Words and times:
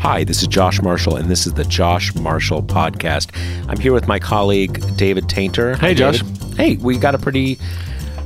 Hi, 0.00 0.24
this 0.24 0.40
is 0.40 0.48
Josh 0.48 0.80
Marshall, 0.80 1.16
and 1.16 1.30
this 1.30 1.46
is 1.46 1.52
the 1.52 1.64
Josh 1.64 2.14
Marshall 2.14 2.62
Podcast. 2.62 3.36
I'm 3.68 3.78
here 3.78 3.92
with 3.92 4.08
my 4.08 4.18
colleague, 4.18 4.82
David 4.96 5.24
Taintor. 5.24 5.78
Hey, 5.78 5.92
Josh. 5.92 6.22
David. 6.22 6.56
Hey, 6.56 6.76
we 6.76 6.96
got 6.96 7.14
a 7.14 7.18
pretty 7.18 7.58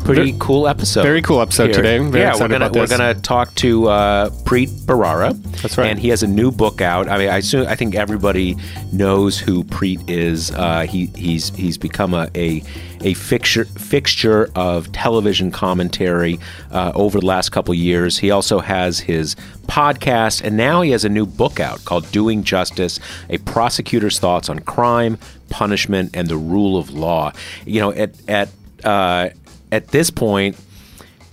pretty 0.04 0.34
cool 0.38 0.68
episode. 0.68 1.02
very 1.02 1.22
cool 1.22 1.40
episode 1.40 1.66
here. 1.66 1.74
today. 1.74 1.98
Very 1.98 2.24
yeah, 2.24 2.38
we're 2.38 2.48
gonna 2.48 2.70
we're 2.70 2.86
gonna 2.86 3.14
talk 3.14 3.54
to 3.56 3.88
uh, 3.88 4.30
Preet 4.44 4.68
Bharara. 4.68 5.40
That's 5.62 5.78
right. 5.78 5.88
And 5.88 5.98
he 5.98 6.08
has 6.08 6.22
a 6.22 6.26
new 6.26 6.50
book 6.50 6.80
out. 6.80 7.08
I 7.08 7.18
mean, 7.18 7.28
I 7.28 7.38
assume, 7.38 7.66
I 7.66 7.74
think 7.74 7.94
everybody 7.94 8.56
knows 8.92 9.38
who 9.38 9.64
Preet 9.64 10.08
is. 10.08 10.50
Uh, 10.50 10.82
he 10.82 11.06
he's 11.16 11.54
he's 11.56 11.78
become 11.78 12.14
a 12.14 12.28
a, 12.34 12.62
a 13.00 13.14
fixture 13.14 13.64
fixture 13.64 14.50
of 14.54 14.92
television 14.92 15.50
commentary 15.50 16.38
uh, 16.70 16.92
over 16.94 17.20
the 17.20 17.26
last 17.26 17.50
couple 17.50 17.74
years. 17.74 18.18
He 18.18 18.30
also 18.30 18.60
has 18.60 19.00
his 19.00 19.36
podcast, 19.66 20.42
and 20.42 20.56
now 20.56 20.82
he 20.82 20.90
has 20.90 21.04
a 21.04 21.08
new 21.08 21.26
book 21.26 21.60
out 21.60 21.84
called 21.84 22.10
"Doing 22.12 22.44
Justice: 22.44 23.00
A 23.30 23.38
Prosecutor's 23.38 24.18
Thoughts 24.18 24.48
on 24.48 24.60
Crime, 24.60 25.18
Punishment, 25.48 26.10
and 26.14 26.28
the 26.28 26.36
Rule 26.36 26.76
of 26.76 26.90
Law." 26.90 27.32
You 27.64 27.80
know, 27.80 27.92
at 27.92 28.14
at 28.28 28.48
uh, 28.84 29.30
at 29.74 29.88
this 29.88 30.08
point, 30.10 30.56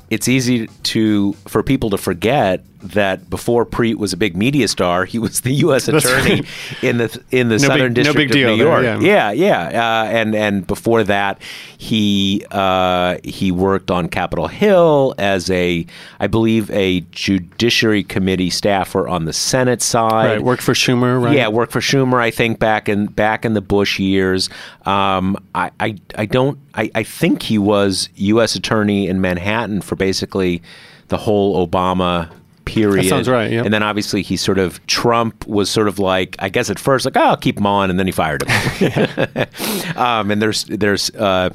it's 0.09 0.27
easy 0.27 0.67
to 0.83 1.33
for 1.47 1.61
people 1.61 1.91
to 1.91 1.97
forget 1.97 2.65
that 2.83 3.29
before 3.29 3.65
Preet 3.65 3.95
was 3.95 4.13
a 4.13 4.17
big 4.17 4.35
media 4.35 4.67
star, 4.67 5.05
he 5.05 5.19
was 5.19 5.41
the 5.41 5.53
U.S. 5.55 5.87
Attorney 5.87 6.43
in 6.81 6.97
the 6.97 7.21
in 7.31 7.49
the 7.49 7.55
No 7.55 7.67
Southern 7.67 7.93
big- 7.93 8.03
no 8.05 8.13
District 8.13 8.17
big 8.17 8.31
deal 8.31 8.49
of 8.51 8.57
New 8.57 8.63
there, 8.65 8.83
York. 8.83 9.01
yeah. 9.03 9.31
yeah, 9.31 9.69
yeah. 9.71 10.01
Uh, 10.01 10.05
and 10.05 10.35
and 10.35 10.65
before 10.67 11.03
that, 11.03 11.41
he 11.77 12.45
uh, 12.51 13.17
he 13.23 13.51
worked 13.51 13.91
on 13.91 14.07
Capitol 14.09 14.47
Hill 14.47 15.13
as 15.17 15.49
a, 15.49 15.85
I 16.19 16.27
believe, 16.27 16.69
a 16.71 17.01
Judiciary 17.11 18.03
Committee 18.03 18.49
staffer 18.49 19.07
on 19.07 19.25
the 19.25 19.33
Senate 19.33 19.81
side. 19.81 20.25
Right, 20.31 20.41
worked 20.41 20.61
for 20.63 20.73
Schumer, 20.73 21.21
right? 21.23 21.35
Yeah, 21.35 21.47
worked 21.47 21.71
for 21.71 21.79
Schumer. 21.81 22.19
I 22.21 22.31
think 22.31 22.59
back 22.59 22.89
in 22.89 23.07
back 23.07 23.45
in 23.45 23.53
the 23.53 23.61
Bush 23.61 23.99
years. 23.99 24.49
Um, 24.85 25.37
I, 25.55 25.71
I 25.79 25.95
I 26.15 26.25
don't. 26.25 26.57
I, 26.73 26.89
I 26.95 27.03
think 27.03 27.43
he 27.43 27.57
was 27.57 28.09
U.S. 28.15 28.55
attorney 28.55 29.07
in 29.07 29.19
Manhattan 29.21 29.81
for 29.81 29.95
basically 29.95 30.61
the 31.09 31.17
whole 31.17 31.67
Obama 31.67 32.31
period. 32.71 33.05
That 33.05 33.09
sounds 33.09 33.29
right, 33.29 33.51
yeah. 33.51 33.63
And 33.63 33.73
then 33.73 33.83
obviously 33.83 34.21
he 34.21 34.37
sort 34.37 34.57
of 34.57 34.85
Trump 34.87 35.45
was 35.47 35.69
sort 35.69 35.87
of 35.87 35.99
like 35.99 36.35
I 36.39 36.49
guess 36.49 36.69
at 36.69 36.79
first 36.79 37.05
like 37.05 37.17
oh 37.17 37.21
I'll 37.21 37.37
keep 37.37 37.57
him 37.57 37.65
on 37.65 37.89
and 37.89 37.99
then 37.99 38.07
he 38.07 38.11
fired 38.11 38.43
him. 38.43 39.47
um, 39.97 40.31
and 40.31 40.41
there's 40.41 40.65
there's 40.65 41.09
uh, 41.11 41.49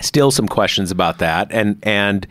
still 0.00 0.30
some 0.30 0.46
questions 0.48 0.90
about 0.90 1.18
that 1.18 1.48
and 1.50 1.78
and 1.82 2.26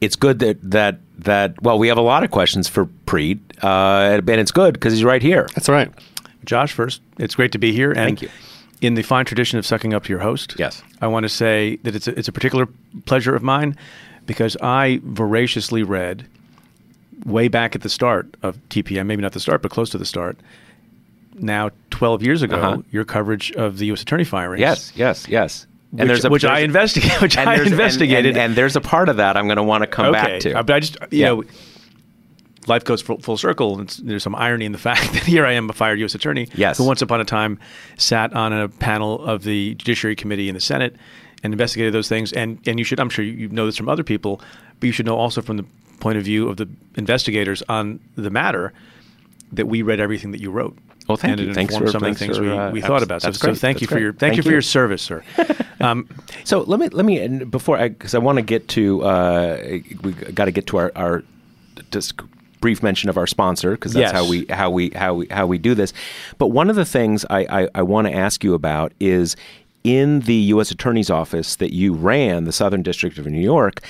it's 0.00 0.16
good 0.16 0.38
that 0.38 0.58
that 0.70 0.98
that 1.18 1.60
well 1.62 1.78
we 1.78 1.88
have 1.88 1.98
a 1.98 2.02
lot 2.02 2.24
of 2.24 2.30
questions 2.30 2.68
for 2.68 2.86
Preet 3.06 3.38
uh, 3.62 4.16
and 4.18 4.28
it's 4.30 4.52
good 4.52 4.74
because 4.74 4.92
he's 4.92 5.04
right 5.04 5.22
here. 5.22 5.48
That's 5.54 5.68
right. 5.68 5.90
Josh, 6.44 6.72
first, 6.72 7.02
it's 7.18 7.34
great 7.34 7.52
to 7.52 7.58
be 7.58 7.72
here. 7.72 7.90
And 7.90 8.18
Thank 8.18 8.22
you. 8.22 8.28
In 8.80 8.94
the 8.94 9.02
fine 9.02 9.26
tradition 9.26 9.58
of 9.58 9.66
sucking 9.66 9.92
up 9.92 10.04
to 10.04 10.08
your 10.08 10.20
host, 10.20 10.54
Yes. 10.58 10.82
I 11.02 11.06
want 11.06 11.24
to 11.24 11.28
say 11.28 11.76
that 11.82 11.94
it's 11.94 12.08
a, 12.08 12.18
it's 12.18 12.28
a 12.28 12.32
particular 12.32 12.66
pleasure 13.04 13.34
of 13.34 13.42
mine 13.42 13.76
because 14.24 14.56
I 14.62 15.00
voraciously 15.04 15.82
read 15.82 16.26
way 17.24 17.48
back 17.48 17.74
at 17.74 17.82
the 17.82 17.88
start 17.88 18.34
of 18.42 18.56
TPM, 18.68 19.06
maybe 19.06 19.22
not 19.22 19.32
the 19.32 19.40
start, 19.40 19.62
but 19.62 19.70
close 19.70 19.90
to 19.90 19.98
the 19.98 20.04
start. 20.06 20.38
Now, 21.34 21.70
12 21.90 22.22
years 22.22 22.42
ago, 22.42 22.56
Uh-huh. 22.56 22.82
your 22.90 23.04
coverage 23.04 23.52
of 23.52 23.78
the 23.78 23.86
U.S. 23.86 24.02
attorney 24.02 24.24
firings. 24.24 24.60
Yes, 24.60 24.92
yes, 24.94 25.28
yes. 25.28 25.66
Which, 25.92 26.22
which 26.24 26.44
I 26.44 26.60
investigated. 26.60 27.20
Which 27.22 27.36
and 27.36 27.48
I 27.48 27.56
there's- 27.56 27.66
and- 27.66 27.72
investigated. 27.80 28.26
and, 28.36 28.38
and 28.38 28.54
there's 28.54 28.76
a 28.76 28.80
part 28.80 29.08
of 29.08 29.16
that 29.16 29.36
I'm 29.36 29.46
going 29.46 29.56
to 29.56 29.62
want 29.62 29.82
to 29.82 29.86
come 29.88 30.06
okay. 30.06 30.12
back 30.32 30.40
to. 30.42 30.54
But 30.62 30.70
I 30.70 30.80
just, 30.80 30.96
you 31.10 31.20
Yeah. 31.20 31.26
know, 31.28 31.44
life 32.66 32.84
goes 32.84 33.00
full, 33.02 33.18
full 33.20 33.36
circle. 33.36 33.72
And 33.78 33.82
it's, 33.88 33.96
there's 33.96 34.22
some 34.22 34.34
irony 34.34 34.66
in 34.66 34.72
the 34.72 34.78
fact 34.88 35.12
that 35.14 35.24
here 35.24 35.44
I 35.46 35.52
am, 35.52 35.68
a 35.70 35.72
fired 35.72 35.98
U.S. 36.00 36.14
attorney, 36.14 36.48
Yes. 36.54 36.78
who 36.78 36.84
once 36.84 37.02
upon 37.02 37.20
a 37.20 37.24
time 37.24 37.58
sat 37.96 38.32
on 38.34 38.52
a 38.52 38.68
panel 38.68 39.24
of 39.24 39.42
the 39.42 39.74
Judiciary 39.74 40.14
Committee 40.16 40.48
in 40.48 40.54
the 40.54 40.60
Senate 40.60 40.94
and 41.42 41.52
investigated 41.52 41.92
those 41.94 42.08
things. 42.08 42.32
And 42.32 42.58
and 42.66 42.78
you 42.78 42.84
should, 42.84 43.00
I'm 43.00 43.10
sure 43.10 43.24
you 43.24 43.48
know 43.48 43.66
this 43.66 43.76
from 43.76 43.88
other 43.88 44.04
people, 44.04 44.40
but 44.78 44.86
you 44.86 44.92
should 44.92 45.06
know 45.06 45.16
also 45.16 45.40
from 45.42 45.56
the 45.56 45.64
point 46.00 46.18
of 46.18 46.24
view 46.24 46.48
of 46.48 46.56
the 46.56 46.68
investigators 46.96 47.62
on 47.68 48.00
the 48.16 48.30
matter 48.30 48.72
that 49.52 49.66
we 49.66 49.82
read 49.82 50.00
everything 50.00 50.30
that 50.32 50.40
you 50.40 50.50
wrote. 50.50 50.76
Well, 51.08 51.16
thank 51.16 51.32
and 51.32 51.40
you. 51.40 51.50
it 51.50 51.54
Thanks 51.54 51.74
informed 51.74 51.88
for- 51.92 51.98
some 51.98 52.04
of 52.08 52.12
the 52.14 52.18
things 52.24 52.36
for, 52.36 52.42
we, 52.44 52.50
uh, 52.50 52.70
we 52.70 52.78
abs- 52.80 52.86
thought 52.86 53.02
about. 53.02 53.22
So, 53.22 53.32
so 53.32 53.54
thank 53.54 53.60
That's 53.78 53.82
you 53.82 53.86
for 53.88 53.94
great. 53.94 54.02
your 54.02 54.12
thank, 54.12 54.20
Thank 54.32 54.36
you 54.36 54.42
for 54.42 54.50
your 54.52 54.62
service, 54.62 55.02
sir. 55.02 55.24
um, 55.80 56.08
So 56.44 56.60
let 56.60 56.78
me 56.80 56.88
let 56.88 57.04
me 57.04 57.18
and 57.18 57.50
before 57.50 57.76
I 57.76 57.88
because 57.88 58.14
I 58.14 58.18
want 58.18 58.36
to 58.36 58.42
get 58.42 58.68
to 58.68 59.02
uh, 59.02 59.78
we 60.02 60.12
got 60.12 60.44
to 60.44 60.52
get 60.52 60.66
to 60.68 60.76
our 60.78 60.92
our 60.94 61.24
just 61.90 62.20
brief 62.60 62.82
mention 62.82 63.08
of 63.08 63.16
our 63.16 63.26
sponsor 63.26 63.72
because 63.72 63.92
that's 63.94 64.12
Yes. 64.12 64.12
how 64.12 64.28
we 64.28 64.46
how 64.50 64.70
we 64.70 64.90
how 64.90 65.14
we 65.14 65.26
how 65.30 65.46
we 65.46 65.58
do 65.58 65.74
this. 65.74 65.92
But 66.38 66.48
one 66.48 66.70
of 66.70 66.76
the 66.76 66.84
things 66.84 67.24
I 67.28 67.62
I, 67.62 67.68
I 67.76 67.82
want 67.82 68.06
to 68.06 68.14
ask 68.14 68.44
you 68.44 68.54
about 68.54 68.92
is 69.00 69.34
in 69.82 70.20
the 70.20 70.34
U.S. 70.54 70.70
Attorney's 70.70 71.10
office 71.10 71.56
that 71.56 71.72
you 71.72 71.94
ran, 71.94 72.44
the 72.44 72.52
Southern 72.52 72.82
District 72.82 73.18
of 73.18 73.26
New 73.26 73.40
York. 73.40 73.80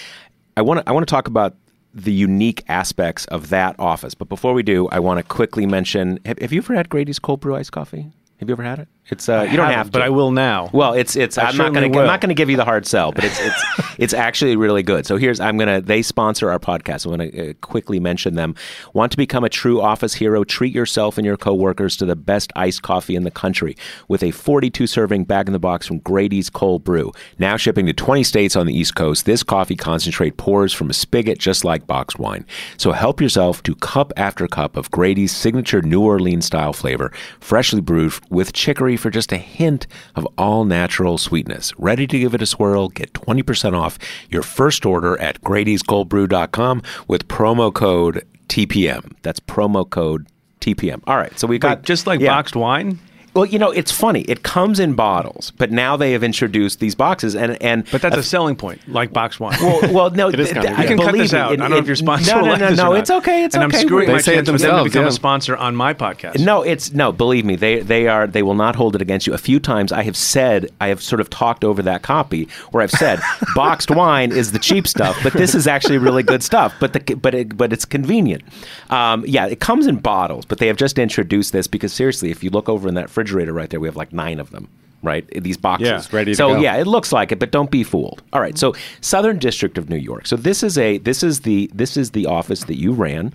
I 0.57 0.63
want 0.63 0.81
to 0.81 0.89
I 0.89 0.93
want 0.93 1.07
to 1.07 1.11
talk 1.11 1.27
about 1.29 1.55
the 1.93 2.13
unique 2.13 2.65
aspects 2.69 3.25
of 3.27 3.51
that 3.51 3.75
office. 3.79 4.15
But 4.15 4.29
before 4.29 4.55
we 4.55 4.63
do, 4.63 4.89
I 4.89 5.01
want 5.01 5.19
to 5.19 5.25
quickly 5.25 5.67
mention: 5.67 6.19
Have, 6.25 6.39
have 6.39 6.53
you 6.53 6.61
ever 6.61 6.75
had 6.75 6.89
Grady's 6.89 7.19
cold 7.19 7.41
brew 7.41 7.57
iced 7.57 7.73
coffee? 7.73 8.13
Have 8.39 8.49
you 8.49 8.55
ever 8.55 8.63
had 8.63 8.79
it? 8.79 8.89
It's 9.11 9.29
uh, 9.29 9.47
you 9.51 9.57
don't 9.57 9.71
haven't, 9.71 9.93
to, 9.93 9.99
but 9.99 10.03
I 10.03 10.09
will 10.09 10.31
now. 10.31 10.71
Well, 10.73 10.95
it's 10.95 11.17
it's. 11.17 11.37
I 11.37 11.49
I'm 11.49 11.57
not 11.57 11.73
going 11.73 11.93
to. 11.93 11.99
I'm 11.99 12.07
not 12.07 12.21
going 12.21 12.29
to 12.29 12.35
give 12.35 12.49
you 12.49 12.57
the 12.57 12.65
hard 12.65 12.87
sell, 12.87 13.13
but 13.13 13.25
it's 13.25 13.41
it's 13.41 13.65
it's 13.99 14.15
actually 14.15 14.57
really 14.57 14.83
good. 14.83 15.07
So 15.07 15.17
here's 15.17 15.41
I'm 15.41 15.57
going 15.57 15.69
to. 15.69 15.85
They 15.85 16.03
sponsor 16.03 16.51
our 16.51 16.59
podcast. 16.59 17.07
I'm 17.07 17.17
going 17.17 17.31
to 17.31 17.51
uh, 17.51 17.53
quickly 17.61 17.99
mention 17.99 18.35
them. 18.35 18.55
Want 18.93 19.11
to 19.13 19.19
become 19.19 19.43
a 19.43 19.49
true 19.49 19.81
office 19.81 20.15
hero? 20.15 20.45
Treat 20.45 20.75
yourself 20.75 21.19
and 21.19 21.25
your 21.25 21.37
coworkers 21.37 21.97
to 21.97 22.07
the 22.07 22.17
best 22.17 22.53
iced 22.55 22.83
coffee 22.83 23.17
in 23.17 23.25
the 23.25 23.31
country 23.31 23.77
with 24.09 24.23
a 24.23 24.31
42 24.31 24.87
serving 24.87 25.25
bag 25.25 25.49
in 25.49 25.53
the 25.53 25.59
box 25.59 25.87
from 25.87 25.99
Grady's 25.99 26.49
Cold 26.49 26.85
Brew. 26.85 27.13
Now 27.39 27.57
shipping 27.57 27.87
to 27.87 27.93
20 27.93 28.23
states 28.23 28.55
on 28.55 28.67
the 28.67 28.75
East 28.75 28.95
Coast. 28.95 29.25
This 29.25 29.43
coffee 29.43 29.77
concentrate 29.77 30.37
pours 30.37 30.73
from 30.73 30.91
a 30.91 30.95
spigot 30.95 31.39
just 31.39 31.65
like 31.65 31.87
boxed 31.87 32.19
wine. 32.19 32.47
So 32.77 32.93
help 32.93 33.21
yourself 33.21 33.63
to 33.65 33.75
cup 33.75 34.13
after 34.17 34.47
cup 34.47 34.77
of 34.77 34.91
Grady's 34.91 35.35
signature 35.35 35.83
New 35.83 36.01
Orleans 36.01 36.47
style 36.47 36.73
flavor, 36.73 37.13
freshly 37.41 37.81
brewed 37.81 38.13
with 38.31 38.53
chicory 38.53 38.97
for 39.01 39.11
just 39.11 39.33
a 39.33 39.39
hint 39.39 39.87
of 40.15 40.27
all 40.39 40.65
natural 40.65 41.19
sweetness. 41.19 41.73
Ready 41.79 42.07
to 42.07 42.19
give 42.19 42.35
it 42.35 42.43
a 42.43 42.47
swirl? 42.47 42.89
Get 42.89 43.13
20% 43.13 43.77
off 43.77 43.99
your 44.29 44.43
first 44.43 44.87
order 44.87 45.21
at 45.21 45.41
Grady'sColdBrew.com 45.43 46.83
with 47.09 47.29
promo 47.29 47.73
code 47.73 48.27
TPM. 48.49 49.15
That's 49.23 49.41
promo 49.41 49.89
code 49.89 50.27
TPM. 50.61 51.03
All 51.07 51.17
right, 51.17 51.37
so 51.39 51.47
we 51.47 51.59
got 51.59 51.79
Wait, 51.79 51.87
just 51.87 52.07
like 52.07 52.21
yeah. 52.21 52.29
boxed 52.29 52.55
wine. 52.57 52.99
Well, 53.35 53.47
you 53.47 53.59
know, 53.59 53.71
it's 53.71 53.93
funny. 53.93 54.23
It 54.23 54.43
comes 54.43 54.81
in 54.81 54.95
bottles, 54.95 55.53
but 55.57 55.71
now 55.71 55.97
they 55.97 56.13
have 56.13 56.23
introduced 56.25 56.81
these 56.81 56.95
boxes, 56.95 57.37
and 57.37 57.61
and 57.63 57.87
But 57.93 58.03
that's 58.03 58.17
a 58.17 58.23
selling 58.23 58.57
point, 58.57 58.81
like 58.89 59.13
box 59.13 59.39
wine. 59.39 59.57
well, 59.61 59.93
well, 59.93 60.11
no, 60.11 60.29
It 60.31 60.41
is 60.41 60.47
th- 60.49 60.55
kind 60.57 60.67
of, 60.69 60.73
yeah. 60.73 60.81
I 60.81 60.87
can 60.87 60.99
cut 60.99 61.07
believe 61.13 61.23
this 61.23 61.33
me, 61.33 61.39
out. 61.39 61.53
it- 61.53 61.61
I 61.61 61.63
don't 61.63 61.71
know 61.71 61.77
it- 61.77 61.81
if 61.81 61.87
your 61.87 61.97
sponsor 61.97 62.33
No, 62.33 62.39
will 62.39 62.47
no, 62.47 62.51
like 62.53 62.61
no, 62.61 62.67
or 62.67 62.71
no. 62.71 62.83
not. 62.91 62.99
It's 62.99 63.11
okay. 63.11 63.45
It's 63.45 63.55
and 63.55 63.65
okay. 63.65 63.79
I'm 63.79 63.87
screwing 63.87 64.07
They 64.09 64.13
my 64.15 64.21
say 64.21 64.33
it 64.33 64.37
chance 64.37 64.47
for 64.49 64.53
them 64.53 64.59
to 64.59 64.63
themselves, 64.65 64.91
become 64.91 65.03
yeah. 65.05 65.09
a 65.09 65.13
sponsor 65.13 65.57
on 65.57 65.77
my 65.77 65.95
podcast. 65.95 66.39
No, 66.45 66.63
it's 66.63 66.93
no. 66.93 67.13
Believe 67.13 67.45
me, 67.45 67.57
they 67.57 67.81
they 67.81 68.09
are. 68.09 68.27
They 68.27 68.43
will 68.43 68.55
not 68.55 68.75
hold 68.77 68.97
it 68.97 69.03
against 69.03 69.27
you. 69.27 69.33
A 69.35 69.39
few 69.39 69.61
times 69.61 69.93
I 69.93 70.03
have 70.03 70.17
said, 70.17 70.71
I 70.81 70.89
have 70.89 71.01
sort 71.03 71.21
of 71.21 71.31
talked 71.31 71.65
over 71.65 71.83
that 71.83 72.03
copy 72.03 72.49
where 72.73 72.83
I've 72.83 72.91
said, 72.91 73.21
boxed 73.55 73.91
wine 73.91 74.33
is 74.33 74.53
the 74.53 74.59
cheap 74.59 74.89
stuff, 74.89 75.17
but 75.23 75.33
this 75.35 75.55
is 75.55 75.67
actually 75.67 75.99
really 75.99 76.23
good 76.25 76.43
stuff. 76.43 76.75
But 76.81 76.93
the 76.95 77.15
but 77.15 77.35
it, 77.35 77.57
but 77.57 77.73
it's 77.73 77.85
convenient. 77.85 78.43
Um, 78.91 79.25
yeah, 79.27 79.47
it 79.47 79.61
comes 79.61 79.87
in 79.87 79.97
bottles, 79.97 80.45
but 80.47 80.59
they 80.59 80.67
have 80.67 80.77
just 80.77 80.99
introduced 80.99 81.53
this 81.53 81.67
because 81.69 81.93
seriously, 81.93 82.31
if 82.31 82.43
you 82.43 82.51
look 82.51 82.69
over 82.69 82.89
in 82.89 82.95
that 82.95 83.09
refrigerator 83.21 83.53
right 83.53 83.69
there, 83.71 83.81
we 83.81 83.89
have 83.89 83.97
like 83.97 84.13
nine 84.13 84.41
of 84.41 84.51
them. 84.51 84.69
Right, 85.03 85.27
these 85.43 85.57
boxes. 85.57 85.89
Yeah, 85.89 86.03
ready 86.17 86.33
to 86.33 86.37
so 86.37 86.57
yeah, 86.61 86.77
it 86.77 86.87
looks 86.87 87.11
like 87.11 87.33
it, 87.33 87.39
but 87.39 87.51
don't 87.51 87.71
be 87.71 87.83
fooled. 87.85 88.23
All 88.35 88.41
right, 88.43 88.59
so 88.59 88.75
Southern 89.01 89.39
District 89.39 89.79
of 89.79 89.89
New 89.89 89.97
York. 89.97 90.27
So 90.27 90.37
this 90.37 90.63
is 90.63 90.77
a 90.77 90.99
this 90.99 91.23
is 91.23 91.41
the 91.41 91.71
this 91.75 91.97
is 91.97 92.11
the 92.11 92.27
office 92.27 92.65
that 92.65 92.77
you 92.79 92.93
ran. 92.93 93.33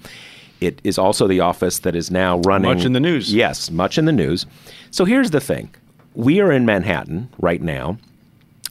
It 0.61 0.79
is 0.83 0.99
also 0.99 1.27
the 1.27 1.39
office 1.39 1.79
that 1.79 1.95
is 1.95 2.11
now 2.11 2.37
running 2.41 2.69
Much 2.71 2.85
in 2.85 2.93
the 2.93 2.99
news. 2.99 3.33
Yes, 3.33 3.71
much 3.71 3.97
in 3.97 4.05
the 4.05 4.11
news. 4.11 4.45
So 4.91 5.05
here's 5.05 5.31
the 5.31 5.39
thing: 5.41 5.73
we 6.13 6.39
are 6.39 6.51
in 6.51 6.65
Manhattan 6.67 7.29
right 7.39 7.61
now, 7.63 7.97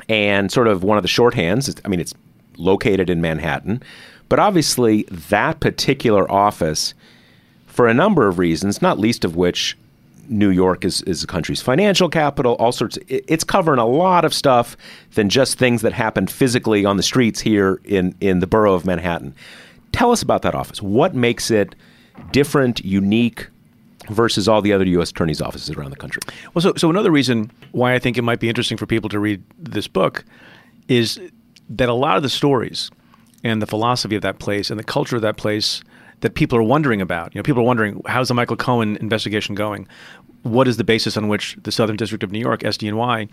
and 0.08 0.52
sort 0.52 0.68
of 0.68 0.84
one 0.84 0.96
of 0.96 1.02
the 1.02 1.08
shorthands. 1.08 1.68
is- 1.68 1.76
I 1.84 1.88
mean, 1.88 1.98
it's 2.00 2.14
located 2.56 3.10
in 3.10 3.20
Manhattan, 3.20 3.82
But 4.28 4.38
obviously, 4.38 5.02
that 5.10 5.58
particular 5.58 6.30
office, 6.30 6.94
for 7.66 7.88
a 7.88 7.94
number 7.94 8.28
of 8.28 8.38
reasons, 8.38 8.80
not 8.80 9.00
least 9.00 9.24
of 9.24 9.34
which 9.34 9.76
New 10.28 10.50
York 10.50 10.84
is, 10.84 11.02
is 11.02 11.20
the 11.20 11.26
country's 11.26 11.60
financial 11.62 12.08
capital, 12.08 12.54
all 12.54 12.72
sorts. 12.72 12.96
It, 13.08 13.24
it's 13.28 13.44
covering 13.44 13.78
a 13.78 13.86
lot 13.86 14.24
of 14.24 14.34
stuff 14.34 14.76
than 15.14 15.28
just 15.28 15.58
things 15.58 15.82
that 15.82 15.92
happened 15.92 16.30
physically 16.30 16.84
on 16.84 16.96
the 16.96 17.02
streets 17.02 17.40
here 17.40 17.80
in, 17.84 18.14
in 18.20 18.40
the 18.40 18.46
borough 18.46 18.74
of 18.74 18.84
Manhattan. 18.84 19.34
Tell 19.92 20.10
us 20.10 20.22
about 20.22 20.42
that 20.42 20.54
office. 20.54 20.82
What 20.82 21.14
makes 21.14 21.50
it 21.50 21.74
different, 22.32 22.84
unique, 22.84 23.48
versus 24.10 24.48
all 24.48 24.60
the 24.60 24.72
other 24.72 24.84
U.S. 24.84 25.10
attorneys' 25.10 25.40
offices 25.40 25.70
around 25.70 25.90
the 25.90 25.96
country? 25.96 26.20
Well, 26.52 26.62
so, 26.62 26.74
so 26.76 26.90
another 26.90 27.10
reason 27.10 27.50
why 27.72 27.94
I 27.94 27.98
think 27.98 28.18
it 28.18 28.22
might 28.22 28.40
be 28.40 28.48
interesting 28.48 28.76
for 28.76 28.86
people 28.86 29.08
to 29.10 29.18
read 29.18 29.42
this 29.58 29.88
book 29.88 30.24
is 30.88 31.20
that 31.70 31.88
a 31.88 31.94
lot 31.94 32.16
of 32.16 32.22
the 32.22 32.28
stories 32.28 32.90
and 33.42 33.62
the 33.62 33.66
philosophy 33.66 34.16
of 34.16 34.22
that 34.22 34.38
place 34.38 34.70
and 34.70 34.78
the 34.78 34.84
culture 34.84 35.16
of 35.16 35.22
that 35.22 35.36
place 35.36 35.82
that 36.24 36.34
people 36.34 36.56
are 36.56 36.62
wondering 36.62 37.02
about. 37.02 37.34
You 37.34 37.38
know, 37.38 37.42
people 37.42 37.60
are 37.60 37.66
wondering 37.66 38.00
how's 38.06 38.28
the 38.28 38.34
Michael 38.34 38.56
Cohen 38.56 38.96
investigation 38.96 39.54
going? 39.54 39.86
What 40.42 40.66
is 40.66 40.78
the 40.78 40.84
basis 40.84 41.18
on 41.18 41.28
which 41.28 41.54
the 41.64 41.70
Southern 41.70 41.96
District 41.96 42.24
of 42.24 42.32
New 42.32 42.38
York, 42.38 42.60
SDNY, 42.60 43.28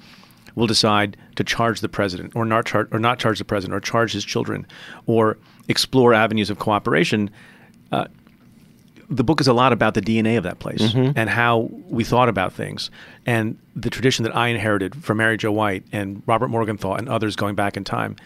will 0.56 0.68
decide 0.68 1.16
to 1.38 1.44
charge 1.46 1.80
the 1.80 1.88
president 1.88 2.36
or 2.36 2.44
not 2.44 2.66
charge 2.66 2.90
or 2.92 3.00
not 3.00 3.18
charge 3.18 3.40
the 3.40 3.46
president 3.46 3.78
or 3.78 3.80
charge 3.80 4.12
his 4.12 4.26
children 4.26 4.68
or 5.06 5.38
explore 5.70 6.14
avenues 6.14 6.50
of 6.50 6.60
cooperation? 6.60 7.30
Uh, 7.94 8.08
the 9.08 9.24
book 9.24 9.40
is 9.40 9.48
a 9.48 9.54
lot 9.54 9.72
about 9.72 9.94
the 9.94 10.02
DNA 10.02 10.38
of 10.38 10.44
that 10.44 10.60
place 10.60 10.82
mm-hmm. 10.82 11.18
and 11.18 11.30
how 11.30 11.70
we 11.88 12.04
thought 12.04 12.28
about 12.28 12.52
things 12.52 12.92
and 13.26 13.58
the 13.74 13.90
tradition 13.90 14.24
that 14.24 14.36
I 14.36 14.50
inherited 14.50 15.02
from 15.02 15.16
Mary 15.16 15.38
Jo 15.38 15.54
White 15.54 15.86
and 15.94 16.24
Robert 16.26 16.50
Morgenthau 16.50 16.96
and 16.96 17.08
others 17.08 17.38
going 17.38 17.56
back 17.56 17.78
in 17.78 17.86
time. 17.86 18.18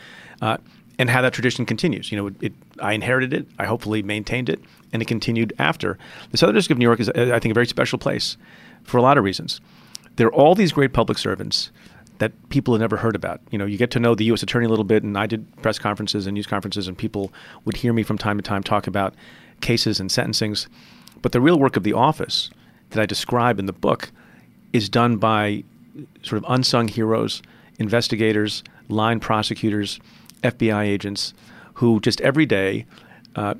Uh, 0.42 0.58
and 0.98 1.10
how 1.10 1.22
that 1.22 1.34
tradition 1.34 1.66
continues. 1.66 2.12
You 2.12 2.18
know, 2.18 2.28
it, 2.28 2.36
it, 2.42 2.54
I 2.80 2.94
inherited 2.94 3.34
it, 3.34 3.48
I 3.60 3.66
hopefully 3.66 4.04
maintained 4.04 4.50
it, 4.50 4.62
and 4.94 5.02
it 5.02 5.06
continued 5.06 5.54
after. 5.60 5.98
The 6.32 6.38
Southern 6.38 6.56
District 6.56 6.76
of 6.76 6.80
New 6.80 6.86
York 6.86 7.00
is, 7.00 7.10
I 7.10 7.40
think, 7.40 7.52
a 7.52 7.54
very 7.54 7.68
special 7.68 7.98
place 7.98 8.38
for 8.84 8.98
a 8.98 9.02
lot 9.02 9.18
of 9.18 9.24
reasons. 9.24 9.62
There 10.16 10.28
are 10.28 10.34
all 10.34 10.56
these 10.56 10.72
great 10.72 10.94
public 10.94 11.18
servants 11.18 11.72
that 12.20 12.32
people 12.50 12.74
have 12.74 12.82
never 12.82 12.98
heard 12.98 13.16
about. 13.16 13.42
You 13.52 13.58
know, 13.58 13.66
you 13.66 13.78
get 13.78 13.92
to 13.92 14.00
know 14.00 14.16
the 14.16 14.24
U.S. 14.26 14.42
Attorney 14.42 14.66
a 14.66 14.70
little 14.70 14.86
bit, 14.86 15.04
and 15.04 15.18
I 15.18 15.26
did 15.26 15.46
press 15.62 15.78
conferences 15.78 16.28
and 16.28 16.34
news 16.34 16.48
conferences, 16.48 16.88
and 16.88 16.98
people 16.98 17.34
would 17.66 17.76
hear 17.76 17.92
me 17.92 18.04
from 18.04 18.18
time 18.18 18.38
to 18.38 18.44
time 18.44 18.64
talk 18.64 18.88
about 18.88 19.14
cases 19.62 20.00
and 20.00 20.10
sentencings. 20.10 20.68
But 21.22 21.32
the 21.34 21.42
real 21.42 21.60
work 21.60 21.76
of 21.76 21.84
the 21.84 21.94
office 21.94 22.50
that 22.92 23.02
I 23.02 23.06
describe 23.06 23.60
in 23.60 23.66
the 23.66 23.74
book 23.74 24.12
is 24.72 24.88
done 24.90 25.18
by 25.18 25.64
sort 26.24 26.42
of 26.42 26.46
unsung 26.48 26.88
heroes, 26.88 27.42
investigators, 27.80 28.64
line 28.90 29.20
prosecutors, 29.20 30.00
FBI 30.44 30.86
agents 30.86 31.34
who 31.76 32.00
just 32.00 32.22
every 32.22 32.46
day 32.46 32.86
uh, 33.36 33.56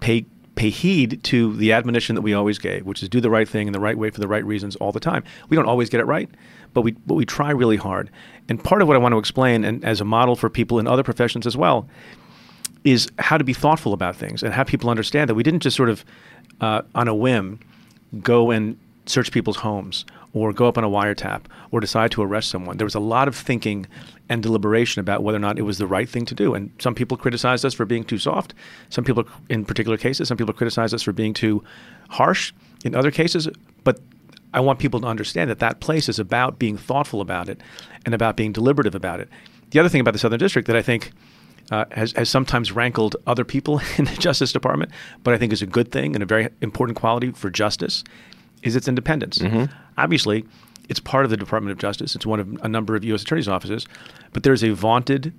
pay 0.00 0.24
pay 0.54 0.70
heed 0.70 1.22
to 1.22 1.54
the 1.56 1.72
admonition 1.72 2.16
that 2.16 2.22
we 2.22 2.34
always 2.34 2.58
gave, 2.58 2.84
which 2.84 3.00
is 3.02 3.08
do 3.08 3.20
the 3.20 3.30
right 3.30 3.48
thing 3.48 3.68
in 3.68 3.72
the 3.72 3.78
right 3.78 3.96
way 3.96 4.10
for 4.10 4.20
the 4.20 4.26
right 4.26 4.44
reasons 4.44 4.74
all 4.76 4.90
the 4.90 5.00
time. 5.00 5.22
We 5.48 5.56
don't 5.56 5.66
always 5.66 5.88
get 5.88 6.00
it 6.00 6.04
right, 6.04 6.28
but 6.74 6.82
we 6.82 6.92
but 6.92 7.14
we 7.14 7.24
try 7.24 7.50
really 7.50 7.76
hard. 7.76 8.10
And 8.48 8.62
part 8.62 8.82
of 8.82 8.88
what 8.88 8.96
I 8.96 8.98
want 8.98 9.12
to 9.12 9.18
explain, 9.18 9.64
and 9.64 9.84
as 9.84 10.00
a 10.00 10.04
model 10.04 10.36
for 10.36 10.50
people 10.50 10.78
in 10.78 10.86
other 10.86 11.02
professions 11.02 11.46
as 11.46 11.56
well, 11.56 11.88
is 12.84 13.08
how 13.18 13.38
to 13.38 13.44
be 13.44 13.52
thoughtful 13.52 13.92
about 13.92 14.16
things 14.16 14.42
and 14.42 14.52
have 14.52 14.66
people 14.66 14.90
understand 14.90 15.28
that 15.28 15.34
we 15.34 15.42
didn't 15.42 15.60
just 15.60 15.76
sort 15.76 15.90
of 15.90 16.04
uh, 16.60 16.82
on 16.94 17.08
a 17.08 17.14
whim 17.14 17.60
go 18.20 18.50
and 18.50 18.78
search 19.06 19.32
people's 19.32 19.56
homes 19.56 20.04
or 20.32 20.52
go 20.52 20.66
up 20.66 20.78
on 20.78 20.84
a 20.84 20.88
wiretap 20.88 21.42
or 21.70 21.80
decide 21.80 22.10
to 22.12 22.22
arrest 22.22 22.50
someone. 22.50 22.76
There 22.76 22.84
was 22.86 22.94
a 22.94 23.00
lot 23.00 23.28
of 23.28 23.36
thinking 23.36 23.86
and 24.28 24.42
deliberation 24.42 25.00
about 25.00 25.22
whether 25.22 25.36
or 25.36 25.40
not 25.40 25.58
it 25.58 25.62
was 25.62 25.78
the 25.78 25.86
right 25.86 26.08
thing 26.08 26.26
to 26.26 26.34
do. 26.34 26.54
And 26.54 26.70
some 26.78 26.94
people 26.94 27.16
criticized 27.16 27.64
us 27.64 27.74
for 27.74 27.84
being 27.84 28.04
too 28.04 28.18
soft. 28.18 28.54
Some 28.90 29.04
people, 29.04 29.26
in 29.48 29.64
particular 29.64 29.96
cases, 29.96 30.28
some 30.28 30.36
people 30.36 30.54
criticized 30.54 30.94
us 30.94 31.02
for 31.02 31.12
being 31.12 31.34
too 31.34 31.64
harsh 32.10 32.52
in 32.84 32.94
other 32.94 33.10
cases. 33.10 33.48
But 33.84 34.00
I 34.52 34.60
want 34.60 34.78
people 34.78 35.00
to 35.00 35.06
understand 35.06 35.50
that 35.50 35.60
that 35.60 35.80
place 35.80 36.08
is 36.08 36.18
about 36.18 36.58
being 36.58 36.76
thoughtful 36.76 37.20
about 37.20 37.48
it 37.48 37.60
and 38.04 38.14
about 38.14 38.36
being 38.36 38.52
deliberative 38.52 38.94
about 38.94 39.20
it. 39.20 39.28
The 39.70 39.78
other 39.78 39.88
thing 39.88 40.00
about 40.00 40.12
the 40.12 40.18
Southern 40.18 40.38
District 40.38 40.66
that 40.66 40.76
I 40.76 40.82
think 40.82 41.12
uh, 41.70 41.84
has, 41.90 42.12
has 42.12 42.30
sometimes 42.30 42.72
rankled 42.72 43.16
other 43.26 43.44
people 43.44 43.80
in 43.98 44.04
the 44.06 44.16
Justice 44.16 44.52
Department, 44.52 44.90
but 45.22 45.34
I 45.34 45.38
think 45.38 45.52
is 45.52 45.62
a 45.62 45.66
good 45.66 45.90
thing 45.90 46.14
and 46.14 46.22
a 46.22 46.26
very 46.26 46.48
important 46.60 46.98
quality 46.98 47.32
for 47.32 47.50
justice, 47.50 48.04
is 48.62 48.76
its 48.76 48.88
independence. 48.88 49.38
Mm-hmm. 49.38 49.72
Obviously, 49.96 50.44
it's 50.88 51.00
part 51.00 51.24
of 51.24 51.30
the 51.30 51.36
Department 51.36 51.72
of 51.72 51.78
Justice. 51.78 52.14
It's 52.14 52.26
one 52.26 52.40
of 52.40 52.58
a 52.62 52.68
number 52.68 52.96
of 52.96 53.04
U.S. 53.04 53.22
attorneys' 53.22 53.48
offices, 53.48 53.86
but 54.32 54.42
there's 54.42 54.64
a 54.64 54.70
vaunted, 54.70 55.32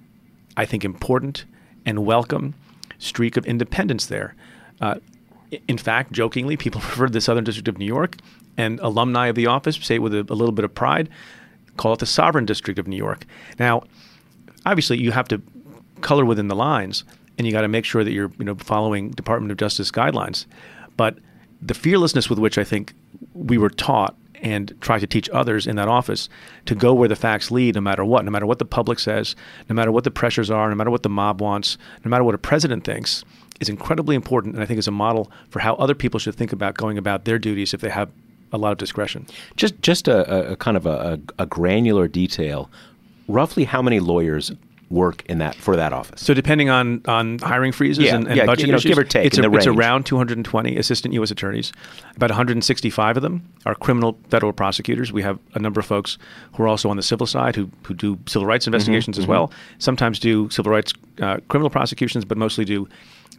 I 0.56 0.66
think, 0.66 0.86
important 0.86 1.46
and 1.86 2.06
welcome 2.06 2.54
streak 3.00 3.38
of 3.38 3.46
independence 3.46 4.06
there. 4.06 4.36
Uh, 4.82 4.96
in 5.68 5.78
fact, 5.78 6.12
jokingly, 6.12 6.58
people 6.58 6.82
refer 6.90 7.08
to 7.08 7.14
the 7.14 7.22
Southern 7.22 7.44
District 7.44 7.68
of 7.68 7.78
New 7.78 7.86
York, 7.86 8.18
and 8.58 8.80
alumni 8.82 9.28
of 9.28 9.36
the 9.36 9.48
office 9.48 9.78
say 9.78 9.96
it 9.96 10.00
with 10.00 10.14
a, 10.14 10.20
a 10.30 10.36
little 10.36 10.52
bit 10.52 10.66
of 10.66 10.74
pride, 10.74 11.10
call 11.78 11.94
it 11.94 12.00
the 12.00 12.06
Sovereign 12.06 12.46
District 12.46 12.78
of 12.78 12.88
New 12.88 12.98
York. 12.98 13.26
Now, 13.58 13.84
obviously, 14.66 15.00
you 15.00 15.12
have 15.12 15.28
to 15.30 15.42
color 16.02 16.26
within 16.26 16.48
the 16.48 16.56
lines, 16.56 17.04
and 17.38 17.48
you 17.48 17.54
got 17.54 17.62
to 17.62 17.68
make 17.68 17.86
sure 17.86 18.04
that 18.04 18.12
you're 18.12 18.32
you 18.38 18.46
know 18.46 18.56
following 18.56 19.12
Department 19.12 19.52
of 19.52 19.58
Justice 19.58 19.92
guidelines. 19.92 20.46
But 20.98 21.18
the 21.62 21.74
fearlessness 21.74 22.30
with 22.30 22.40
which 22.40 22.58
I 22.58 22.64
think 22.64 22.94
we 23.34 23.58
were 23.58 23.70
taught 23.70 24.16
and 24.42 24.74
try 24.82 25.00
to 25.00 25.08
teach 25.08 25.30
others 25.30 25.68
in 25.68 25.76
that 25.76 25.88
office 25.88 26.30
to 26.66 26.76
go 26.76 26.94
where 26.94 27.08
the 27.08 27.16
facts 27.16 27.52
lead 27.52 27.76
no 27.76 27.82
matter 27.82 28.06
what, 28.06 28.26
no 28.26 28.32
matter 28.32 28.46
what 28.46 28.60
the 28.60 28.66
public 28.66 29.00
says, 29.00 29.36
no 29.70 29.76
matter 29.76 29.92
what 29.92 30.04
the 30.04 30.12
pressures 30.12 30.50
are, 30.50 30.70
no 30.70 30.76
matter 30.76 30.90
what 30.90 31.04
the 31.04 31.10
mob 31.10 31.42
wants, 31.42 31.78
no 32.04 32.10
matter 32.10 32.24
what 32.24 32.36
a 32.36 32.40
president 32.40 32.84
thinks, 32.84 33.24
is 33.60 33.70
incredibly 33.70 34.16
important 34.16 34.56
and 34.56 34.64
I 34.64 34.66
think 34.66 34.80
is 34.80 34.88
a 34.88 34.92
model 34.92 35.32
for 35.50 35.60
how 35.60 35.76
other 35.76 35.96
people 35.96 36.20
should 36.20 36.36
think 36.36 36.54
about 36.54 36.76
going 36.76 36.98
about 36.98 37.26
their 37.26 37.40
duties 37.40 37.74
if 37.74 37.82
they 37.82 37.90
have 37.90 38.10
a 38.52 38.58
lot 38.58 38.72
of 38.72 38.78
discretion. 38.78 39.28
Just 39.56 39.82
just 39.82 40.08
a, 40.08 40.52
a 40.52 40.56
kind 40.56 40.78
of 40.78 40.86
a, 40.86 41.20
a, 41.38 41.46
granular 41.46 42.08
detail. 42.08 42.70
Roughly 43.28 43.66
how 43.66 43.82
many 43.82 44.00
lawyers 44.00 44.52
work 44.90 45.24
in 45.26 45.38
that 45.40 45.56
for 45.56 45.76
that 45.76 45.94
office? 45.94 46.22
So 46.22 46.34
depending 46.34 46.70
on 46.70 47.02
on 47.06 47.40
hiring 47.40 47.72
freezes 47.72 48.06
yeah, 48.06 48.16
and, 48.16 48.28
and 48.28 48.38
yeah, 48.38 48.46
budget 48.46 48.68
you 48.68 48.72
know, 48.72 48.78
issues, 48.78 48.90
give 48.90 48.98
or 48.98 49.04
take, 49.04 49.26
it's, 49.26 49.38
a, 49.38 49.52
it's 49.54 49.68
around 49.68 50.06
220 50.06 50.78
assistant 50.78 51.14
U.S. 51.16 51.32
attorneys. 51.32 51.72
About 52.16 52.30
165 52.30 53.18
of 53.18 53.24
them 53.24 53.48
are 53.66 53.76
criminal 53.76 54.18
federal 54.30 54.54
prosecutors. 54.54 55.12
We 55.12 55.22
have 55.24 55.40
a 55.56 55.60
number 55.60 55.80
of 55.80 55.86
folks 55.86 56.18
who 56.56 56.64
are 56.64 56.68
also 56.68 56.90
on 56.90 56.98
the 56.98 57.04
civil 57.04 57.28
side 57.28 57.56
who 57.56 57.70
who 57.84 57.94
do 57.94 58.20
civil 58.26 58.46
rights 58.46 58.64
mm-hmm, 58.64 58.74
investigations 58.74 59.16
mm-hmm, 59.16 59.24
as 59.24 59.28
well. 59.28 59.52
Sometimes 59.78 60.20
do 60.20 60.50
civil 60.50 60.72
rights 60.72 60.94
uh, 61.22 61.38
criminal 61.48 61.70
prosecutions, 61.70 62.26
but 62.26 62.38
mostly 62.38 62.66
do 62.66 62.88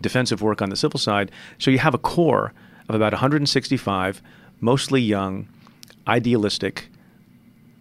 defensive 0.00 0.42
work 0.42 0.62
on 0.62 0.70
the 0.70 0.76
civil 0.76 0.98
side. 0.98 1.30
So 1.58 1.70
you 1.70 1.78
have 1.78 1.94
a 1.94 1.98
core 1.98 2.52
of 2.88 2.94
about 2.94 3.12
165, 3.12 4.22
mostly 4.60 5.00
young, 5.00 5.48
idealistic 6.08 6.88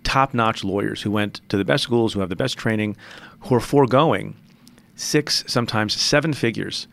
top 0.03 0.33
notch 0.33 0.63
lawyers 0.63 1.01
who 1.01 1.11
went 1.11 1.41
to 1.49 1.57
the 1.57 1.65
best 1.65 1.83
schools, 1.83 2.13
who 2.13 2.19
have 2.19 2.29
the 2.29 2.35
best 2.35 2.57
training, 2.57 2.97
who 3.41 3.55
are 3.55 3.59
foregoing 3.59 4.35
six, 4.95 5.43
sometimes 5.47 5.93
seven 5.93 6.33
figures 6.33 6.87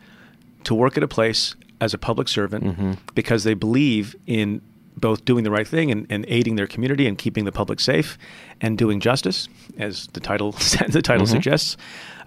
to 0.63 0.73
work 0.73 0.97
at 0.97 1.03
a 1.03 1.07
place 1.07 1.55
as 1.79 1.93
a 1.93 1.97
public 1.97 2.27
servant 2.27 2.63
mm-hmm. 2.63 2.93
because 3.13 3.43
they 3.43 3.53
believe 3.53 4.15
in 4.25 4.61
both 4.95 5.25
doing 5.25 5.43
the 5.43 5.51
right 5.51 5.67
thing 5.67 5.91
and, 5.91 6.07
and, 6.09 6.25
aiding 6.27 6.55
their 6.55 6.65
community 6.65 7.07
and 7.07 7.19
keeping 7.19 7.45
the 7.45 7.51
public 7.51 7.79
safe 7.79 8.17
and 8.61 8.79
doing 8.79 8.99
justice, 8.99 9.47
as 9.77 10.07
the 10.13 10.19
title 10.19 10.51
the 10.89 11.01
title 11.03 11.25
mm-hmm. 11.25 11.35
suggests, 11.35 11.77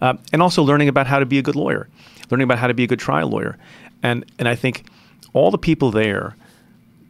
uh, 0.01 0.15
and 0.33 0.41
also 0.41 0.63
learning 0.63 0.89
about 0.89 1.07
how 1.07 1.19
to 1.19 1.27
be 1.27 1.39
a 1.39 1.43
good 1.43 1.57
lawyer, 1.57 1.89
learning 2.31 2.45
about 2.45 2.59
how 2.59 2.69
to 2.69 2.75
be 2.75 2.85
a 2.85 2.87
good 2.87 3.01
trial 3.01 3.29
lawyer, 3.29 3.59
and 4.03 4.25
and 4.39 4.49
I 4.49 4.55
think 4.55 4.85
all 5.33 5.51
the 5.51 5.59
people 5.59 5.91
there 5.91 6.37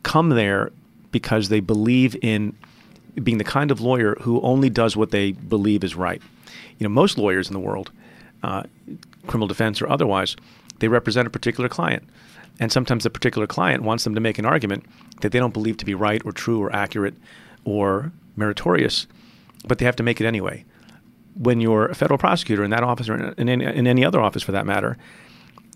come 0.03 0.31
there 0.31 0.73
because 1.13 1.51
they 1.51 1.61
believe 1.61 2.17
in 2.23 2.57
being 3.23 3.39
the 3.39 3.45
kind 3.45 3.71
of 3.71 3.81
lawyer 3.81 4.17
who 4.21 4.41
only 4.41 4.71
does 4.71 4.97
what 4.97 5.11
they 5.11 5.33
believe 5.33 5.85
is 5.85 5.95
right. 5.95 6.23
You 6.81 6.89
know, 6.89 6.93
most 6.93 7.17
lawyers 7.19 7.47
in 7.47 7.53
the 7.53 7.61
world, 7.61 7.93
uh, 8.43 8.65
criminal 9.29 9.47
defense 9.47 9.81
or 9.81 9.89
otherwise, 9.89 10.35
they 10.81 10.89
represent 10.89 11.29
a 11.29 11.31
particular 11.31 11.69
client. 11.69 12.03
And 12.59 12.73
sometimes 12.73 13.05
the 13.05 13.11
particular 13.11 13.47
client 13.47 13.83
wants 13.83 14.05
them 14.05 14.15
to 14.15 14.21
make 14.21 14.39
an 14.39 14.45
argument 14.45 14.85
that 15.21 15.31
they 15.31 15.39
don't 15.39 15.55
believe 15.55 15.77
to 15.77 15.85
be 15.85 15.95
right 15.95 16.21
or 16.25 16.33
true 16.33 16.61
or 16.61 16.75
accurate 16.75 17.15
or 17.65 18.13
meritorious, 18.37 19.07
but 19.69 19.79
they 19.79 19.85
have 19.85 19.97
to 19.97 20.03
make 20.03 20.21
it 20.21 20.27
anyway. 20.27 20.65
When 21.35 21.61
you're 21.61 21.87
a 21.87 21.95
federal 21.95 22.19
prosecutor 22.19 22.65
in 22.65 22.71
that 22.71 22.83
office 22.83 23.09
or 23.09 23.33
in 23.33 23.49
any, 23.49 23.65
in 23.65 23.87
any 23.87 24.05
other 24.05 24.21
office 24.21 24.43
for 24.43 24.53
that 24.53 24.67
matter, 24.67 24.97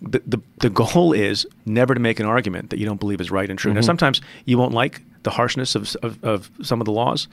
the, 0.01 0.21
the, 0.25 0.41
the 0.57 0.69
goal 0.69 1.13
is 1.13 1.47
never 1.65 1.93
to 1.93 1.99
make 1.99 2.19
an 2.19 2.25
argument 2.25 2.69
that 2.71 2.79
you 2.79 2.85
don't 2.85 2.99
believe 2.99 3.21
is 3.21 3.31
right 3.31 3.49
and 3.49 3.57
true. 3.57 3.69
Mm-hmm. 3.69 3.77
Now, 3.77 3.81
sometimes 3.81 4.21
you 4.45 4.57
won't 4.57 4.73
like 4.73 5.01
the 5.23 5.31
harshness 5.31 5.75
of, 5.75 5.95
of, 6.03 6.23
of 6.23 6.51
some 6.61 6.81
of 6.81 6.85
the 6.85 6.91
laws. 6.91 7.27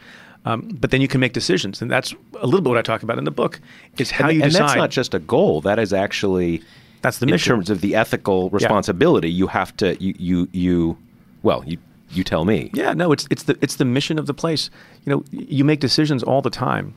Um, 0.44 0.76
but 0.80 0.90
then 0.90 1.00
you 1.00 1.08
can 1.08 1.20
make 1.20 1.32
decisions, 1.32 1.80
and 1.80 1.90
that's 1.90 2.14
a 2.40 2.46
little 2.46 2.60
bit 2.62 2.70
what 2.70 2.78
I 2.78 2.82
talk 2.82 3.02
about 3.02 3.18
in 3.18 3.24
the 3.24 3.30
book. 3.30 3.60
Is 3.98 4.10
how 4.10 4.28
and, 4.28 4.36
you 4.36 4.42
and 4.42 4.50
decide. 4.50 4.62
And 4.62 4.68
that's 4.70 4.76
not 4.76 4.90
just 4.90 5.14
a 5.14 5.20
goal; 5.20 5.60
that 5.60 5.78
is 5.78 5.92
actually 5.92 6.62
that's 7.00 7.18
the 7.18 7.26
mission. 7.26 7.52
In 7.52 7.58
terms 7.58 7.70
of 7.70 7.80
the 7.80 7.94
ethical 7.94 8.50
responsibility, 8.50 9.30
yeah. 9.30 9.38
you 9.38 9.46
have 9.46 9.76
to 9.78 10.02
you 10.02 10.14
you 10.18 10.48
you 10.52 10.98
well 11.42 11.62
you 11.64 11.78
you 12.10 12.24
tell 12.24 12.44
me. 12.44 12.70
Yeah, 12.74 12.92
no, 12.92 13.12
it's 13.12 13.26
it's 13.30 13.44
the 13.44 13.56
it's 13.60 13.76
the 13.76 13.84
mission 13.84 14.18
of 14.18 14.26
the 14.26 14.34
place. 14.34 14.68
You 15.04 15.12
know, 15.12 15.24
you 15.30 15.64
make 15.64 15.78
decisions 15.78 16.24
all 16.24 16.42
the 16.42 16.50
time 16.50 16.94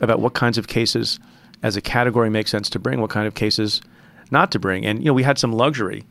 about 0.00 0.20
what 0.20 0.32
kinds 0.32 0.56
of 0.56 0.66
cases, 0.66 1.18
as 1.62 1.76
a 1.76 1.82
category, 1.82 2.30
make 2.30 2.48
sense 2.48 2.70
to 2.70 2.78
bring. 2.78 3.00
What 3.00 3.10
kind 3.10 3.26
of 3.26 3.34
cases 3.34 3.82
not 4.30 4.50
to 4.52 4.58
bring. 4.58 4.84
And 4.84 5.00
you 5.00 5.06
know, 5.06 5.14
we 5.14 5.22
had 5.22 5.38
some 5.38 5.52
luxury 5.52 6.04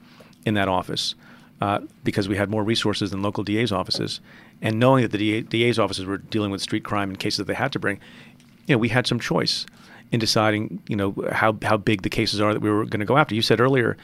in 0.45 0.53
that 0.55 0.67
office 0.67 1.15
uh, 1.61 1.79
because 2.03 2.27
we 2.27 2.37
had 2.37 2.49
more 2.49 2.63
resources 2.63 3.11
than 3.11 3.21
local 3.21 3.43
DA's 3.43 3.71
offices, 3.71 4.19
and 4.61 4.79
knowing 4.79 5.03
that 5.03 5.11
the 5.11 5.17
DA, 5.17 5.41
DA's 5.41 5.79
offices 5.79 6.05
were 6.05 6.17
dealing 6.17 6.51
with 6.51 6.61
street 6.61 6.83
crime 6.83 7.09
in 7.09 7.15
cases 7.15 7.37
that 7.37 7.47
they 7.47 7.53
had 7.53 7.71
to 7.73 7.79
bring, 7.79 7.99
you 8.67 8.75
know, 8.75 8.79
we 8.79 8.89
had 8.89 9.07
some 9.07 9.19
choice 9.19 9.65
in 10.11 10.19
deciding, 10.19 10.81
you 10.87 10.95
know, 10.95 11.15
how 11.31 11.57
how 11.63 11.77
big 11.77 12.01
the 12.01 12.09
cases 12.09 12.39
are 12.39 12.53
that 12.53 12.61
we 12.61 12.69
were 12.69 12.85
going 12.85 12.99
to 12.99 13.05
go 13.05 13.17
after. 13.17 13.35
You 13.35 13.41
said 13.41 13.59
earlier, 13.59 13.97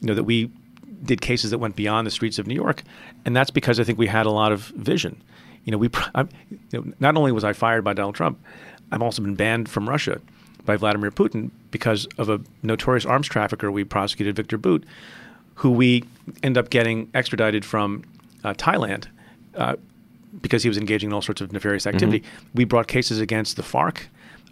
you 0.00 0.08
know, 0.08 0.14
that 0.14 0.24
we 0.24 0.50
did 1.02 1.20
cases 1.20 1.50
that 1.50 1.58
went 1.58 1.76
beyond 1.76 2.06
the 2.06 2.10
streets 2.10 2.38
of 2.38 2.46
New 2.46 2.54
York, 2.54 2.82
and 3.24 3.36
that's 3.36 3.50
because 3.50 3.78
I 3.78 3.84
think 3.84 3.98
we 3.98 4.06
had 4.06 4.26
a 4.26 4.30
lot 4.30 4.52
of 4.52 4.60
vision. 4.68 5.22
You 5.64 5.72
know, 5.72 5.78
we 5.78 5.90
you 6.16 6.28
know, 6.72 6.92
not 7.00 7.16
only 7.16 7.32
was 7.32 7.44
I 7.44 7.52
fired 7.52 7.84
by 7.84 7.92
Donald 7.92 8.14
Trump, 8.14 8.38
I've 8.92 9.02
also 9.02 9.22
been 9.22 9.34
banned 9.34 9.68
from 9.68 9.88
Russia 9.88 10.20
by 10.64 10.76
Vladimir 10.76 11.10
Putin 11.10 11.50
because 11.70 12.06
of 12.18 12.28
a 12.28 12.40
notorious 12.62 13.04
arms 13.04 13.28
trafficker 13.28 13.70
we 13.70 13.84
prosecuted, 13.84 14.36
Victor 14.36 14.58
Bout, 14.58 14.84
who 15.56 15.70
we 15.70 16.04
end 16.42 16.56
up 16.56 16.70
getting 16.70 17.10
extradited 17.14 17.64
from 17.64 18.04
uh, 18.44 18.54
Thailand 18.54 19.06
uh, 19.56 19.76
because 20.40 20.62
he 20.62 20.68
was 20.68 20.78
engaging 20.78 21.10
in 21.10 21.14
all 21.14 21.22
sorts 21.22 21.40
of 21.40 21.52
nefarious 21.52 21.86
activity. 21.86 22.20
Mm-hmm. 22.20 22.48
We 22.54 22.64
brought 22.64 22.88
cases 22.88 23.20
against 23.20 23.56
the 23.56 23.62
FARC 23.62 24.02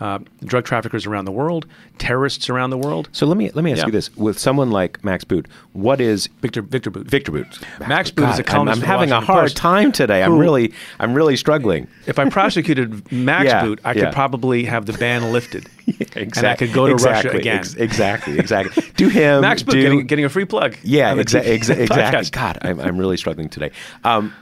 uh, 0.01 0.19
drug 0.45 0.65
traffickers 0.65 1.07
around 1.07 1.25
the 1.25 1.33
world, 1.33 1.67
terrorists 1.99 2.51
around 2.51 2.71
the 2.71 2.79
world. 2.79 3.09
So 3.13 3.27
let 3.27 3.37
me 3.37 3.51
let 3.51 3.65
me 3.65 3.73
ask 3.73 3.81
yeah. 3.81 3.87
you 3.87 3.93
this: 3.93 4.15
with 4.17 4.39
someone 4.39 4.71
like 4.71 5.05
Max 5.05 5.25
Boot, 5.25 5.47
what 5.73 6.01
is 6.01 6.29
Victor 6.41 6.63
Victor 6.63 6.91
Bout? 6.91 7.05
Victor 7.05 7.33
Bout. 7.33 7.59
Max 7.89 8.11
Boot 8.11 8.29
is 8.29 8.39
a 8.39 8.43
columnist. 8.43 8.79
I'm, 8.79 8.83
I'm 8.83 8.89
having 8.89 9.13
a 9.13 9.21
hard 9.21 9.45
Post, 9.45 9.57
time 9.57 9.93
today. 9.93 10.23
I'm 10.23 10.39
really 10.39 10.73
I'm 10.99 11.15
really 11.15 11.37
struggling. 11.37 11.87
If 12.07 12.19
I 12.19 12.29
prosecuted 12.29 13.11
Max 13.13 13.47
yeah, 13.47 13.65
Boot, 13.65 13.81
I 13.85 13.93
yeah. 13.93 14.05
could 14.05 14.15
probably 14.15 14.65
have 14.65 14.87
the 14.87 14.95
ban 14.95 15.33
lifted. 15.33 15.69
exactly. 15.87 16.23
And 16.37 16.47
I 16.47 16.57
could 16.57 16.73
go 16.73 16.87
to 16.87 16.93
exactly, 16.93 17.29
Russia 17.31 17.39
again. 17.39 17.59
Ex- 17.59 17.75
exactly. 17.75 18.39
Exactly. 18.39 18.85
Do 18.97 19.09
him. 19.11 19.43
Max 19.43 19.63
Boot 19.63 19.73
do, 19.73 19.83
getting, 19.83 20.07
getting, 20.07 20.25
a 20.25 20.29
free 20.29 20.45
plug. 20.45 20.77
Yeah. 20.83 21.15
Exa- 21.15 21.45
exa- 21.45 21.79
exactly. 21.79 22.31
God, 22.31 22.59
I'm, 22.63 22.81
I'm 22.81 22.99
really 22.99 23.17
struggling 23.17 23.49
today. 23.49 23.71
Um, 24.03 24.35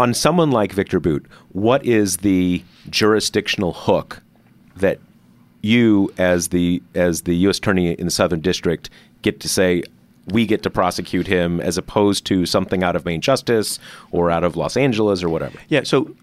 on 0.00 0.14
someone 0.14 0.50
like 0.50 0.72
Victor 0.72 0.98
Bout, 0.98 1.26
what 1.52 1.84
is 1.84 2.18
the 2.18 2.64
jurisdictional 2.88 3.74
hook 3.74 4.22
that 4.76 4.98
you 5.60 6.10
as 6.16 6.48
the 6.48 6.82
as 6.94 7.22
the 7.22 7.36
U.S. 7.36 7.58
Attorney 7.58 7.92
in 7.92 8.06
the 8.06 8.10
Southern 8.10 8.40
District 8.40 8.88
get 9.20 9.40
to 9.40 9.48
say 9.48 9.82
we 10.26 10.46
get 10.46 10.62
to 10.62 10.70
prosecute 10.70 11.26
him 11.26 11.60
as 11.60 11.76
opposed 11.76 12.24
to 12.26 12.46
something 12.46 12.82
out 12.82 12.96
of 12.96 13.04
Main 13.04 13.20
Justice 13.20 13.78
or 14.10 14.30
out 14.30 14.42
of 14.42 14.56
Los 14.56 14.74
Angeles 14.74 15.22
or 15.22 15.28
whatever. 15.28 15.58
Yeah. 15.68 15.82
So 15.82 16.14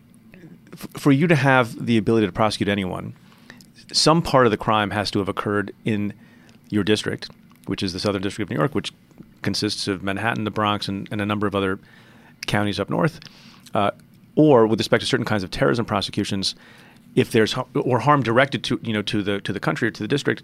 f- 0.73 0.87
for 0.93 1.11
you 1.11 1.27
to 1.27 1.35
have 1.35 1.85
the 1.85 1.97
ability 1.97 2.25
to 2.25 2.31
prosecute 2.31 2.69
anyone, 2.69 3.13
some 3.91 4.23
part 4.23 4.47
of 4.47 4.51
the 4.51 4.57
crime 4.57 4.89
has 4.89 5.11
to 5.11 5.19
have 5.19 5.29
occurred 5.29 5.71
in 5.85 6.13
your 6.69 6.83
district, 6.83 7.29
which 7.67 7.83
is 7.83 7.93
the 7.93 7.99
Southern 7.99 8.23
District 8.23 8.47
of 8.47 8.49
New 8.49 8.59
York, 8.59 8.73
which 8.73 8.91
consists 9.43 9.87
of 9.87 10.01
Manhattan, 10.01 10.45
the 10.45 10.51
Bronx, 10.51 10.87
and, 10.87 11.07
and 11.11 11.21
a 11.21 11.25
number 11.25 11.45
of 11.45 11.53
other 11.53 11.79
counties 12.47 12.79
up 12.79 12.89
north. 12.89 13.19
Uh, 13.73 13.91
or 14.35 14.67
with 14.67 14.79
respect 14.79 15.01
to 15.01 15.07
certain 15.07 15.25
kinds 15.25 15.43
of 15.43 15.51
terrorism 15.51 15.85
prosecutions, 15.85 16.55
if 17.15 17.31
there's 17.31 17.55
or 17.73 17.99
harm 17.99 18.21
directed 18.23 18.63
to 18.63 18.79
you 18.83 18.93
know 18.93 19.01
to 19.01 19.23
the 19.23 19.41
to 19.41 19.51
the 19.51 19.59
country 19.59 19.87
or 19.87 19.91
to 19.91 20.03
the 20.03 20.07
district, 20.07 20.43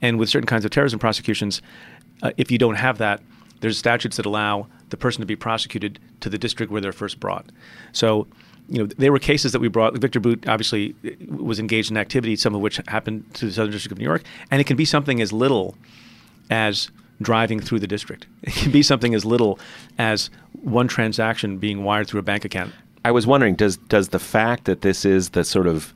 and 0.00 0.18
with 0.18 0.28
certain 0.28 0.46
kinds 0.46 0.64
of 0.64 0.70
terrorism 0.70 0.98
prosecutions, 0.98 1.62
uh, 2.22 2.32
if 2.36 2.50
you 2.50 2.58
don't 2.58 2.76
have 2.76 2.98
that, 2.98 3.20
there's 3.60 3.78
statutes 3.78 4.16
that 4.16 4.26
allow 4.26 4.66
the 4.90 4.96
person 4.96 5.20
to 5.20 5.26
be 5.26 5.36
prosecuted 5.36 5.98
to 6.20 6.30
the 6.30 6.38
district 6.38 6.72
where 6.72 6.80
they're 6.80 6.92
first 6.92 7.20
brought. 7.20 7.46
So, 7.92 8.26
you 8.68 8.78
know, 8.78 8.86
there 8.86 9.12
were 9.12 9.18
cases 9.18 9.52
that 9.52 9.60
we 9.60 9.68
brought. 9.68 9.96
Victor 9.98 10.20
Bout 10.20 10.46
obviously 10.48 10.94
uh, 11.04 11.10
was 11.28 11.58
engaged 11.58 11.90
in 11.90 11.96
activity, 11.96 12.36
some 12.36 12.54
of 12.54 12.60
which 12.60 12.80
happened 12.88 13.32
to 13.34 13.46
the 13.46 13.52
Southern 13.52 13.72
District 13.72 13.92
of 13.92 13.98
New 13.98 14.04
York, 14.04 14.22
and 14.50 14.60
it 14.60 14.64
can 14.64 14.76
be 14.76 14.84
something 14.84 15.20
as 15.20 15.32
little 15.32 15.76
as 16.50 16.90
driving 17.20 17.60
through 17.60 17.80
the 17.80 17.86
district. 17.86 18.26
It 18.42 18.54
can 18.54 18.72
be 18.72 18.82
something 18.82 19.14
as 19.14 19.24
little 19.24 19.58
as 19.98 20.30
one 20.62 20.88
transaction 20.88 21.58
being 21.58 21.84
wired 21.84 22.08
through 22.08 22.20
a 22.20 22.24
bank 22.24 22.44
account. 22.44 22.72
I 23.04 23.10
was 23.10 23.26
wondering, 23.26 23.54
does 23.54 23.76
does 23.76 24.08
the 24.08 24.18
fact 24.18 24.64
that 24.64 24.80
this 24.80 25.04
is 25.04 25.30
the 25.30 25.44
sort 25.44 25.66
of 25.66 25.92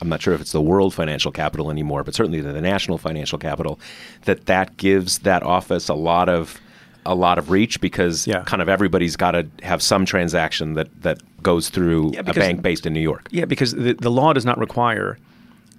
I'm 0.00 0.08
not 0.08 0.20
sure 0.20 0.34
if 0.34 0.40
it's 0.40 0.52
the 0.52 0.60
world 0.60 0.92
financial 0.92 1.30
capital 1.30 1.70
anymore, 1.70 2.02
but 2.02 2.14
certainly 2.14 2.40
the 2.40 2.60
national 2.60 2.98
financial 2.98 3.38
capital, 3.38 3.78
that 4.24 4.46
that 4.46 4.76
gives 4.76 5.20
that 5.20 5.42
office 5.42 5.88
a 5.88 5.94
lot 5.94 6.28
of 6.28 6.60
a 7.04 7.14
lot 7.14 7.38
of 7.38 7.50
reach 7.50 7.80
because 7.80 8.26
yeah. 8.26 8.42
kind 8.44 8.62
of 8.62 8.68
everybody's 8.68 9.16
got 9.16 9.32
to 9.32 9.46
have 9.62 9.82
some 9.82 10.04
transaction 10.04 10.74
that 10.74 10.88
that 11.02 11.20
goes 11.42 11.68
through 11.68 12.12
yeah, 12.12 12.22
because, 12.22 12.36
a 12.36 12.40
bank 12.40 12.62
based 12.62 12.86
in 12.86 12.92
New 12.92 13.00
York. 13.00 13.28
Yeah, 13.30 13.44
because 13.44 13.72
the, 13.72 13.94
the 13.94 14.10
law 14.10 14.32
does 14.32 14.44
not 14.44 14.58
require 14.58 15.18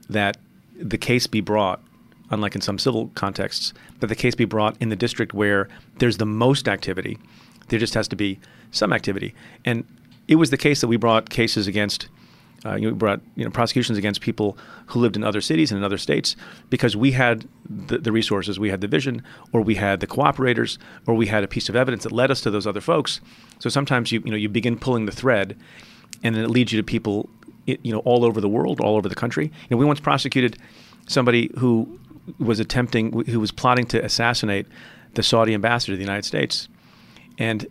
that 0.10 0.38
the 0.78 0.98
case 0.98 1.28
be 1.28 1.42
brought, 1.42 1.82
unlike 2.34 2.56
in 2.56 2.62
some 2.62 2.78
civil 2.78 3.08
contexts, 3.16 3.74
that 4.00 4.08
the 4.08 4.16
case 4.16 4.36
be 4.36 4.46
brought 4.46 4.76
in 4.82 4.90
the 4.90 4.96
district 4.96 5.34
where 5.34 5.70
there's 6.00 6.18
the 6.18 6.26
most 6.26 6.68
activity. 6.68 7.18
There 7.70 7.80
just 7.80 7.94
has 7.94 8.08
to 8.10 8.16
be 8.16 8.40
some 8.72 8.92
activity, 8.92 9.34
and 9.64 9.86
it 10.28 10.36
was 10.36 10.50
the 10.50 10.58
case 10.58 10.82
that 10.82 10.88
we 10.88 10.98
brought 10.98 11.30
cases 11.30 11.68
against 11.68 12.08
uh, 12.66 12.76
you 12.76 12.84
know, 12.84 12.94
we 12.94 12.98
brought 12.98 13.22
you 13.36 13.44
know 13.44 13.52
prosecutions 13.52 13.98
against 13.98 14.22
people 14.22 14.58
who 14.88 15.00
lived 15.00 15.16
in 15.16 15.24
other 15.24 15.42
cities 15.42 15.72
and 15.72 15.78
in 15.78 15.84
other 15.84 15.98
states 15.98 16.36
because 16.70 16.96
we 16.96 17.12
had 17.12 17.46
the, 17.70 17.98
the, 17.98 18.12
resources, 18.12 18.60
we 18.60 18.70
had 18.70 18.80
the 18.82 18.88
vision, 18.88 19.22
or 19.52 19.62
we 19.62 19.76
had 19.76 20.00
the 20.00 20.08
cooperators, 20.08 20.78
or 21.06 21.14
we 21.14 21.28
had 21.28 21.44
a 21.44 21.48
piece 21.48 21.68
of 21.68 21.76
evidence 21.76 22.04
that 22.04 22.12
led 22.12 22.32
us 22.32 22.42
to 22.42 22.50
those 22.50 22.66
other 22.66 22.82
folks. 22.82 23.20
So 23.60 23.70
sometimes 23.70 24.12
you 24.12 24.22
you 24.24 24.32
know 24.32 24.38
you 24.38 24.50
begin 24.50 24.78
pulling 24.78 25.06
the 25.06 25.12
thread, 25.12 25.58
and 26.24 26.36
then 26.36 26.44
it 26.44 26.50
leads 26.50 26.72
you 26.72 26.78
to 26.78 26.84
people 26.84 27.30
you 27.66 27.92
know 27.92 28.00
all 28.00 28.24
over 28.24 28.40
the 28.40 28.50
world, 28.50 28.80
all 28.80 28.96
over 28.96 29.10
the 29.10 29.16
country. 29.16 29.46
You 29.46 29.68
know, 29.72 29.78
we 29.78 29.86
once 29.86 30.00
prosecuted 30.00 30.58
somebody 31.08 31.52
who 31.58 32.00
was 32.40 32.60
attempting, 32.60 33.26
who 33.26 33.40
was 33.40 33.52
plotting 33.52 33.86
to 33.88 34.04
assassinate 34.04 34.66
the 35.14 35.24
Saudi 35.24 35.54
ambassador 35.54 35.94
to 35.94 35.98
the 35.98 36.04
United 36.04 36.26
States, 36.26 36.68
and 37.38 37.68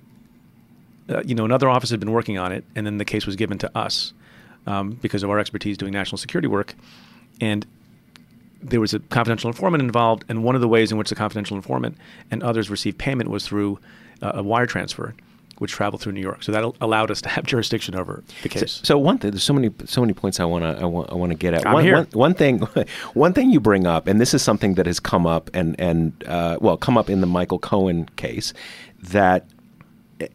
uh, 1.08 1.22
you 1.24 1.34
know 1.34 1.44
another 1.44 1.68
office 1.68 1.90
had 1.90 2.00
been 2.00 2.12
working 2.12 2.38
on 2.38 2.52
it, 2.52 2.64
and 2.74 2.86
then 2.86 2.98
the 2.98 3.04
case 3.04 3.26
was 3.26 3.36
given 3.36 3.58
to 3.58 3.78
us 3.78 4.12
um, 4.66 4.92
because 5.02 5.22
of 5.22 5.30
our 5.30 5.38
expertise 5.38 5.76
doing 5.76 5.92
national 5.92 6.18
security 6.18 6.48
work. 6.48 6.74
And 7.40 7.66
there 8.62 8.80
was 8.80 8.94
a 8.94 9.00
confidential 9.00 9.48
informant 9.48 9.82
involved, 9.82 10.24
and 10.28 10.44
one 10.44 10.54
of 10.54 10.60
the 10.60 10.68
ways 10.68 10.92
in 10.92 10.98
which 10.98 11.08
the 11.08 11.14
confidential 11.14 11.56
informant 11.56 11.96
and 12.30 12.42
others 12.42 12.70
received 12.70 12.98
payment 12.98 13.28
was 13.28 13.46
through 13.46 13.78
uh, 14.20 14.32
a 14.34 14.42
wire 14.42 14.66
transfer, 14.66 15.14
which 15.62 15.70
traveled 15.70 16.02
through 16.02 16.10
New 16.10 16.20
York. 16.20 16.42
So 16.42 16.50
that 16.50 16.64
allowed 16.80 17.12
us 17.12 17.22
to 17.22 17.28
have 17.28 17.44
jurisdiction 17.52 17.94
over 17.94 18.24
the 18.42 18.48
case. 18.48 18.72
So, 18.72 18.84
so 18.84 18.98
one 18.98 19.18
thing, 19.18 19.30
there's 19.30 19.44
so 19.44 19.52
many 19.54 19.70
so 19.84 20.00
many 20.00 20.12
points 20.12 20.40
I 20.40 20.44
want 20.44 20.64
to 20.64 20.82
I 20.82 20.86
want 20.86 21.10
I 21.12 21.14
want 21.14 21.30
to 21.30 21.38
get 21.38 21.54
at. 21.54 21.64
I'm 21.64 21.74
one, 21.74 21.84
here. 21.84 21.94
One, 21.94 22.06
one 22.12 22.34
thing 22.34 22.58
one 23.14 23.32
thing 23.32 23.50
you 23.50 23.60
bring 23.60 23.86
up, 23.86 24.08
and 24.08 24.20
this 24.20 24.34
is 24.34 24.42
something 24.42 24.74
that 24.74 24.86
has 24.86 24.98
come 24.98 25.24
up 25.24 25.50
and 25.54 25.78
and 25.78 26.12
uh, 26.26 26.58
well 26.60 26.76
come 26.76 26.98
up 26.98 27.08
in 27.08 27.20
the 27.20 27.28
Michael 27.28 27.60
Cohen 27.60 28.06
case, 28.16 28.52
that 29.00 29.46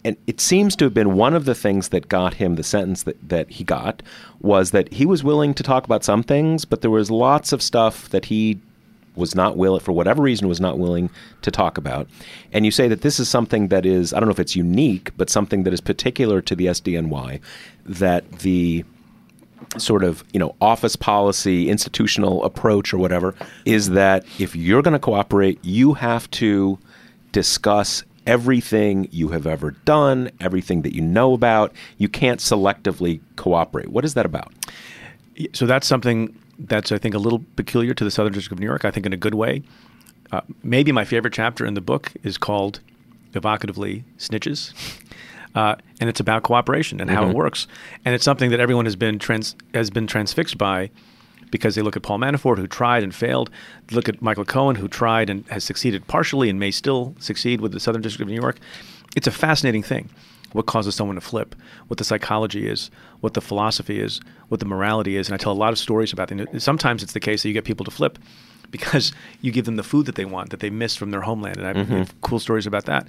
and 0.06 0.16
it 0.28 0.40
seems 0.40 0.76
to 0.78 0.86
have 0.86 0.94
been 0.94 1.14
one 1.16 1.34
of 1.34 1.44
the 1.44 1.56
things 1.56 1.90
that 1.90 2.08
got 2.08 2.36
him 2.36 2.56
the 2.56 2.64
sentence 2.64 3.04
that, 3.04 3.30
that 3.30 3.50
he 3.50 3.64
got 3.64 4.02
was 4.40 4.72
that 4.72 4.92
he 4.94 5.06
was 5.06 5.24
willing 5.24 5.54
to 5.54 5.64
talk 5.64 5.84
about 5.84 6.04
some 6.04 6.24
things, 6.24 6.64
but 6.64 6.82
there 6.82 6.92
was 6.92 7.12
lots 7.12 7.52
of 7.52 7.62
stuff 7.62 8.10
that 8.10 8.26
he 8.26 8.60
was 9.18 9.36
not 9.36 9.58
willing, 9.58 9.80
for 9.80 9.92
whatever 9.92 10.22
reason, 10.22 10.48
was 10.48 10.62
not 10.62 10.78
willing 10.78 11.10
to 11.42 11.52
talk 11.52 11.78
about. 11.78 12.08
And 12.54 12.66
you 12.66 12.72
say 12.72 12.88
that 12.88 13.02
this 13.02 13.20
is 13.20 13.28
something 13.30 13.68
that 13.70 13.86
is, 13.86 14.14
I 14.14 14.20
don't 14.20 14.28
know 14.28 14.34
if 14.34 14.40
it's 14.40 14.56
unique, 14.56 15.12
but 15.18 15.30
something 15.30 15.64
that 15.64 15.74
is 15.74 15.82
particular 15.82 16.42
to 16.42 16.56
the 16.56 16.68
SDNY, 16.68 17.40
that 17.86 18.32
the 18.40 18.86
sort 19.78 20.04
of 20.04 20.24
you 20.34 20.40
know 20.40 20.56
office 20.62 20.96
policy 20.96 21.68
institutional 21.68 22.44
approach 22.44 22.94
or 22.94 23.00
whatever 23.00 23.34
is 23.66 23.90
that 23.90 24.24
if 24.38 24.56
you're 24.56 24.84
going 24.84 24.94
to 24.94 25.00
cooperate 25.00 25.58
you 25.64 25.96
have 25.96 26.30
to 26.30 26.78
discuss 27.32 28.04
everything 28.28 29.08
you 29.12 29.30
have 29.30 29.48
ever 29.48 29.72
done, 29.72 30.30
everything 30.40 30.82
that 30.84 30.94
you 30.94 31.02
know 31.02 31.34
about. 31.34 31.74
You 31.98 32.10
can't 32.10 32.40
selectively 32.40 33.22
cooperate. 33.38 33.88
What 33.88 34.06
is 34.06 34.14
that 34.16 34.26
about? 34.26 34.54
So 35.54 35.66
that's 35.66 35.88
something 35.88 36.38
that's, 36.60 36.92
I 36.92 36.98
think, 36.98 37.16
a 37.16 37.20
little 37.20 37.44
peculiar 37.56 37.94
to 37.94 38.04
the 38.04 38.12
Southern 38.12 38.34
District 38.34 38.54
of 38.54 38.60
New 38.60 38.66
York, 38.66 38.86
I 38.86 38.92
think, 38.92 39.06
in 39.06 39.14
a 39.14 39.18
good 39.18 39.36
way. 39.36 39.64
Uh, 40.32 40.42
maybe 40.64 40.92
my 40.92 41.06
favorite 41.06 41.34
chapter 41.34 41.66
in 41.66 41.74
the 41.74 41.82
book 41.82 42.12
is 42.24 42.38
called 42.38 42.80
evocatively 43.34 44.04
Snitches. 44.18 44.74
Uh, 45.56 45.76
and 46.00 46.10
it's 46.10 46.20
about 46.20 46.44
cooperation 46.44 47.02
and 47.02 47.10
how 47.10 47.22
mm-hmm. 47.22 47.32
it 47.32 47.36
works. 47.36 47.68
And 48.06 48.14
it's 48.14 48.24
something 48.24 48.52
that 48.52 48.60
everyone 48.60 48.86
has 48.86 48.96
been 48.96 49.18
trans- 49.18 49.56
has 49.74 49.90
been 49.90 50.06
transfixed 50.06 50.58
by 50.58 50.92
because 51.50 51.76
they 51.76 51.82
look 51.82 51.96
at 51.96 52.04
Paul 52.04 52.20
Manafort, 52.20 52.58
who 52.58 52.68
tried 52.68 53.04
and 53.04 53.16
failed. 53.16 53.50
They 53.88 53.96
look 53.96 54.10
at 54.10 54.22
Michael 54.22 54.46
Cohen, 54.46 54.76
who 54.76 54.88
tried 54.88 55.30
and 55.30 55.48
has 55.48 55.64
succeeded 55.64 56.06
partially 56.08 56.50
and 56.50 56.60
may 56.60 56.72
still 56.72 57.16
succeed 57.20 57.62
with 57.62 57.72
the 57.72 57.80
Southern 57.80 58.02
District 58.02 58.22
of 58.22 58.28
New 58.28 58.40
York. 58.40 58.60
It's 59.16 59.28
a 59.28 59.32
fascinating 59.32 59.84
thing. 59.84 60.10
What 60.54 60.66
causes 60.66 60.96
someone 60.96 61.16
to 61.16 61.22
flip? 61.22 61.56
What 61.88 61.98
the 61.98 62.04
psychology 62.04 62.68
is? 62.68 62.90
What 63.20 63.34
the 63.34 63.42
philosophy 63.42 64.00
is? 64.00 64.22
What 64.48 64.60
the 64.60 64.66
morality 64.66 65.18
is? 65.18 65.28
And 65.28 65.34
I 65.34 65.38
tell 65.38 65.52
a 65.52 65.54
lot 65.54 65.74
of 65.74 65.80
stories 65.80 66.14
about 66.14 66.32
it. 66.32 66.62
Sometimes 66.62 67.04
it's 67.04 67.14
the 67.14 67.20
case 67.20 67.44
that 67.44 67.50
you 67.50 67.54
get 67.54 67.66
people 67.66 67.86
to 67.86 67.92
flip 67.92 68.18
because 68.72 69.12
you 69.42 69.52
give 69.52 69.66
them 69.66 69.76
the 69.76 69.84
food 69.84 70.06
that 70.06 70.16
they 70.16 70.26
want 70.26 70.50
that 70.50 70.60
they 70.60 70.70
miss 70.70 70.96
from 70.96 71.12
their 71.12 71.22
homeland. 71.22 71.58
And 71.58 71.68
I 71.68 71.74
mm-hmm. 71.74 71.94
have 71.94 72.22
cool 72.22 72.40
stories 72.40 72.68
about 72.68 72.86
that. 72.86 73.08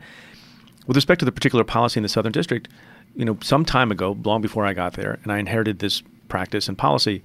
With 0.87 0.97
respect 0.97 1.19
to 1.21 1.25
the 1.25 1.33
particular 1.33 1.65
policy 1.65 1.99
in 1.99 2.03
the 2.03 2.09
Southern 2.09 2.33
District, 2.33 2.69
you 3.15 3.25
know, 3.25 3.37
some 3.43 3.65
time 3.65 3.91
ago, 3.91 4.17
long 4.25 4.41
before 4.41 4.65
I 4.65 4.73
got 4.73 4.95
there, 4.95 5.19
and 5.23 5.33
I 5.33 5.39
inherited 5.39 5.81
this 5.81 6.03
practice 6.29 6.69
and 6.69 6.79
policy 6.79 7.23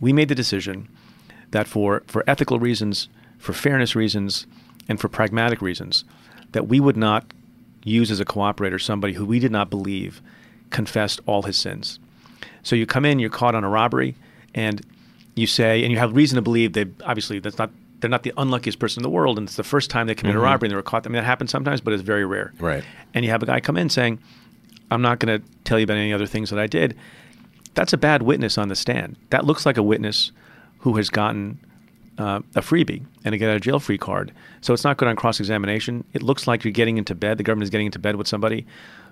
we 0.00 0.12
made 0.12 0.28
the 0.28 0.34
decision 0.34 0.88
that 1.50 1.66
for, 1.66 2.02
for 2.06 2.24
ethical 2.26 2.58
reasons, 2.58 3.08
for 3.38 3.52
fairness 3.52 3.94
reasons, 3.94 4.46
and 4.88 5.00
for 5.00 5.08
pragmatic 5.08 5.62
reasons 5.62 6.04
that 6.52 6.68
we 6.68 6.78
would 6.78 6.96
not 6.96 7.24
use 7.84 8.10
as 8.10 8.18
a 8.18 8.24
cooperator 8.24 8.80
somebody 8.80 9.12
who 9.12 9.24
we 9.24 9.38
did 9.38 9.52
not 9.52 9.70
believe 9.70 10.20
confessed 10.70 11.20
all 11.26 11.42
his 11.42 11.56
sins. 11.56 11.98
So 12.62 12.74
you 12.74 12.86
come 12.86 13.04
in, 13.04 13.18
you're 13.18 13.30
caught 13.30 13.54
on 13.54 13.62
a 13.62 13.68
robbery, 13.68 14.16
and 14.54 14.84
you 15.34 15.46
say, 15.46 15.82
and 15.82 15.92
you 15.92 15.98
have 15.98 16.16
reason 16.16 16.36
to 16.36 16.42
believe 16.42 16.72
they 16.72 16.86
obviously 17.04 17.38
that's 17.38 17.58
not 17.58 17.70
they're 18.00 18.10
not 18.10 18.22
the 18.22 18.32
unluckiest 18.36 18.78
person 18.78 19.00
in 19.00 19.02
the 19.02 19.10
world, 19.10 19.38
and 19.38 19.46
it's 19.46 19.56
the 19.56 19.64
first 19.64 19.88
time 19.88 20.06
they 20.06 20.14
commit 20.14 20.34
a 20.34 20.38
mm-hmm. 20.38 20.44
robbery 20.44 20.66
and 20.66 20.72
they 20.72 20.76
were 20.76 20.82
caught. 20.82 21.06
I 21.06 21.08
mean, 21.08 21.16
that 21.16 21.24
happens 21.24 21.50
sometimes, 21.50 21.80
but 21.80 21.92
it's 21.92 22.02
very 22.02 22.24
rare. 22.26 22.52
Right. 22.58 22.84
And 23.14 23.24
you 23.24 23.30
have 23.30 23.42
a 23.42 23.46
guy 23.46 23.60
come 23.60 23.76
in 23.76 23.88
saying, 23.88 24.18
"I'm 24.90 25.02
not 25.02 25.20
going 25.20 25.40
to 25.40 25.46
tell 25.64 25.78
you 25.78 25.84
about 25.84 25.96
any 25.96 26.12
other 26.12 26.26
things 26.26 26.50
that 26.50 26.58
I 26.58 26.66
did." 26.66 26.96
That's 27.74 27.92
a 27.92 27.98
bad 27.98 28.22
witness 28.22 28.58
on 28.58 28.68
the 28.68 28.76
stand. 28.76 29.16
That 29.30 29.44
looks 29.44 29.66
like 29.66 29.76
a 29.76 29.82
witness 29.82 30.32
who 30.78 30.96
has 30.96 31.10
gotten 31.10 31.58
uh, 32.18 32.40
a 32.54 32.60
freebie 32.60 33.04
and 33.24 33.34
a 33.34 33.38
get 33.38 33.50
out 33.50 33.56
of 33.56 33.62
jail 33.62 33.80
free 33.80 33.98
card. 33.98 34.32
So 34.60 34.72
it's 34.72 34.84
not 34.84 34.96
good 34.96 35.08
on 35.08 35.16
cross 35.16 35.40
examination. 35.40 36.04
It 36.12 36.22
looks 36.22 36.46
like 36.46 36.64
you're 36.64 36.72
getting 36.72 36.96
into 36.96 37.14
bed. 37.14 37.38
The 37.38 37.42
government 37.44 37.64
is 37.64 37.70
getting 37.70 37.86
into 37.86 37.98
bed 37.98 38.16
with 38.16 38.28
somebody 38.28 38.66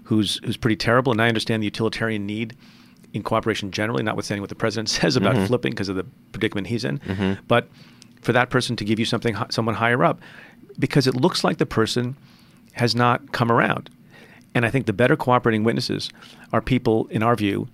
who's 0.05 0.41
who's 0.45 0.57
pretty 0.57 0.77
terrible. 0.77 1.13
And 1.13 1.21
I 1.21 1.29
understand 1.29 1.63
the 1.63 1.67
utilitarian 1.67 2.27
need 2.27 2.55
in 3.13 3.23
cooperation 3.23 3.71
generally, 3.71 4.03
notwithstanding 4.03 4.41
what 4.41 4.49
the 4.49 4.55
president 4.55 4.89
says 5.01 5.17
about 5.17 5.35
Mm-hmm. 5.35 5.47
flipping 5.47 5.73
because 5.73 5.89
of 5.89 5.97
the 5.97 6.05
predicament 6.33 6.67
he's 6.69 6.85
in. 6.85 6.99
But 7.49 7.69
for 8.23 8.33
that 8.33 8.51
person 8.51 8.77
to 8.77 8.85
give 8.85 8.99
you 8.99 9.05
something, 9.05 9.37
someone 9.51 9.75
higher 9.75 10.05
up, 10.05 10.21
because 10.79 11.07
it 11.07 11.15
looks 11.17 11.43
like 11.45 11.59
the 11.59 11.67
person 11.67 12.17
has 12.75 12.95
not 12.95 13.33
come 13.33 13.51
around. 13.51 13.91
And 14.55 14.65
I 14.65 14.71
think 14.71 14.87
the 14.87 14.93
better 14.93 15.17
cooperating 15.17 15.65
witnesses 15.65 16.11
are 16.53 16.61
people, 16.61 17.07
in 17.09 17.23
our 17.23 17.35
view, 17.35 17.69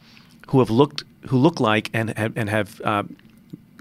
who 0.48 0.60
have 0.60 0.70
looked, 0.70 1.04
who 1.26 1.36
look 1.36 1.60
like 1.60 1.90
and 1.92 2.16
have, 2.16 2.36
and 2.36 2.48
have 2.48 2.80
uh, 2.82 3.02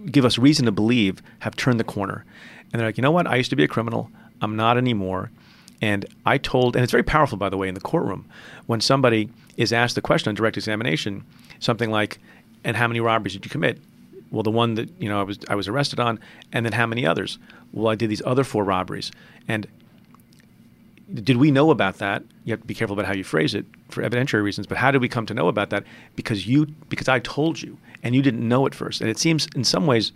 give 0.06 0.26
us 0.26 0.38
reason 0.38 0.66
to 0.66 0.72
believe 0.72 1.22
have 1.40 1.56
turned 1.56 1.80
the 1.80 1.84
corner. 1.84 2.26
And 2.72 2.80
they're 2.80 2.88
like, 2.88 2.98
you 2.98 3.02
know 3.02 3.12
what? 3.12 3.28
I 3.28 3.36
used 3.36 3.50
to 3.50 3.56
be 3.56 3.64
a 3.64 3.68
criminal. 3.68 4.10
I'm 4.42 4.56
not 4.56 4.78
anymore. 4.78 5.32
And 5.82 6.06
I 6.26 6.38
told, 6.38 6.76
and 6.76 6.84
it's 6.84 6.92
very 6.92 7.04
powerful, 7.04 7.38
by 7.38 7.50
the 7.50 7.58
way, 7.58 7.68
in 7.68 7.76
the 7.76 7.82
courtroom 7.82 8.26
when 8.66 8.82
somebody 8.82 9.30
is 9.58 9.72
asked 9.72 9.96
the 9.96 10.02
question 10.02 10.30
on 10.30 10.36
direct 10.36 10.58
examination, 10.58 11.24
something 11.60 11.92
like, 11.92 12.20
"And 12.64 12.76
how 12.76 12.88
many 12.88 13.00
robberies 13.00 13.34
did 13.34 13.46
you 13.46 13.52
commit?" 13.52 13.80
Well, 14.32 14.44
the 14.44 14.52
one 14.52 14.76
that 14.76 14.90
you 15.00 15.08
know 15.08 15.20
I 15.20 15.24
was 15.24 15.40
I 15.48 15.56
was 15.56 15.68
arrested 15.68 16.00
on, 16.00 16.20
and 16.52 16.66
then 16.66 16.74
how 16.74 16.86
many 16.86 17.06
others? 17.06 17.38
Well, 17.72 17.92
I 17.92 17.96
did 17.96 18.10
these 18.10 18.22
other 18.26 18.44
four 18.44 18.64
robberies, 18.64 19.12
and 19.48 19.68
did 21.14 21.38
we 21.38 21.52
know 21.52 21.72
about 21.72 22.00
that? 22.00 22.24
You 22.44 22.52
have 22.52 22.62
to 22.62 22.68
be 22.68 22.74
careful 22.74 22.94
about 22.94 23.06
how 23.06 23.14
you 23.14 23.24
phrase 23.24 23.56
it 23.56 23.66
for 23.90 24.02
evidentiary 24.04 24.44
reasons. 24.44 24.68
But 24.68 24.78
how 24.78 24.92
did 24.92 25.02
we 25.02 25.08
come 25.08 25.26
to 25.28 25.34
know 25.34 25.48
about 25.48 25.70
that? 25.70 25.84
Because 26.16 26.48
you, 26.48 26.66
because 26.90 27.08
I 27.08 27.20
told 27.20 27.62
you, 27.62 27.78
and 28.04 28.14
you 28.14 28.22
didn't 28.22 28.48
know 28.48 28.66
at 28.66 28.76
first. 28.76 29.02
And 29.02 29.10
it 29.10 29.18
seems, 29.18 29.48
in 29.56 29.64
some 29.64 29.88
ways, 29.88 30.12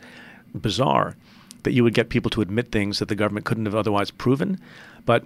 bizarre 0.53 1.15
that 1.63 1.71
you 1.71 1.83
would 1.83 1.93
get 1.93 2.09
people 2.09 2.29
to 2.31 2.41
admit 2.41 2.71
things 2.71 2.99
that 2.99 3.07
the 3.07 3.15
government 3.15 3.45
couldn't 3.45 3.65
have 3.65 3.75
otherwise 3.75 4.11
proven. 4.11 4.59
But 5.05 5.23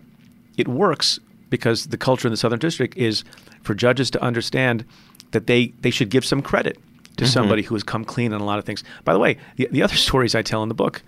it 0.58 0.68
works 0.68 1.20
because 1.50 1.88
the 1.88 1.98
culture 1.98 2.28
in 2.28 2.32
the 2.32 2.38
Southern 2.38 2.60
District 2.60 2.96
is 2.98 3.24
for 3.62 3.74
judges 3.74 4.12
to 4.12 4.22
understand 4.22 4.86
that 5.32 5.48
they 5.48 5.68
they 5.82 5.90
should 5.90 6.10
give 6.10 6.26
some 6.26 6.42
credit 6.42 6.78
to 7.18 7.28
somebody 7.28 7.62
who 7.62 7.76
has 7.76 7.84
come 7.84 8.04
clean 8.04 8.34
on 8.34 8.42
a 8.42 8.46
lot 8.46 8.60
of 8.60 8.66
things. 8.66 8.84
By 9.04 9.14
the 9.14 9.20
way, 9.20 9.38
the, 9.56 9.68
the 9.72 9.82
other 9.82 9.96
stories 10.10 10.36
I 10.36 10.42
tell 10.42 10.64
in 10.64 10.70
the 10.70 10.76
book 10.76 11.02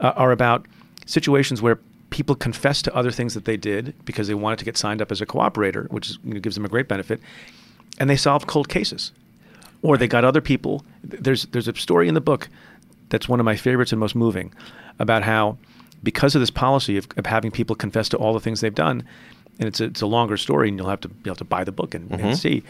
uh, 0.00 0.12
are 0.16 0.32
about 0.32 0.66
situations 1.06 1.60
where 1.60 1.78
people 2.18 2.34
confess 2.34 2.82
to 2.82 2.92
other 2.96 3.12
things 3.12 3.32
that 3.34 3.44
they 3.44 3.56
did 3.56 3.94
because 4.04 4.26
they 4.26 4.34
wanted 4.34 4.58
to 4.58 4.64
get 4.64 4.76
signed 4.76 5.00
up 5.00 5.12
as 5.12 5.20
a 5.20 5.26
cooperator, 5.26 5.88
which 5.92 6.10
is, 6.10 6.18
you 6.24 6.34
know, 6.34 6.40
gives 6.40 6.56
them 6.56 6.64
a 6.64 6.68
great 6.68 6.88
benefit, 6.88 7.20
and 7.98 8.10
they 8.10 8.16
solved 8.16 8.48
cold 8.48 8.68
cases. 8.68 9.12
Or 9.82 9.96
they 9.96 10.08
got 10.08 10.24
other 10.24 10.40
people. 10.40 10.84
There's 11.04 11.44
there's 11.52 11.68
a 11.68 11.74
story 11.76 12.08
in 12.08 12.14
the 12.14 12.20
book 12.20 12.48
that's 13.10 13.28
one 13.28 13.38
of 13.38 13.44
my 13.44 13.54
favorites 13.54 13.92
and 13.92 14.00
most 14.00 14.16
moving 14.16 14.52
about 14.98 15.22
how 15.22 15.56
because 16.02 16.34
of 16.34 16.40
this 16.40 16.50
policy 16.50 16.96
of, 16.96 17.06
of 17.16 17.26
having 17.26 17.52
people 17.52 17.76
confess 17.76 18.08
to 18.08 18.16
all 18.16 18.32
the 18.34 18.40
things 18.40 18.60
they've 18.60 18.74
done, 18.74 19.04
and 19.60 19.68
it's 19.68 19.80
a, 19.80 19.84
it's 19.84 20.02
a 20.02 20.06
longer 20.06 20.36
story, 20.36 20.68
and 20.68 20.76
you'll 20.76 20.88
have 20.90 21.00
to 21.02 21.10
you'll 21.22 21.34
have 21.34 21.38
to 21.38 21.44
buy 21.44 21.62
the 21.62 21.70
book 21.70 21.94
and, 21.94 22.10
and 22.10 22.20
mm-hmm. 22.20 22.32
see. 22.32 22.64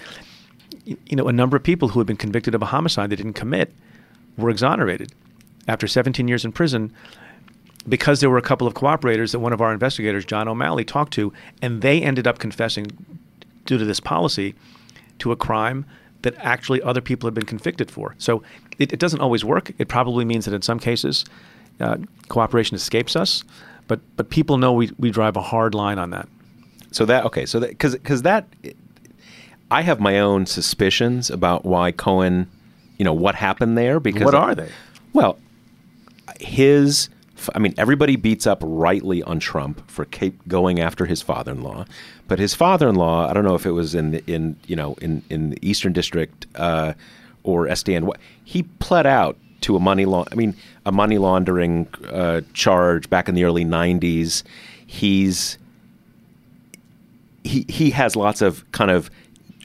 y- 0.86 0.96
You 1.06 1.16
know, 1.16 1.26
a 1.28 1.32
number 1.32 1.56
of 1.56 1.62
people 1.62 1.88
who 1.88 1.98
had 2.00 2.06
been 2.06 2.18
convicted 2.18 2.54
of 2.54 2.60
a 2.60 2.66
homicide 2.66 3.08
they 3.08 3.16
didn't 3.16 3.40
commit 3.40 3.72
were 4.36 4.50
exonerated 4.50 5.10
after 5.66 5.86
17 5.88 6.28
years 6.28 6.44
in 6.44 6.52
prison 6.52 6.92
because 7.88 8.20
there 8.20 8.30
were 8.30 8.38
a 8.38 8.42
couple 8.42 8.66
of 8.66 8.74
cooperators 8.74 9.32
that 9.32 9.38
one 9.38 9.52
of 9.52 9.60
our 9.60 9.72
investigators, 9.72 10.24
John 10.24 10.48
O'Malley, 10.48 10.84
talked 10.84 11.12
to, 11.14 11.32
and 11.62 11.82
they 11.82 12.02
ended 12.02 12.26
up 12.26 12.38
confessing 12.38 12.86
due 13.64 13.78
to 13.78 13.84
this 13.84 14.00
policy 14.00 14.54
to 15.18 15.32
a 15.32 15.36
crime 15.36 15.84
that 16.22 16.34
actually 16.38 16.82
other 16.82 17.00
people 17.00 17.26
had 17.26 17.34
been 17.34 17.46
convicted 17.46 17.90
for. 17.90 18.14
So 18.18 18.42
it, 18.78 18.92
it 18.92 18.98
doesn't 18.98 19.20
always 19.20 19.44
work. 19.44 19.72
It 19.78 19.88
probably 19.88 20.24
means 20.24 20.44
that 20.44 20.54
in 20.54 20.62
some 20.62 20.78
cases, 20.78 21.24
uh, 21.80 21.98
cooperation 22.28 22.74
escapes 22.74 23.14
us, 23.14 23.44
but 23.86 24.00
but 24.16 24.30
people 24.30 24.58
know 24.58 24.72
we, 24.72 24.90
we 24.98 25.10
drive 25.10 25.36
a 25.36 25.42
hard 25.42 25.74
line 25.74 25.98
on 25.98 26.10
that. 26.10 26.28
So 26.90 27.04
that 27.04 27.24
okay, 27.26 27.46
so 27.46 27.60
that 27.60 27.70
because 27.70 27.92
because 27.94 28.22
that 28.22 28.46
I 29.70 29.82
have 29.82 30.00
my 30.00 30.18
own 30.18 30.46
suspicions 30.46 31.30
about 31.30 31.64
why 31.64 31.92
Cohen, 31.92 32.50
you 32.96 33.04
know, 33.04 33.12
what 33.12 33.34
happened 33.34 33.76
there. 33.76 34.00
Because 34.00 34.24
What 34.24 34.34
are 34.34 34.54
they? 34.54 34.70
Well, 35.12 35.38
his. 36.40 37.08
I 37.54 37.58
mean, 37.58 37.74
everybody 37.78 38.16
beats 38.16 38.46
up 38.46 38.58
rightly 38.62 39.22
on 39.22 39.38
Trump 39.38 39.88
for 39.90 40.06
going 40.46 40.80
after 40.80 41.06
his 41.06 41.22
father-in-law, 41.22 41.84
but 42.26 42.38
his 42.38 42.54
father-in-law. 42.54 43.28
I 43.28 43.32
don't 43.32 43.44
know 43.44 43.54
if 43.54 43.66
it 43.66 43.72
was 43.72 43.94
in 43.94 44.10
the, 44.12 44.24
in 44.26 44.56
you 44.66 44.76
know 44.76 44.94
in 45.00 45.22
in 45.30 45.50
the 45.50 45.58
Eastern 45.62 45.92
District 45.92 46.46
uh, 46.54 46.94
or 47.44 47.66
SDN, 47.66 48.10
he 48.44 48.62
pled 48.64 49.06
out 49.06 49.36
to 49.62 49.76
a 49.76 49.80
money 49.80 50.04
law. 50.04 50.24
I 50.30 50.34
mean, 50.34 50.56
a 50.86 50.92
money 50.92 51.18
laundering 51.18 51.88
uh, 52.10 52.40
charge 52.54 53.08
back 53.10 53.28
in 53.28 53.34
the 53.34 53.44
early 53.44 53.64
'90s. 53.64 54.42
He's 54.86 55.58
he 57.44 57.64
he 57.68 57.90
has 57.90 58.16
lots 58.16 58.42
of 58.42 58.70
kind 58.72 58.90
of 58.90 59.10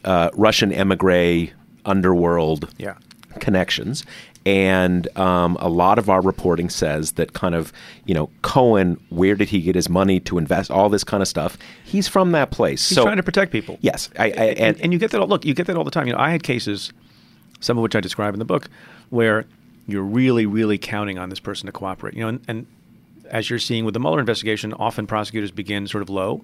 uh, 0.04 0.30
Russian 0.34 0.72
emigre 0.72 1.50
underworld 1.86 2.70
Yeah. 2.78 2.96
connections. 3.40 4.06
And 4.46 5.08
um, 5.18 5.56
a 5.62 5.70
lot 5.70 5.98
of 5.98 6.10
our 6.10 6.22
reporting 6.22 6.70
says 6.70 7.14
that 7.14 7.32
kind 7.34 7.56
of, 7.56 7.72
you 8.06 8.14
know, 8.14 8.30
Cohen, 8.42 9.00
where 9.10 9.36
did 9.36 9.48
he 9.50 9.62
get 9.62 9.74
his 9.76 9.88
money 9.88 10.20
to 10.22 10.38
invest? 10.38 10.70
All 10.70 10.90
this 10.90 11.04
kind 11.06 11.22
of 11.22 11.30
stuff. 11.30 11.58
He's 11.86 12.08
from 12.10 12.34
that 12.34 12.52
place. 12.52 12.90
He's 12.90 12.98
so 12.98 13.04
trying 13.04 13.18
to 13.18 13.24
protect 13.24 13.52
people. 13.54 13.78
Yes, 13.82 14.10
I, 14.20 14.26
I, 14.26 14.28
and, 14.28 14.60
and, 14.60 14.82
and 14.82 14.94
you 14.94 15.00
get 15.00 15.12
that. 15.12 15.22
all- 15.22 15.28
Look, 15.28 15.46
you 15.46 15.54
get 15.54 15.68
that 15.68 15.78
all 15.78 15.86
the 15.86 15.92
time. 15.92 16.08
You 16.08 16.14
know, 16.14 16.20
I 16.20 16.30
had 16.32 16.44
cases, 16.44 16.92
some 17.62 17.78
of 17.78 17.84
which 17.84 17.96
I 17.96 18.02
describe 18.02 18.34
in 18.36 18.40
the 18.40 18.46
book, 18.46 18.70
where 19.12 19.46
you're 19.88 20.04
really, 20.04 20.46
really 20.46 20.78
counting 20.78 21.18
on 21.18 21.30
this 21.30 21.40
person 21.40 21.66
to 21.68 21.72
cooperate. 21.72 22.14
You 22.16 22.24
know, 22.24 22.28
and, 22.30 22.42
and 22.50 22.68
as 23.30 23.50
you're 23.50 23.60
seeing 23.60 23.86
with 23.86 23.94
the 23.94 24.00
Mueller 24.02 24.20
investigation, 24.20 24.74
often 24.74 25.08
prosecutors 25.08 25.52
begin 25.52 25.88
sort 25.88 26.02
of 26.02 26.10
low, 26.10 26.44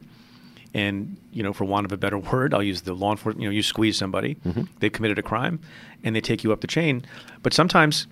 and 0.74 1.18
you 1.32 1.44
know, 1.44 1.54
for 1.54 1.66
want 1.66 1.86
of 1.86 1.92
a 1.92 1.98
better 1.98 2.18
word, 2.32 2.54
I'll 2.54 2.64
use 2.64 2.82
the 2.82 2.94
law 2.94 3.12
enforcement. 3.12 3.42
You 3.44 3.50
know, 3.50 3.54
you 3.54 3.64
squeeze 3.64 3.98
somebody, 3.98 4.38
they've 4.80 4.92
committed 4.92 5.20
a 5.20 5.24
crime, 5.24 5.60
and 6.04 6.16
they 6.16 6.22
take 6.22 6.44
you 6.44 6.52
up 6.52 6.62
the 6.62 6.68
chain. 6.68 7.04
But 7.44 7.54
sometimes 7.54 8.08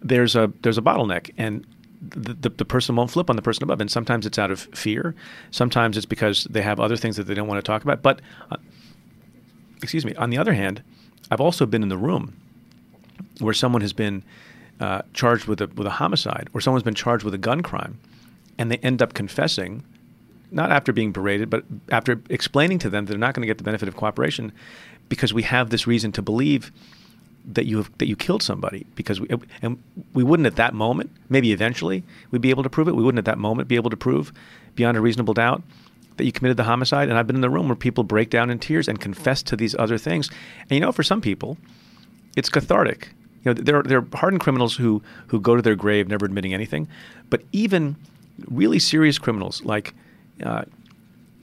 there's 0.00 0.36
a 0.36 0.52
there's 0.62 0.78
a 0.78 0.82
bottleneck, 0.82 1.30
and 1.36 1.66
the, 2.02 2.32
the, 2.34 2.48
the 2.50 2.64
person 2.64 2.96
won't 2.96 3.10
flip 3.10 3.28
on 3.28 3.36
the 3.36 3.42
person 3.42 3.62
above. 3.62 3.80
And 3.80 3.90
sometimes 3.90 4.24
it's 4.26 4.38
out 4.38 4.50
of 4.50 4.60
fear. 4.74 5.14
Sometimes 5.50 5.96
it's 5.96 6.06
because 6.06 6.44
they 6.44 6.62
have 6.62 6.80
other 6.80 6.96
things 6.96 7.16
that 7.16 7.24
they 7.24 7.34
don't 7.34 7.46
want 7.48 7.58
to 7.58 7.62
talk 7.62 7.82
about. 7.82 8.02
But 8.02 8.20
uh, 8.50 8.56
excuse 9.82 10.04
me. 10.04 10.14
On 10.14 10.30
the 10.30 10.38
other 10.38 10.54
hand, 10.54 10.82
I've 11.30 11.40
also 11.40 11.66
been 11.66 11.82
in 11.82 11.88
the 11.88 11.98
room 11.98 12.36
where 13.38 13.54
someone 13.54 13.82
has 13.82 13.92
been 13.92 14.22
uh, 14.80 15.02
charged 15.12 15.46
with 15.46 15.60
a 15.60 15.66
with 15.68 15.86
a 15.86 15.90
homicide, 15.90 16.48
or 16.54 16.60
someone's 16.60 16.82
been 16.82 16.94
charged 16.94 17.24
with 17.24 17.34
a 17.34 17.38
gun 17.38 17.62
crime, 17.62 17.98
and 18.58 18.70
they 18.70 18.78
end 18.78 19.02
up 19.02 19.12
confessing, 19.14 19.84
not 20.50 20.72
after 20.72 20.92
being 20.92 21.12
berated, 21.12 21.50
but 21.50 21.64
after 21.90 22.20
explaining 22.28 22.78
to 22.80 22.90
them 22.90 23.04
that 23.04 23.12
they're 23.12 23.18
not 23.18 23.34
going 23.34 23.42
to 23.42 23.46
get 23.46 23.58
the 23.58 23.64
benefit 23.64 23.88
of 23.88 23.96
cooperation, 23.96 24.52
because 25.08 25.34
we 25.34 25.42
have 25.42 25.70
this 25.70 25.86
reason 25.86 26.12
to 26.12 26.22
believe 26.22 26.72
that 27.44 27.66
you 27.66 27.78
have 27.78 27.90
that 27.98 28.06
you 28.06 28.16
killed 28.16 28.42
somebody 28.42 28.86
because 28.94 29.20
we 29.20 29.28
and 29.62 29.82
we 30.12 30.22
wouldn't 30.22 30.46
at 30.46 30.56
that 30.56 30.74
moment 30.74 31.10
maybe 31.28 31.52
eventually 31.52 32.02
we'd 32.30 32.42
be 32.42 32.50
able 32.50 32.62
to 32.62 32.70
prove 32.70 32.88
it. 32.88 32.94
We 32.94 33.02
wouldn't 33.02 33.18
at 33.18 33.24
that 33.24 33.38
moment 33.38 33.68
be 33.68 33.76
able 33.76 33.90
to 33.90 33.96
prove 33.96 34.32
beyond 34.74 34.96
a 34.96 35.00
reasonable 35.00 35.34
doubt 35.34 35.62
that 36.16 36.24
you 36.24 36.32
committed 36.32 36.58
the 36.58 36.64
homicide. 36.64 37.08
And 37.08 37.18
I've 37.18 37.26
been 37.26 37.36
in 37.36 37.42
the 37.42 37.50
room 37.50 37.68
where 37.68 37.76
people 37.76 38.04
break 38.04 38.30
down 38.30 38.50
in 38.50 38.58
tears 38.58 38.88
and 38.88 39.00
confess 39.00 39.42
to 39.44 39.56
these 39.56 39.74
other 39.78 39.96
things. 39.96 40.28
And 40.62 40.72
you 40.72 40.80
know 40.80 40.92
for 40.92 41.02
some 41.02 41.20
people 41.20 41.56
it's 42.36 42.50
cathartic. 42.50 43.08
You 43.42 43.54
know 43.54 43.54
there 43.54 43.82
there 43.82 43.98
are 43.98 44.06
hardened 44.14 44.42
criminals 44.42 44.76
who 44.76 45.02
who 45.28 45.40
go 45.40 45.56
to 45.56 45.62
their 45.62 45.76
grave 45.76 46.08
never 46.08 46.26
admitting 46.26 46.52
anything. 46.52 46.88
But 47.30 47.42
even 47.52 47.96
really 48.48 48.78
serious 48.78 49.18
criminals 49.18 49.62
like 49.64 49.94
uh, 50.44 50.64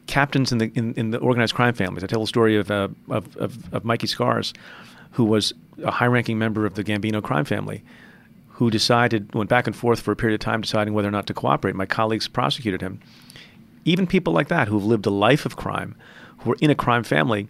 captains 0.07 0.51
in 0.51 0.57
the 0.57 0.71
in, 0.75 0.93
in 0.95 1.12
the 1.12 1.17
organized 1.19 1.53
crime 1.53 1.73
families. 1.73 2.03
I 2.03 2.07
tell 2.07 2.21
the 2.21 2.27
story 2.27 2.55
of, 2.57 2.71
uh, 2.71 2.88
of, 3.10 3.36
of 3.38 3.73
of 3.73 3.86
Mikey 3.86 4.07
Scars, 4.07 4.53
who 5.12 5.23
was 5.23 5.53
a 5.83 5.91
high-ranking 5.91 6.38
member 6.38 6.65
of 6.65 6.73
the 6.75 6.83
Gambino 6.83 7.21
crime 7.21 7.45
family, 7.45 7.83
who 8.49 8.69
decided 8.71 9.33
went 9.36 9.49
back 9.49 9.67
and 9.67 9.75
forth 9.75 9.99
for 9.99 10.12
a 10.12 10.15
period 10.15 10.36
of 10.41 10.43
time 10.43 10.62
deciding 10.62 10.93
whether 10.93 11.07
or 11.07 11.12
not 11.12 11.27
to 11.27 11.33
cooperate. 11.33 11.75
My 11.75 11.86
colleagues 11.86 12.27
prosecuted 12.27 12.81
him. 12.81 12.99
Even 13.86 14.07
people 14.07 14.33
like 14.33 14.47
that 14.49 14.67
who've 14.67 14.83
lived 14.83 15.05
a 15.05 15.10
life 15.10 15.45
of 15.45 15.55
crime, 15.55 15.95
who 16.39 16.51
are 16.51 16.57
in 16.60 16.69
a 16.69 16.75
crime 16.75 17.03
family, 17.03 17.47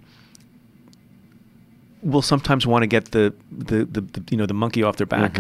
will 2.04 2.22
sometimes 2.22 2.68
want 2.68 2.84
to 2.84 2.88
get 2.88 3.06
the, 3.12 3.34
the, 3.52 3.86
the, 3.86 4.02
the 4.02 4.24
you 4.30 4.38
know 4.38 4.46
the 4.46 4.54
monkey 4.54 4.84
off 4.84 4.98
their 4.98 5.08
back 5.08 5.38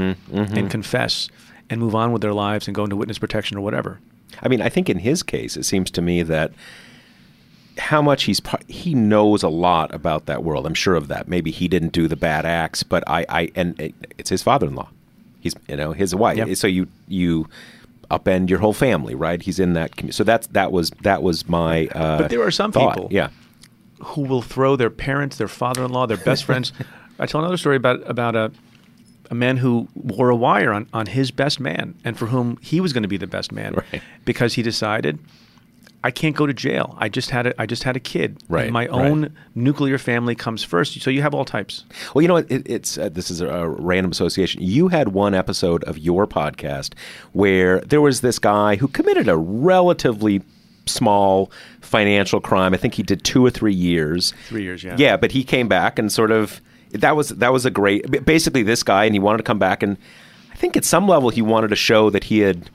and 0.57 0.71
confess 0.71 1.29
and 1.69 1.79
move 1.79 1.93
on 1.95 2.11
with 2.11 2.21
their 2.21 2.33
lives 2.33 2.67
and 2.67 2.73
go 2.75 2.83
into 2.83 2.95
witness 2.95 3.17
protection 3.19 3.57
or 3.57 3.61
whatever. 3.61 3.99
I 4.41 4.47
mean, 4.47 4.61
I 4.61 4.69
think 4.69 4.89
in 4.89 4.99
his 4.99 5.23
case, 5.23 5.57
it 5.57 5.63
seems 5.63 5.89
to 5.91 6.01
me 6.01 6.21
that 6.23 6.51
how 7.77 8.01
much 8.01 8.23
he's 8.23 8.41
he 8.67 8.93
knows 8.95 9.43
a 9.43 9.49
lot 9.49 9.93
about 9.93 10.25
that 10.25 10.43
world. 10.43 10.65
I'm 10.65 10.73
sure 10.73 10.95
of 10.95 11.07
that. 11.09 11.27
Maybe 11.27 11.51
he 11.51 11.67
didn't 11.67 11.91
do 11.93 12.07
the 12.07 12.15
bad 12.15 12.45
acts, 12.45 12.83
but 12.83 13.03
I, 13.07 13.25
I 13.29 13.51
and 13.55 13.79
it, 13.79 13.93
it's 14.17 14.29
his 14.29 14.41
father-in-law. 14.43 14.89
He's 15.39 15.55
you 15.67 15.75
know 15.75 15.91
his 15.93 16.13
wife. 16.15 16.37
Yep. 16.37 16.55
So 16.57 16.67
you 16.67 16.87
you 17.07 17.47
upend 18.09 18.49
your 18.49 18.59
whole 18.59 18.73
family, 18.73 19.13
right? 19.15 19.41
He's 19.41 19.59
in 19.59 19.73
that 19.73 19.95
community. 19.95 20.15
So 20.15 20.23
that's 20.23 20.47
that 20.47 20.71
was 20.71 20.89
that 21.01 21.21
was 21.21 21.47
my. 21.47 21.87
Uh, 21.87 22.17
But 22.19 22.29
there 22.31 22.41
are 22.41 22.51
some 22.51 22.71
thought. 22.71 22.95
people- 22.95 23.09
yeah. 23.11 23.29
who 23.99 24.21
will 24.21 24.41
throw 24.41 24.75
their 24.75 24.89
parents, 24.89 25.37
their 25.37 25.47
father-in-law, 25.47 26.07
their 26.07 26.17
best 26.17 26.43
friends. 26.49 26.73
I 27.19 27.25
tell 27.27 27.41
another 27.41 27.57
story 27.57 27.75
about 27.75 28.07
about 28.09 28.35
a 28.35 28.51
a 29.29 29.35
man 29.35 29.57
who 29.57 29.87
wore 29.95 30.29
a 30.29 30.35
wire 30.35 30.71
on, 30.71 30.87
on 30.93 31.05
his 31.07 31.31
best 31.31 31.59
man 31.59 31.95
and 32.03 32.17
for 32.17 32.27
whom 32.27 32.57
he 32.61 32.79
was 32.79 32.93
going 32.93 33.03
to 33.03 33.09
be 33.09 33.17
the 33.17 33.27
best 33.27 33.51
man 33.51 33.73
Right. 33.91 34.01
because 34.25 34.53
he 34.53 34.61
decided 34.63 35.19
I 36.03 36.11
can't 36.11 36.35
go 36.35 36.45
to 36.45 36.53
jail. 36.53 36.95
I 36.99 37.09
just 37.09 37.31
had 37.31 37.47
a 37.47 37.61
I 37.61 37.65
just 37.65 37.83
had 37.83 37.95
a 37.95 37.99
kid. 37.99 38.37
Right, 38.47 38.71
my 38.71 38.87
right. 38.87 38.89
own 38.89 39.35
nuclear 39.55 39.97
family 39.97 40.35
comes 40.35 40.63
first. 40.63 41.01
So 41.01 41.09
you 41.09 41.21
have 41.23 41.33
all 41.33 41.43
types. 41.43 41.83
Well, 42.13 42.21
you 42.21 42.27
know 42.27 42.35
what? 42.35 42.49
It, 42.51 42.69
it's 42.69 42.97
uh, 42.97 43.09
this 43.09 43.31
is 43.31 43.41
a 43.41 43.67
random 43.67 44.11
association. 44.11 44.61
You 44.61 44.89
had 44.89 45.09
one 45.09 45.33
episode 45.33 45.83
of 45.85 45.97
your 45.97 46.27
podcast 46.27 46.93
where 47.33 47.79
there 47.81 47.99
was 47.99 48.21
this 48.21 48.37
guy 48.39 48.75
who 48.75 48.87
committed 48.87 49.27
a 49.27 49.35
relatively 49.37 50.43
small 50.85 51.51
financial 51.81 52.39
crime. 52.39 52.73
I 52.73 52.77
think 52.77 52.93
he 52.93 53.03
did 53.03 53.23
two 53.23 53.45
or 53.45 53.49
three 53.49 53.73
years. 53.73 54.33
Three 54.47 54.63
years, 54.63 54.83
yeah. 54.83 54.95
Yeah, 54.97 55.17
but 55.17 55.31
he 55.31 55.43
came 55.43 55.67
back 55.67 55.99
and 55.99 56.11
sort 56.11 56.31
of 56.31 56.61
that 57.01 57.15
was 57.15 57.29
that 57.29 57.51
was 57.53 57.65
a 57.65 57.71
great. 57.71 58.25
Basically, 58.25 58.63
this 58.63 58.83
guy 58.83 59.05
and 59.05 59.13
he 59.13 59.19
wanted 59.19 59.37
to 59.37 59.43
come 59.43 59.59
back 59.59 59.83
and 59.83 59.97
I 60.51 60.55
think 60.55 60.75
at 60.75 60.85
some 60.85 61.07
level 61.07 61.29
he 61.29 61.41
wanted 61.41 61.67
to 61.67 61.75
show 61.75 62.09
that 62.09 62.25
he 62.25 62.39
had 62.39 62.69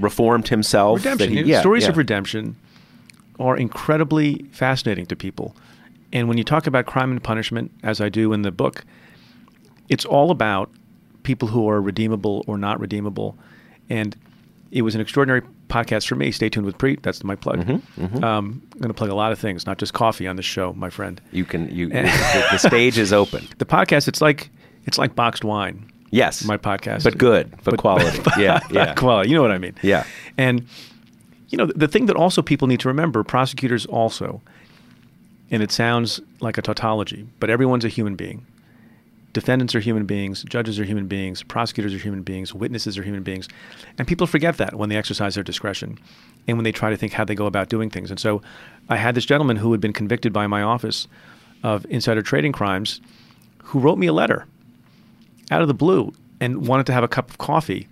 reformed 0.00 0.48
himself. 0.48 0.98
redemption. 1.04 1.32
he- 1.32 1.42
yeah, 1.42 1.60
stories 1.60 1.84
yeah. 1.84 1.88
of 1.90 1.96
redemption 1.96 2.56
are 3.38 3.56
incredibly 3.56 4.44
fascinating 4.52 5.06
to 5.06 5.16
people. 5.16 5.56
And 6.12 6.28
when 6.28 6.38
you 6.38 6.44
talk 6.44 6.68
about 6.68 6.86
crime 6.86 7.10
and 7.10 7.22
punishment, 7.22 7.72
as 7.82 8.00
I 8.00 8.08
do 8.08 8.32
in 8.32 8.42
the 8.42 8.52
book, 8.52 8.84
it's 9.88 10.04
all 10.04 10.30
about 10.30 10.70
people 11.24 11.48
who 11.48 11.68
are 11.68 11.80
redeemable 11.80 12.44
or 12.46 12.56
not 12.56 12.78
redeemable. 12.78 13.36
And 13.90 14.16
it 14.70 14.82
was 14.82 14.94
an 14.94 15.00
extraordinary 15.00 15.42
podcast 15.74 16.06
for 16.06 16.14
me. 16.14 16.30
Stay 16.30 16.48
tuned 16.48 16.66
with 16.66 16.78
Preet. 16.78 17.02
That's 17.02 17.24
my 17.24 17.34
plug. 17.34 17.58
Mm-hmm, 17.66 18.22
Um, 18.24 18.62
I'm 18.72 18.78
going 18.78 18.88
to 18.88 18.94
plug 18.94 19.10
a 19.10 19.14
lot 19.14 19.32
of 19.32 19.38
things, 19.38 19.66
not 19.66 19.78
just 19.78 19.92
coffee 19.92 20.26
on 20.26 20.36
this 20.36 20.46
show, 20.46 20.72
my 20.74 20.90
friend. 20.90 21.20
You 21.32 21.44
can 21.44 21.68
you 21.74 21.88
the, 21.88 22.46
the 22.52 22.58
stage 22.58 22.98
is 22.98 23.12
open. 23.12 23.46
The 23.58 23.66
podcast, 23.66 24.08
it's 24.08 24.20
like 24.20 24.50
it's 24.86 24.98
like 24.98 25.14
boxed 25.14 25.44
wine. 25.44 25.90
Yes, 26.10 26.44
My 26.44 26.56
podcast, 26.56 27.02
but 27.02 27.18
good, 27.18 27.52
but, 27.64 27.76
quality. 27.76 28.22
yeah, 28.38 28.60
yeah. 28.70 28.94
quality. 29.04 29.30
You 29.30 29.34
know 29.34 29.42
what 29.42 29.50
I 29.50 29.58
mean? 29.58 29.74
Yeah. 29.82 30.04
And 30.38 30.64
you 31.48 31.58
know, 31.58 31.66
the 31.66 31.88
thing 31.88 32.06
that 32.06 32.14
also 32.16 32.40
people 32.40 32.68
need 32.68 32.80
to 32.80 32.88
remember, 32.88 33.24
prosecutors 33.24 33.84
also, 33.86 34.40
and 35.50 35.60
it 35.60 35.72
sounds 35.72 36.20
like 36.40 36.56
a 36.56 36.62
tautology, 36.62 37.26
but 37.40 37.50
everyone's 37.50 37.84
a 37.84 37.88
human 37.88 38.14
being. 38.14 38.46
Defendants 39.34 39.74
are 39.74 39.80
human 39.80 40.06
beings, 40.06 40.44
judges 40.44 40.78
are 40.78 40.84
human 40.84 41.08
beings, 41.08 41.42
prosecutors 41.42 41.92
are 41.92 41.98
human 41.98 42.22
beings, 42.22 42.54
witnesses 42.54 42.96
are 42.96 43.02
human 43.02 43.24
beings. 43.24 43.48
And 43.98 44.06
people 44.06 44.28
forget 44.28 44.58
that 44.58 44.76
when 44.76 44.88
they 44.88 44.96
exercise 44.96 45.34
their 45.34 45.42
discretion 45.42 45.98
and 46.46 46.56
when 46.56 46.62
they 46.62 46.70
try 46.70 46.90
to 46.90 46.96
think 46.96 47.12
how 47.12 47.24
they 47.24 47.34
go 47.34 47.46
about 47.46 47.68
doing 47.68 47.90
things. 47.90 48.12
And 48.12 48.20
so 48.20 48.42
I 48.88 48.96
had 48.96 49.16
this 49.16 49.26
gentleman 49.26 49.56
who 49.56 49.72
had 49.72 49.80
been 49.80 49.92
convicted 49.92 50.32
by 50.32 50.46
my 50.46 50.62
office 50.62 51.08
of 51.64 51.84
insider 51.90 52.22
trading 52.22 52.52
crimes 52.52 53.00
who 53.64 53.80
wrote 53.80 53.98
me 53.98 54.06
a 54.06 54.12
letter 54.12 54.46
out 55.50 55.62
of 55.62 55.68
the 55.68 55.74
blue 55.74 56.12
and 56.40 56.68
wanted 56.68 56.86
to 56.86 56.92
have 56.92 57.02
a 57.02 57.08
cup 57.08 57.28
of 57.28 57.38
coffee 57.38 57.88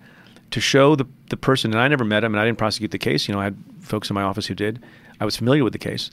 to 0.52 0.61
show 0.61 0.94
the, 0.94 1.07
the 1.31 1.37
person, 1.37 1.72
and 1.72 1.81
I 1.81 1.88
never 1.88 2.05
met 2.05 2.22
him 2.22 2.35
and 2.35 2.40
I 2.40 2.44
didn't 2.44 2.59
prosecute 2.59 2.92
the 2.92 2.98
case. 2.98 3.26
You 3.26 3.35
know, 3.35 3.40
I 3.40 3.44
had 3.44 3.57
folks 3.81 4.09
in 4.11 4.14
my 4.14 4.22
office 4.22 4.46
who 4.46 4.55
did. 4.55 4.81
I 5.20 5.24
was 5.24 5.37
familiar 5.37 5.64
with 5.64 5.72
the 5.72 5.78
case. 5.81 6.09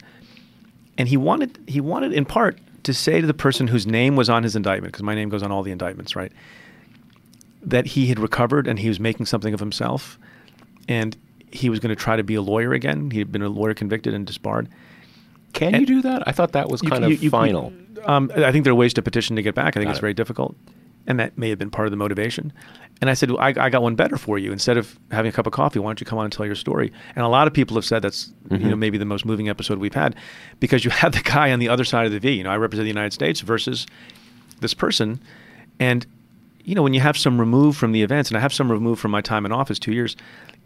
And 0.98 1.06
he 1.08 1.16
wanted, 1.16 1.62
he 1.68 1.80
wanted 1.80 2.12
in 2.12 2.24
part 2.24 2.58
to 2.84 2.94
say 2.94 3.20
to 3.20 3.26
the 3.26 3.34
person 3.34 3.66
whose 3.68 3.86
name 3.86 4.16
was 4.16 4.28
on 4.30 4.42
his 4.42 4.56
indictment, 4.56 4.92
because 4.92 5.02
my 5.02 5.14
name 5.14 5.28
goes 5.28 5.42
on 5.42 5.52
all 5.52 5.62
the 5.62 5.72
indictments, 5.72 6.16
right? 6.16 6.32
That 7.62 7.86
he 7.86 8.06
had 8.06 8.18
recovered 8.18 8.66
and 8.66 8.78
he 8.78 8.88
was 8.88 8.98
making 8.98 9.26
something 9.26 9.52
of 9.52 9.60
himself. 9.60 10.18
And 10.88 11.16
he 11.52 11.68
was 11.68 11.78
going 11.78 11.90
to 11.90 11.96
try 12.00 12.16
to 12.16 12.22
be 12.22 12.34
a 12.34 12.42
lawyer 12.42 12.72
again. 12.72 13.10
He 13.10 13.18
had 13.18 13.30
been 13.30 13.42
a 13.42 13.48
lawyer 13.48 13.74
convicted 13.74 14.14
and 14.14 14.26
disbarred. 14.26 14.68
Can 15.52 15.78
you 15.80 15.86
do 15.86 16.00
that? 16.02 16.22
I 16.26 16.32
thought 16.32 16.52
that 16.52 16.68
was 16.68 16.82
You- 16.82 16.90
kind 16.90 17.04
you- 17.04 17.14
of 17.14 17.22
you- 17.22 17.30
final. 17.30 17.72
Um, 18.06 18.30
I 18.34 18.50
think 18.52 18.64
there 18.64 18.72
are 18.72 18.76
ways 18.76 18.94
to 18.94 19.02
petition 19.02 19.36
to 19.36 19.42
get 19.42 19.54
back. 19.54 19.76
I 19.76 19.80
think 19.80 19.84
Got 19.86 19.90
it's 19.90 19.98
it. 19.98 20.00
very 20.00 20.14
difficult, 20.14 20.56
and 21.06 21.18
that 21.20 21.36
may 21.38 21.48
have 21.50 21.58
been 21.58 21.70
part 21.70 21.86
of 21.86 21.90
the 21.90 21.96
motivation. 21.96 22.52
And 23.00 23.08
I 23.08 23.14
said, 23.14 23.30
well, 23.30 23.40
I, 23.40 23.54
I 23.56 23.70
got 23.70 23.82
one 23.82 23.94
better 23.94 24.18
for 24.18 24.38
you. 24.38 24.52
Instead 24.52 24.76
of 24.76 24.98
having 25.10 25.30
a 25.30 25.32
cup 25.32 25.46
of 25.46 25.54
coffee, 25.54 25.78
why 25.78 25.88
don't 25.88 26.00
you 26.00 26.04
come 26.06 26.18
on 26.18 26.26
and 26.26 26.32
tell 26.32 26.44
your 26.44 26.54
story? 26.54 26.92
And 27.16 27.24
a 27.24 27.28
lot 27.28 27.46
of 27.46 27.54
people 27.54 27.74
have 27.76 27.84
said 27.86 28.02
that's 28.02 28.28
you 28.50 28.58
Mm-hmm. 28.58 28.70
know 28.70 28.76
maybe 28.76 28.98
the 28.98 29.04
most 29.06 29.24
moving 29.24 29.48
episode 29.48 29.78
we've 29.78 29.94
had, 29.94 30.14
because 30.60 30.84
you 30.84 30.90
have 31.02 31.12
the 31.12 31.22
guy 31.22 31.50
on 31.52 31.58
the 31.60 31.68
other 31.68 31.84
side 31.84 32.04
of 32.06 32.12
the 32.12 32.18
V. 32.20 32.32
You 32.32 32.44
know, 32.44 32.50
I 32.50 32.56
represent 32.56 32.84
the 32.84 32.90
United 32.90 33.12
States 33.14 33.40
versus 33.40 33.86
this 34.60 34.74
person, 34.74 35.18
and 35.78 36.06
you 36.64 36.74
know 36.74 36.82
when 36.82 36.92
you 36.92 37.00
have 37.00 37.16
some 37.16 37.40
removed 37.40 37.78
from 37.78 37.92
the 37.92 38.02
events, 38.02 38.28
and 38.28 38.36
I 38.36 38.40
have 38.40 38.52
some 38.52 38.70
removed 38.70 39.00
from 39.00 39.10
my 39.12 39.22
time 39.22 39.46
in 39.46 39.52
office, 39.52 39.78
two 39.78 39.92
years. 39.92 40.16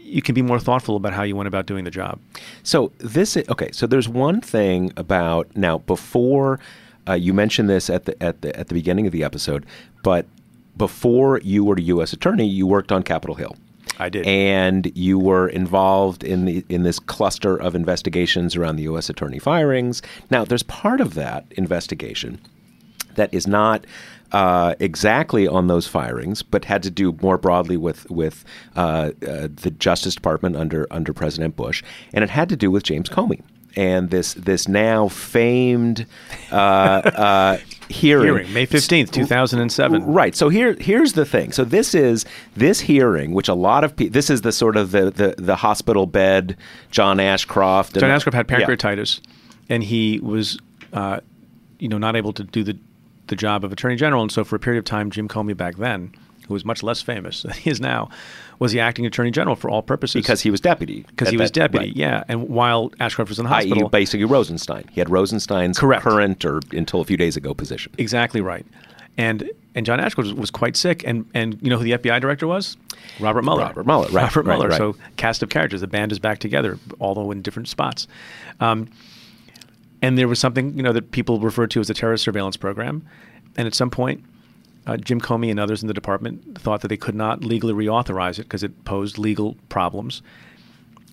You 0.07 0.21
can 0.21 0.35
be 0.35 0.43
more 0.43 0.59
thoughtful 0.61 0.97
about 0.97 1.15
how 1.15 1.23
you 1.23 1.35
went 1.37 1.47
about 1.49 1.65
doing 1.67 1.85
the 1.85 1.91
job. 1.91 2.19
So 2.63 2.93
this 2.99 3.37
is 3.37 3.49
okay. 3.49 3.71
So 3.73 3.87
there's 3.87 4.09
one 4.09 4.41
thing 4.43 4.93
about 4.99 5.57
now 5.57 5.79
before 5.79 6.61
uh, 7.09 7.13
you 7.15 7.33
mentioned 7.33 7.71
this 7.71 7.89
at 7.89 8.05
the 8.07 8.21
at 8.23 8.43
the 8.43 8.55
at 8.59 8.69
the 8.69 8.75
beginning 8.75 9.07
of 9.07 9.13
the 9.13 9.23
episode, 9.25 9.65
but 10.05 10.27
before 10.77 11.41
you 11.41 11.65
were 11.65 11.75
a 11.75 11.81
U.S. 11.81 12.13
attorney, 12.13 12.47
you 12.47 12.69
worked 12.69 12.93
on 12.93 13.03
Capitol 13.03 13.35
Hill. 13.35 13.57
I 13.97 14.09
did. 14.09 14.27
and 14.27 14.91
you 14.97 15.21
were 15.21 15.49
involved 15.49 16.25
in 16.25 16.47
the 16.47 16.65
in 16.69 16.83
this 16.83 16.99
cluster 16.99 17.57
of 17.57 17.77
investigations 17.77 18.57
around 18.57 18.75
the 18.77 18.83
U.S. 18.85 19.09
attorney 19.09 19.39
firings. 19.39 20.03
Now, 20.31 20.45
there's 20.45 20.65
part 20.65 21.01
of 21.01 21.15
that 21.15 21.45
investigation 21.53 22.41
that 23.15 23.33
is 23.33 23.47
not 23.47 23.87
uh, 24.33 24.75
exactly 24.81 25.47
on 25.47 25.69
those 25.69 25.87
firings, 25.87 26.43
but 26.43 26.65
had 26.65 26.83
to 26.83 26.91
do 26.91 27.17
more 27.23 27.39
broadly 27.39 27.77
with 27.77 28.11
with 28.11 28.45
uh, 28.75 29.13
uh, 29.27 29.49
the 29.55 29.73
Justice 29.79 30.17
Department 30.17 30.57
under 30.57 30.89
under 30.91 31.13
President 31.13 31.55
Bush, 31.55 31.85
and 32.13 32.25
it 32.25 32.31
had 32.31 32.49
to 32.49 32.57
do 32.57 32.73
with 32.73 32.83
James 32.83 33.09
Comey 33.09 33.43
and 33.77 34.11
this 34.11 34.35
this 34.35 34.69
now 34.69 35.09
famed 35.09 36.07
uh, 36.51 36.55
uh, 36.55 37.57
hearing. 37.89 38.25
Hearing 38.35 38.53
May 38.53 38.67
fifteenth, 38.67 39.11
two 39.13 39.27
thousand 39.27 39.61
and 39.61 39.71
seven. 39.73 40.05
Right. 40.05 40.35
So 40.35 40.49
here 40.49 40.75
here's 40.81 41.13
the 41.15 41.25
thing. 41.25 41.53
So 41.53 41.65
this 41.65 41.95
is 41.95 42.25
this 42.57 42.81
hearing, 42.81 43.33
which 43.33 43.49
a 43.49 43.55
lot 43.55 43.85
of 43.85 43.95
people. 43.97 44.13
This 44.13 44.31
is 44.31 44.43
the 44.43 44.53
sort 44.53 44.77
of 44.77 44.91
the 44.91 45.11
the, 45.11 45.35
the 45.39 45.57
hospital 45.57 46.07
bed, 46.07 46.57
John 46.91 47.21
Ashcroft. 47.21 47.93
and- 47.95 48.01
John 48.01 48.11
Ashcroft 48.11 48.37
had 48.37 48.51
Yeah. 48.51 48.67
pancreatitis, 48.67 49.21
and 49.69 49.83
he 49.83 50.21
was, 50.21 50.59
uh, 50.93 51.21
you 51.79 51.89
know, 51.89 51.99
not 51.99 52.17
able 52.17 52.33
to 52.35 52.45
do 52.45 52.63
the 52.65 52.77
the 53.27 53.37
job 53.37 53.65
of 53.65 53.73
attorney 53.73 53.97
general. 53.97 54.23
And 54.23 54.31
so, 54.31 54.45
for 54.45 54.57
a 54.57 54.59
period 54.59 54.79
of 54.79 54.85
time, 54.85 55.11
Jim 55.11 55.29
Comey 55.29 55.57
back 55.57 55.77
then, 55.77 56.13
who 56.47 56.53
was 56.55 56.65
much 56.65 56.83
less 56.83 57.01
famous 57.03 57.43
than 57.43 57.53
he 57.55 57.71
is 57.71 57.81
now, 57.81 58.11
was 58.59 58.73
the 58.73 58.81
acting 58.81 59.05
attorney 59.07 59.31
general 59.31 59.57
for 59.57 59.69
all 59.71 59.83
purposes 59.83 60.23
because 60.23 60.41
he 60.41 60.51
was 60.51 60.61
deputy. 60.61 61.05
because 61.09 61.29
he 61.29 61.37
was 61.37 61.51
deputy. 61.51 61.87
right. 61.87 61.97
Yeah, 61.97 62.25
and 62.29 62.49
while 62.49 62.93
Ashcroft 63.01 63.29
was 63.29 63.39
in 63.39 63.45
the 63.45 63.51
hospital, 63.51 63.89
basically 63.89 64.25
Rosenstein. 64.25 64.85
He 64.93 65.01
had 65.01 65.11
Rosenstein's 65.11 65.79
Correct. 65.79 66.03
current 66.03 66.45
or 66.45 66.61
until 66.73 67.01
a 67.01 67.05
few 67.05 67.17
days 67.17 67.37
ago 67.37 67.55
position. 67.55 67.93
exactly 67.99 68.41
right. 68.41 68.67
And 69.17 69.49
and 69.77 69.87
John 69.87 70.01
Ashcroft 70.01 70.29
was, 70.31 70.35
was 70.35 70.51
quite 70.51 70.77
sick, 70.77 71.05
and 71.07 71.25
and 71.35 71.59
you 71.63 71.71
know 71.71 71.79
who 71.79 71.85
the 71.85 71.93
FBI 71.93 72.21
director 72.21 72.47
was? 72.47 72.77
Robert 73.21 73.43
Mueller. 73.43 73.63
Robert 73.67 73.87
Mueller, 73.87 74.09
right, 74.09 74.15
Robert 74.35 74.47
right, 74.47 74.55
Mueller. 74.59 74.69
right. 74.71 74.79
So 74.79 74.97
cast 75.17 75.43
of 75.43 75.51
characters. 75.51 75.81
The 75.83 75.87
band 75.87 76.11
is 76.13 76.19
back 76.19 76.39
together, 76.41 76.79
although 77.01 77.31
in 77.31 77.43
different 77.43 77.69
spots. 77.69 78.09
Um, 78.61 78.89
and 80.03 80.19
there 80.19 80.29
was 80.29 80.39
something 80.39 80.77
you 80.77 80.83
know 80.83 80.93
that 80.93 81.13
people 81.13 81.39
referred 81.41 81.71
to 81.73 81.81
as 81.81 81.89
the 81.89 81.95
terrorist 81.95 82.25
surveillance 82.25 82.57
program. 82.57 83.07
And 83.57 83.67
at 83.69 83.75
some 83.75 83.89
point, 83.91 84.25
uh, 84.87 84.97
Jim 84.97 85.21
Comey 85.21 85.51
and 85.51 85.59
others 85.59 85.83
in 85.83 85.89
the 85.89 85.95
department 85.95 86.59
thought 86.61 86.81
that 86.83 86.89
they 86.89 86.97
could 86.97 87.15
not 87.15 87.45
legally 87.45 87.73
reauthorize 87.73 88.39
it 88.39 88.43
because 88.45 88.63
it 88.63 88.85
posed 88.85 89.19
legal 89.19 89.57
problems. 89.69 90.23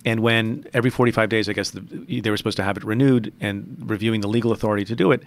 And 0.04 0.20
when 0.20 0.66
every 0.74 0.90
45 0.90 1.28
days, 1.28 1.48
I 1.48 1.52
guess 1.52 1.70
the, 1.70 1.80
they 1.80 2.28
were 2.30 2.36
supposed 2.36 2.56
to 2.56 2.62
have 2.64 2.76
it 2.76 2.84
renewed 2.84 3.32
and 3.40 3.76
reviewing 3.86 4.20
the 4.20 4.28
legal 4.28 4.52
authority 4.52 4.84
to 4.86 4.96
do 4.96 5.12
it, 5.12 5.22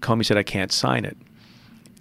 Comey 0.00 0.24
said, 0.24 0.36
I 0.36 0.42
can't 0.42 0.70
sign 0.70 1.04
it. 1.04 1.16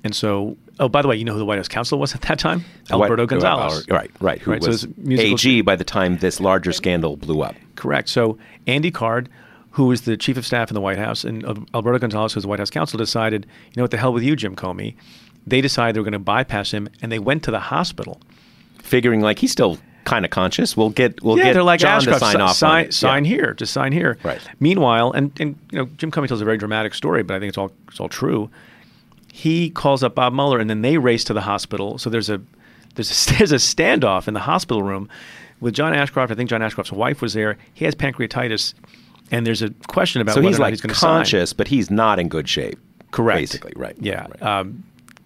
And 0.04 0.14
so, 0.14 0.58
oh, 0.80 0.90
by 0.90 1.02
the 1.02 1.08
way, 1.08 1.16
you 1.16 1.24
know 1.24 1.32
who 1.34 1.40
the 1.40 1.46
White 1.46 1.58
House 1.58 1.70
counsel 1.70 1.98
was 1.98 2.14
at 2.14 2.22
that 2.24 2.38
time? 2.38 2.66
Alberto 2.92 3.14
What- 3.14 3.20
uh, 3.22 3.26
Gonzales. 3.26 3.90
Uh, 3.90 3.96
right, 3.96 4.12
right. 4.20 4.40
Who 4.42 4.52
Right, 4.52 4.62
so 4.62 4.68
was 4.70 4.88
musical- 4.98 5.34
AG 5.34 5.62
by 5.62 5.76
the 5.76 5.84
time 5.86 6.18
this 6.18 6.40
larger 6.40 6.72
scandal 6.74 7.16
blew 7.18 7.42
up. 7.42 7.56
Correct. 7.76 8.10
So 8.10 8.38
Andy 8.68 8.92
Card, 8.92 9.30
who 9.72 9.86
was 9.88 10.02
the 10.02 10.18
chief 10.18 10.38
of 10.38 10.46
staff 10.46 10.70
in 10.70 10.76
the 10.76 10.82
White 10.82 10.98
House, 11.00 11.24
and 11.24 11.46
uh, 11.46 11.56
Alberto 11.74 11.98
Gonzales, 12.00 12.34
who 12.34 12.38
was 12.38 12.44
the 12.44 12.48
White 12.50 12.60
House 12.60 12.70
counsel, 12.70 12.98
decided, 12.98 13.46
you 13.68 13.74
know 13.78 13.84
what, 13.84 13.92
the 13.92 13.98
hell 13.98 14.14
with 14.14 14.24
you, 14.24 14.36
Jim 14.36 14.56
Comey. 14.56 14.94
They 15.46 15.62
decided 15.62 15.96
they 15.96 16.00
were 16.00 16.06
going 16.06 16.14
to 16.14 16.20
bypass 16.20 16.72
him, 16.72 16.90
and 17.02 17.12
they 17.12 17.20
went 17.20 17.44
to 17.44 17.52
the 17.52 17.60
hospital. 17.60 18.22
Figuring 18.80 19.22
like 19.22 19.40
he's 19.40 19.52
still 19.52 19.78
kind 20.06 20.26
of 20.26 20.32
conscious. 20.32 20.76
We'll 20.76 20.90
get 20.90 21.22
we'll 21.24 21.38
yeah, 21.38 21.46
get 21.46 21.54
they're 21.54 21.64
like 21.64 21.80
John 21.80 22.02
to 22.02 22.20
sign 22.20 22.36
si- 22.36 22.42
off. 22.42 22.56
Sign, 22.56 22.92
sign 22.92 23.26
Yeah. 23.26 23.30
here, 23.36 23.54
just 23.54 23.74
sign 23.74 23.92
here. 23.94 24.18
Right. 24.24 24.42
Meanwhile, 24.60 25.12
and 25.14 25.32
and 25.40 25.56
you 25.72 25.80
know, 25.80 25.86
Jim 25.98 26.12
Comey 26.12 26.28
tells 26.28 26.42
a 26.42 26.46
very 26.46 26.58
dramatic 26.58 26.94
story, 26.94 27.24
but 27.24 27.36
I 27.36 27.40
think 27.40 27.50
it's 27.50 27.58
all 27.58 27.72
it's 27.88 28.00
all 28.00 28.10
true. 28.10 28.50
He 29.32 29.70
calls 29.70 30.04
up 30.04 30.16
Bob 30.16 30.34
Mueller, 30.34 30.60
and 30.60 30.70
then 30.70 30.82
they 30.82 30.98
race 30.98 31.24
to 31.26 31.34
the 31.34 31.42
hospital. 31.42 31.98
So 31.98 32.10
there's 32.10 32.30
a 32.30 32.42
there's 32.96 33.10
a, 33.30 33.34
there's 33.38 33.52
a 33.52 33.56
standoff 33.56 34.28
in 34.28 34.34
the 34.34 34.42
hospital 34.42 34.84
room 34.84 35.10
With 35.60 35.74
John 35.74 35.94
Ashcroft, 35.94 36.32
I 36.32 36.36
think 36.36 36.50
John 36.50 36.62
Ashcroft's 36.62 36.92
wife 36.92 37.22
was 37.22 37.34
there. 37.34 37.58
He 37.74 37.86
has 37.86 37.96
pancreatitis, 37.96 38.74
and 39.32 39.48
there's 39.48 39.62
a 39.62 39.70
question 39.88 40.22
about 40.22 40.36
so 40.36 40.42
whether 40.42 40.50
he's 40.50 40.58
or 40.58 40.60
not 40.60 40.66
like 40.66 40.74
he's 40.74 40.82
to 40.82 40.88
conscious, 40.90 41.54
but 41.54 41.68
he's 41.70 41.90
not 41.90 42.20
in 42.20 42.28
good 42.28 42.48
shape. 42.50 42.78
Correct. 43.12 43.40
Basically, 43.40 43.74
right. 43.76 43.96
Yeah. 44.00 44.28
right. 44.28 44.42
Um, 44.42 44.84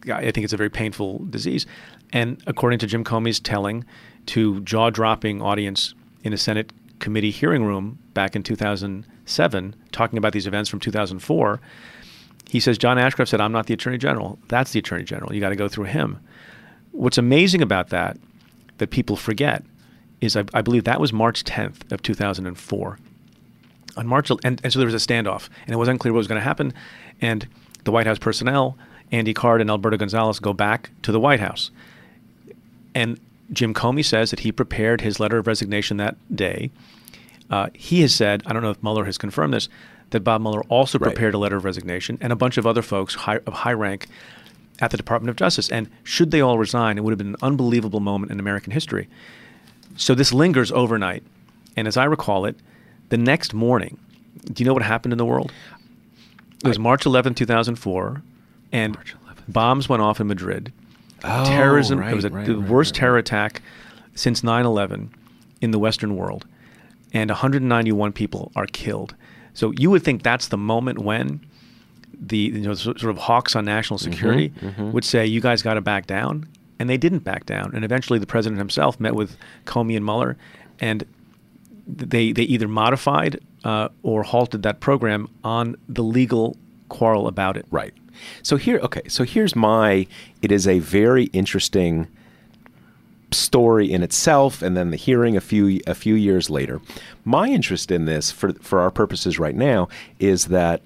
I 0.09 0.31
think 0.31 0.43
it's 0.43 0.53
a 0.53 0.57
very 0.57 0.69
painful 0.69 1.25
disease. 1.29 1.65
And 2.13 2.41
according 2.47 2.79
to 2.79 2.87
Jim 2.87 3.03
Comey's 3.03 3.39
telling 3.39 3.85
to 4.27 4.61
jaw 4.61 4.89
dropping 4.89 5.41
audience 5.41 5.93
in 6.23 6.33
a 6.33 6.37
Senate 6.37 6.71
committee 6.99 7.31
hearing 7.31 7.63
room 7.63 7.99
back 8.13 8.35
in 8.35 8.43
2007, 8.43 9.75
talking 9.91 10.17
about 10.17 10.33
these 10.33 10.47
events 10.47 10.69
from 10.69 10.79
2004, 10.79 11.59
he 12.49 12.59
says, 12.59 12.77
John 12.77 12.97
Ashcroft 12.97 13.29
said, 13.29 13.41
I'm 13.41 13.51
not 13.51 13.67
the 13.67 13.73
Attorney 13.73 13.97
General. 13.97 14.39
That's 14.47 14.71
the 14.71 14.79
Attorney 14.79 15.03
General. 15.03 15.33
You 15.33 15.41
got 15.41 15.49
to 15.49 15.55
go 15.55 15.67
through 15.67 15.85
him. 15.85 16.19
What's 16.91 17.17
amazing 17.17 17.61
about 17.61 17.89
that, 17.89 18.17
that 18.77 18.89
people 18.89 19.15
forget, 19.15 19.63
is 20.21 20.35
I, 20.35 20.45
I 20.53 20.61
believe 20.61 20.85
that 20.85 20.99
was 20.99 21.11
March 21.11 21.43
10th 21.43 21.91
of 21.91 22.01
2004 22.01 22.97
on 23.97 24.07
March, 24.07 24.29
and, 24.29 24.61
and 24.63 24.71
so 24.71 24.79
there 24.79 24.85
was 24.85 24.93
a 24.93 25.05
standoff, 25.05 25.49
and 25.65 25.73
it 25.73 25.77
was 25.77 25.87
unclear 25.87 26.13
what 26.13 26.19
was 26.19 26.27
going 26.27 26.39
to 26.39 26.43
happen. 26.43 26.73
And 27.19 27.47
the 27.83 27.91
White 27.91 28.07
House 28.07 28.19
personnel, 28.19 28.77
Andy 29.11 29.33
Card 29.33 29.61
and 29.61 29.69
Alberto 29.69 29.97
Gonzales, 29.97 30.39
go 30.39 30.53
back 30.53 30.89
to 31.03 31.11
the 31.11 31.19
White 31.19 31.39
House. 31.39 31.71
And 32.93 33.19
Jim 33.53 33.73
Comey 33.73 34.03
says 34.03 34.31
that 34.31 34.41
he 34.41 34.51
prepared 34.51 35.01
his 35.01 35.19
letter 35.19 35.37
of 35.37 35.47
resignation 35.47 35.97
that 35.97 36.15
day. 36.35 36.71
Uh, 37.49 37.67
he 37.73 38.01
has 38.01 38.13
said, 38.13 38.43
I 38.45 38.53
don't 38.53 38.61
know 38.63 38.71
if 38.71 38.81
Mueller 38.83 39.05
has 39.05 39.17
confirmed 39.17 39.53
this, 39.53 39.69
that 40.09 40.21
Bob 40.21 40.41
Mueller 40.41 40.61
also 40.69 40.99
Right. 40.99 41.13
prepared 41.13 41.33
a 41.33 41.37
letter 41.37 41.55
of 41.55 41.63
resignation, 41.65 42.17
and 42.21 42.33
a 42.33 42.35
bunch 42.35 42.57
of 42.57 42.65
other 42.67 42.81
folks 42.81 43.15
high, 43.15 43.39
of 43.45 43.53
high 43.53 43.73
rank 43.73 44.07
at 44.79 44.91
the 44.91 44.97
Department 44.97 45.29
of 45.29 45.35
Justice. 45.37 45.69
And 45.69 45.89
should 46.03 46.31
they 46.31 46.41
all 46.41 46.57
resign, 46.57 46.97
it 46.97 47.03
would 47.03 47.11
have 47.11 47.17
been 47.17 47.29
an 47.29 47.35
unbelievable 47.41 47.99
moment 48.01 48.31
in 48.31 48.39
American 48.39 48.71
history. 48.71 49.07
So 49.95 50.13
this 50.13 50.33
lingers 50.33 50.71
overnight. 50.71 51.23
And 51.77 51.87
as 51.87 51.95
I 51.97 52.03
recall 52.05 52.45
it, 52.45 52.57
the 53.09 53.17
next 53.17 53.53
morning, 53.53 53.97
do 54.45 54.61
you 54.61 54.67
know 54.67 54.73
what 54.73 54.83
happened 54.83 55.13
in 55.13 55.17
the 55.17 55.25
world? 55.25 55.51
It 56.63 56.67
was 56.67 56.79
March 56.79 57.05
11, 57.05 57.35
2004, 57.35 58.21
and 58.71 58.97
bombs 59.47 59.87
went 59.89 60.01
off 60.01 60.19
in 60.19 60.27
Madrid. 60.27 60.71
Oh, 61.23 61.45
Terrorism, 61.45 61.99
right, 61.99 62.11
it 62.11 62.15
was 62.15 62.25
a, 62.25 62.29
right, 62.29 62.45
the 62.45 62.57
right, 62.57 62.69
worst 62.69 62.93
terror 62.95 63.17
attack 63.17 63.61
since 64.15 64.43
9 64.43 64.65
11 64.65 65.11
in 65.61 65.71
the 65.71 65.79
Western 65.79 66.15
world. 66.15 66.45
And 67.13 67.29
191 67.29 68.11
people 68.13 68.51
are 68.55 68.67
killed. 68.67 69.15
So 69.53 69.71
you 69.77 69.89
would 69.89 70.03
think 70.03 70.21
that's 70.21 70.49
the 70.49 70.57
moment 70.57 70.99
when 70.99 71.41
the 72.19 72.37
you 72.37 72.61
know 72.61 72.73
sort 72.73 73.03
of 73.03 73.17
hawks 73.17 73.55
on 73.55 73.65
national 73.65 73.99
Mm-hmm, 73.99 74.11
security 74.11 74.53
would 74.91 75.05
say 75.05 75.25
you 75.25 75.41
guys 75.41 75.61
got 75.61 75.75
to 75.75 75.81
back 75.81 76.05
down, 76.07 76.47
and 76.79 76.89
they 76.89 76.97
didn't 76.97 77.19
back 77.19 77.45
down. 77.45 77.71
And 77.73 77.83
eventually, 77.85 78.19
the 78.19 78.27
president 78.27 78.59
himself 78.59 78.99
met 78.99 79.15
with 79.15 79.37
Comey 79.65 79.95
and 79.95 80.05
Mueller, 80.05 80.37
and 80.79 81.05
they 81.87 82.31
they 82.31 82.43
either 82.43 82.67
modified 82.67 83.39
uh, 83.63 83.89
or 84.03 84.23
halted 84.23 84.63
that 84.63 84.79
program 84.79 85.27
on 85.43 85.75
the 85.87 86.03
legal 86.03 86.57
quarrel 86.89 87.27
about 87.27 87.57
it. 87.57 87.65
Right. 87.71 87.93
So 88.43 88.57
here, 88.57 88.79
okay. 88.79 89.07
So 89.07 89.23
here's 89.23 89.55
my. 89.55 90.07
It 90.41 90.51
is 90.51 90.67
a 90.67 90.79
very 90.79 91.25
interesting 91.25 92.07
story 93.31 93.91
in 93.91 94.03
itself, 94.03 94.61
and 94.61 94.77
then 94.77 94.91
the 94.91 94.97
hearing 94.97 95.35
a 95.35 95.41
few 95.41 95.81
a 95.85 95.95
few 95.95 96.15
years 96.15 96.49
later. 96.49 96.81
My 97.25 97.47
interest 97.47 97.91
in 97.91 98.05
this, 98.05 98.31
for 98.31 98.53
for 98.53 98.79
our 98.79 98.91
purposes 98.91 99.39
right 99.39 99.55
now, 99.55 99.87
is 100.19 100.45
that 100.45 100.81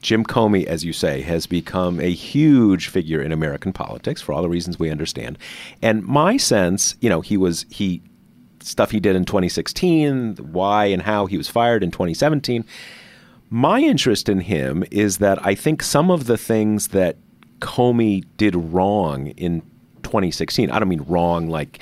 Jim 0.00 0.24
Comey, 0.24 0.64
as 0.64 0.84
you 0.84 0.92
say, 0.92 1.22
has 1.22 1.46
become 1.46 2.00
a 2.00 2.12
huge 2.12 2.88
figure 2.88 3.20
in 3.20 3.32
American 3.32 3.72
politics 3.72 4.22
for 4.22 4.32
all 4.32 4.42
the 4.42 4.48
reasons 4.48 4.78
we 4.78 4.90
understand. 4.90 5.38
And 5.82 6.04
my 6.04 6.36
sense, 6.36 6.96
you 7.00 7.08
know, 7.08 7.20
he 7.20 7.36
was 7.36 7.66
he 7.68 8.02
stuff 8.60 8.90
he 8.90 9.00
did 9.00 9.16
in 9.16 9.24
2016, 9.24 10.36
why 10.36 10.86
and 10.86 11.02
how 11.02 11.26
he 11.26 11.36
was 11.36 11.48
fired 11.48 11.82
in 11.82 11.90
2017. 11.90 12.64
My 13.50 13.80
interest 13.80 14.28
in 14.28 14.40
him 14.40 14.84
is 14.90 15.18
that 15.18 15.44
I 15.44 15.54
think 15.54 15.82
some 15.82 16.10
of 16.10 16.26
the 16.26 16.36
things 16.36 16.88
that 16.88 17.16
Comey 17.60 18.24
did 18.36 18.54
wrong 18.54 19.28
in 19.28 19.62
2016, 20.02 20.70
I 20.70 20.78
don't 20.78 20.88
mean 20.88 21.04
wrong 21.08 21.48
like 21.48 21.80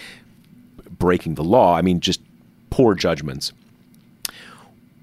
breaking 0.99 1.35
the 1.35 1.45
law, 1.45 1.77
I 1.77 1.83
mean 1.83 2.01
just 2.01 2.21
poor 2.71 2.95
judgments, 2.95 3.53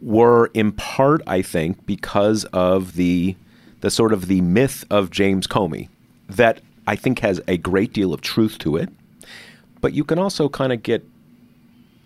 were 0.01 0.51
in 0.53 0.71
part, 0.71 1.21
I 1.27 1.41
think, 1.41 1.85
because 1.85 2.45
of 2.45 2.95
the 2.95 3.35
the 3.81 3.91
sort 3.91 4.13
of 4.13 4.27
the 4.27 4.39
myth 4.39 4.85
of 4.89 5.11
James 5.11 5.45
Comey 5.45 5.89
that 6.29 6.61
I 6.87 6.95
think 6.95 7.19
has 7.19 7.41
a 7.49 7.57
great 7.57 7.91
deal 7.91 8.13
of 8.13 8.21
truth 8.21 8.57
to 8.59 8.77
it. 8.77 8.89
But 9.81 9.93
you 9.93 10.05
can 10.05 10.17
also 10.17 10.47
kind 10.47 10.71
of 10.71 10.81
get 10.81 11.05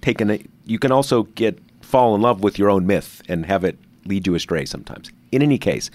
taken 0.01 0.49
you 0.65 0.79
can 0.79 0.91
also 0.91 1.23
get 1.23 1.59
fall 1.81 2.15
in 2.15 2.21
love 2.21 2.41
with 2.41 2.57
your 2.57 2.71
own 2.71 2.87
myth 2.87 3.21
and 3.29 3.45
have 3.45 3.63
it 3.63 3.77
lead 4.07 4.27
you 4.27 4.35
astray 4.35 4.65
sometimes. 4.65 5.11
In 5.31 5.41
any 5.41 5.57
case, 5.57 5.89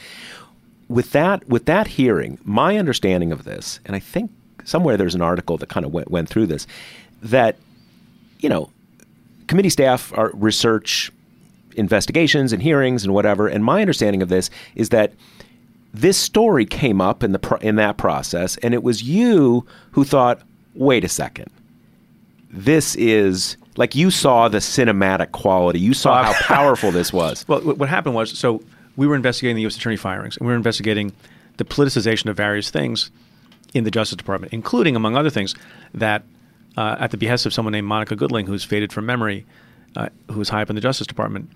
with 0.88 1.12
that 1.12 1.48
with 1.48 1.64
that 1.66 1.86
hearing, 1.86 2.38
my 2.44 2.76
understanding 2.76 3.32
of 3.32 3.44
this, 3.44 3.80
and 3.86 3.96
I 3.96 3.98
think 3.98 4.30
somewhere 4.64 4.96
there's 4.96 5.14
an 5.14 5.22
article 5.22 5.56
that 5.58 5.68
kind 5.68 5.84
of 5.86 5.92
went, 5.92 6.10
went 6.10 6.28
through 6.28 6.46
this, 6.46 6.66
that 7.22 7.56
you 8.40 8.48
know, 8.48 8.70
committee 9.46 9.70
staff 9.70 10.12
are 10.16 10.30
research 10.34 11.10
investigations 11.76 12.52
and 12.52 12.62
hearings 12.62 13.04
and 13.04 13.14
whatever. 13.14 13.48
And 13.48 13.64
my 13.64 13.80
understanding 13.80 14.22
of 14.22 14.28
this 14.28 14.50
is 14.74 14.90
that 14.90 15.12
this 15.94 16.16
story 16.16 16.66
came 16.66 17.00
up 17.00 17.22
in 17.22 17.32
the 17.32 17.58
in 17.60 17.76
that 17.76 17.96
process, 17.96 18.56
and 18.58 18.74
it 18.74 18.82
was 18.82 19.02
you 19.02 19.66
who 19.92 20.04
thought, 20.04 20.40
"Wait 20.74 21.04
a 21.04 21.08
second, 21.08 21.50
this 22.52 22.94
is." 22.96 23.56
Like 23.78 23.94
you 23.94 24.10
saw 24.10 24.48
the 24.48 24.58
cinematic 24.58 25.32
quality, 25.32 25.80
you 25.80 25.94
saw 25.94 26.22
how 26.22 26.34
powerful 26.34 26.92
this 26.92 27.10
was. 27.10 27.42
Well, 27.48 27.62
what 27.62 27.88
happened 27.88 28.14
was, 28.14 28.38
so 28.38 28.62
we 28.96 29.06
were 29.06 29.14
investigating 29.14 29.56
the 29.56 29.62
U.S. 29.62 29.78
attorney 29.78 29.96
firings, 29.96 30.36
and 30.36 30.46
we 30.46 30.52
were 30.52 30.56
investigating 30.58 31.12
the 31.56 31.64
politicization 31.64 32.26
of 32.26 32.36
various 32.36 32.68
things 32.68 33.10
in 33.72 33.84
the 33.84 33.90
Justice 33.90 34.16
Department, 34.16 34.52
including, 34.52 34.94
among 34.96 35.16
other 35.16 35.30
things, 35.30 35.54
that 35.94 36.22
uh, 36.76 36.96
at 36.98 37.10
the 37.10 37.16
behest 37.16 37.46
of 37.46 37.54
someone 37.54 37.72
named 37.72 37.86
Monica 37.86 38.16
Goodling, 38.16 38.46
who's 38.46 38.64
faded 38.64 38.92
from 38.92 39.06
memory, 39.06 39.46
uh, 39.96 40.08
who 40.30 40.38
was 40.38 40.48
high 40.48 40.62
up 40.62 40.70
in 40.70 40.74
the 40.74 40.82
Justice 40.82 41.06
Department, 41.06 41.50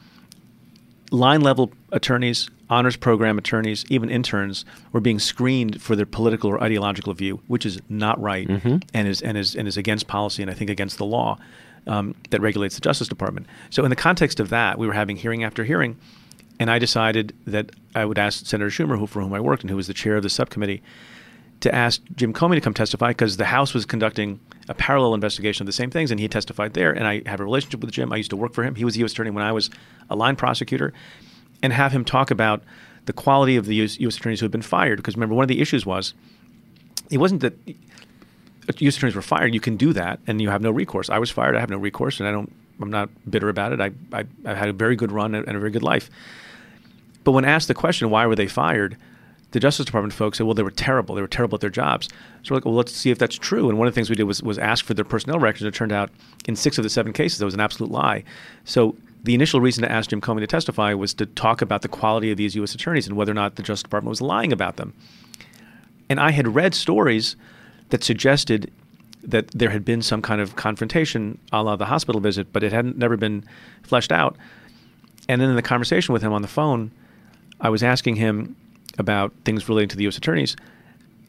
line 1.10 1.40
level 1.40 1.72
attorneys, 1.92 2.50
honors 2.68 2.96
program 2.96 3.38
attorneys, 3.38 3.84
even 3.88 4.10
interns 4.10 4.64
were 4.92 5.00
being 5.00 5.18
screened 5.18 5.80
for 5.80 5.94
their 5.94 6.06
political 6.06 6.50
or 6.50 6.62
ideological 6.62 7.12
view, 7.14 7.40
which 7.46 7.64
is 7.64 7.80
not 7.88 8.20
right 8.20 8.48
and 8.94 9.08
is 9.08 9.22
and 9.22 9.38
is 9.38 9.54
and 9.54 9.68
is 9.68 9.76
against 9.76 10.06
policy 10.06 10.42
and 10.42 10.50
I 10.50 10.54
think 10.54 10.70
against 10.70 10.98
the 10.98 11.06
law 11.06 11.38
um, 11.86 12.14
that 12.30 12.40
regulates 12.40 12.74
the 12.74 12.80
Justice 12.80 13.08
Department. 13.08 13.46
So 13.70 13.84
in 13.84 13.90
the 13.90 13.96
context 13.96 14.40
of 14.40 14.50
that, 14.50 14.78
we 14.78 14.86
were 14.86 14.92
having 14.92 15.16
hearing 15.16 15.44
after 15.44 15.64
hearing, 15.64 15.96
and 16.58 16.70
I 16.70 16.78
decided 16.78 17.34
that 17.46 17.70
I 17.94 18.04
would 18.04 18.18
ask 18.18 18.44
Senator 18.46 18.70
Schumer, 18.70 18.98
who 18.98 19.06
for 19.06 19.20
whom 19.22 19.32
I 19.32 19.40
worked 19.40 19.62
and 19.62 19.70
who 19.70 19.76
was 19.76 19.86
the 19.86 19.94
chair 19.94 20.16
of 20.16 20.22
the 20.22 20.30
subcommittee, 20.30 20.82
to 21.60 21.74
ask 21.74 22.02
Jim 22.14 22.32
Comey 22.32 22.54
to 22.56 22.60
come 22.60 22.74
testify 22.74 23.08
because 23.08 23.36
the 23.36 23.46
House 23.46 23.72
was 23.72 23.86
conducting 23.86 24.40
a 24.68 24.74
parallel 24.74 25.14
investigation 25.14 25.62
of 25.62 25.66
the 25.66 25.72
same 25.72 25.90
things, 25.90 26.10
and 26.10 26.18
he 26.20 26.28
testified 26.28 26.74
there. 26.74 26.92
And 26.92 27.06
I 27.06 27.22
have 27.26 27.40
a 27.40 27.44
relationship 27.44 27.80
with 27.80 27.92
Jim. 27.92 28.12
I 28.12 28.16
used 28.16 28.30
to 28.30 28.36
work 28.36 28.52
for 28.52 28.64
him. 28.64 28.74
He 28.74 28.84
was 28.84 28.94
the 28.94 29.00
U.S. 29.00 29.12
attorney 29.12 29.30
when 29.30 29.44
I 29.44 29.52
was 29.52 29.70
a 30.10 30.16
line 30.16 30.36
prosecutor, 30.36 30.92
and 31.62 31.72
have 31.72 31.92
him 31.92 32.04
talk 32.04 32.30
about 32.30 32.62
the 33.06 33.12
quality 33.12 33.56
of 33.56 33.66
the 33.66 33.76
U.S. 33.76 33.98
U.S. 34.00 34.16
attorneys 34.16 34.40
who 34.40 34.44
had 34.44 34.50
been 34.50 34.62
fired. 34.62 34.96
Because 34.96 35.14
remember, 35.14 35.34
one 35.34 35.44
of 35.44 35.48
the 35.48 35.60
issues 35.60 35.86
was 35.86 36.14
it 37.10 37.18
wasn't 37.18 37.40
that 37.42 37.54
U.S. 38.78 38.96
attorneys 38.96 39.14
were 39.14 39.22
fired. 39.22 39.54
You 39.54 39.60
can 39.60 39.76
do 39.76 39.92
that, 39.92 40.20
and 40.26 40.42
you 40.42 40.50
have 40.50 40.62
no 40.62 40.70
recourse. 40.70 41.08
I 41.08 41.18
was 41.18 41.30
fired. 41.30 41.56
I 41.56 41.60
have 41.60 41.70
no 41.70 41.78
recourse, 41.78 42.20
and 42.20 42.28
I 42.28 42.32
don't. 42.32 42.52
I'm 42.80 42.90
not 42.90 43.08
bitter 43.30 43.48
about 43.48 43.72
it. 43.72 43.80
I 43.80 43.92
I, 44.12 44.24
I 44.44 44.54
had 44.54 44.68
a 44.68 44.72
very 44.72 44.96
good 44.96 45.12
run 45.12 45.34
and 45.34 45.48
a 45.48 45.58
very 45.58 45.70
good 45.70 45.82
life. 45.82 46.10
But 47.24 47.32
when 47.32 47.44
asked 47.44 47.66
the 47.66 47.74
question, 47.74 48.08
why 48.10 48.24
were 48.26 48.36
they 48.36 48.46
fired? 48.46 48.96
The 49.50 49.58
Justice 49.58 49.86
Department 49.86 50.12
folks 50.12 50.38
said, 50.38 50.46
well, 50.46 50.54
they 50.54 50.62
were 50.62 50.70
terrible. 50.70 51.14
They 51.14 51.22
were 51.22 51.26
terrible 51.26 51.56
at 51.56 51.60
their 51.60 51.70
jobs. 51.70 52.08
So 52.42 52.52
we're 52.52 52.58
like, 52.58 52.64
well, 52.64 52.74
let's 52.74 52.92
see 52.92 53.10
if 53.10 53.18
that's 53.18 53.36
true. 53.36 53.68
And 53.68 53.78
one 53.78 53.88
of 53.88 53.94
the 53.94 53.96
things 53.96 54.08
we 54.08 54.14
did 54.14 54.24
was, 54.24 54.42
was 54.44 54.58
ask 54.58 54.84
for 54.84 54.94
their 54.94 55.04
personnel 55.04 55.40
records. 55.40 55.62
And 55.62 55.68
it 55.68 55.76
turned 55.76 55.90
out 55.90 56.10
in 56.46 56.54
six 56.54 56.78
of 56.78 56.84
the 56.84 56.90
seven 56.90 57.12
cases, 57.12 57.38
that 57.38 57.44
was 57.44 57.54
an 57.54 57.60
absolute 57.60 57.90
lie. 57.90 58.22
So 58.64 58.96
the 59.26 59.34
initial 59.34 59.60
reason 59.60 59.82
to 59.82 59.90
ask 59.90 60.10
Jim 60.10 60.20
Comey 60.20 60.38
to 60.38 60.46
testify 60.46 60.94
was 60.94 61.12
to 61.14 61.26
talk 61.26 61.60
about 61.60 61.82
the 61.82 61.88
quality 61.88 62.30
of 62.30 62.36
these 62.36 62.54
U.S. 62.54 62.76
attorneys 62.76 63.08
and 63.08 63.16
whether 63.16 63.32
or 63.32 63.34
not 63.34 63.56
the 63.56 63.62
Justice 63.62 63.82
Department 63.82 64.08
was 64.08 64.20
lying 64.20 64.52
about 64.52 64.76
them. 64.76 64.94
And 66.08 66.20
I 66.20 66.30
had 66.30 66.54
read 66.54 66.76
stories 66.76 67.34
that 67.88 68.04
suggested 68.04 68.70
that 69.24 69.48
there 69.48 69.70
had 69.70 69.84
been 69.84 70.00
some 70.00 70.22
kind 70.22 70.40
of 70.40 70.54
confrontation 70.54 71.38
a 71.52 71.60
la 71.60 71.74
the 71.74 71.86
hospital 71.86 72.20
visit, 72.20 72.52
but 72.52 72.62
it 72.62 72.72
hadn't 72.72 72.96
never 72.96 73.16
been 73.16 73.44
fleshed 73.82 74.12
out. 74.12 74.36
And 75.28 75.40
then 75.40 75.50
in 75.50 75.56
the 75.56 75.62
conversation 75.62 76.12
with 76.12 76.22
him 76.22 76.32
on 76.32 76.42
the 76.42 76.48
phone, 76.48 76.92
I 77.60 77.68
was 77.68 77.82
asking 77.82 78.16
him 78.16 78.54
about 78.96 79.32
things 79.44 79.68
relating 79.68 79.88
to 79.88 79.96
the 79.96 80.04
U.S. 80.04 80.16
attorneys, 80.16 80.54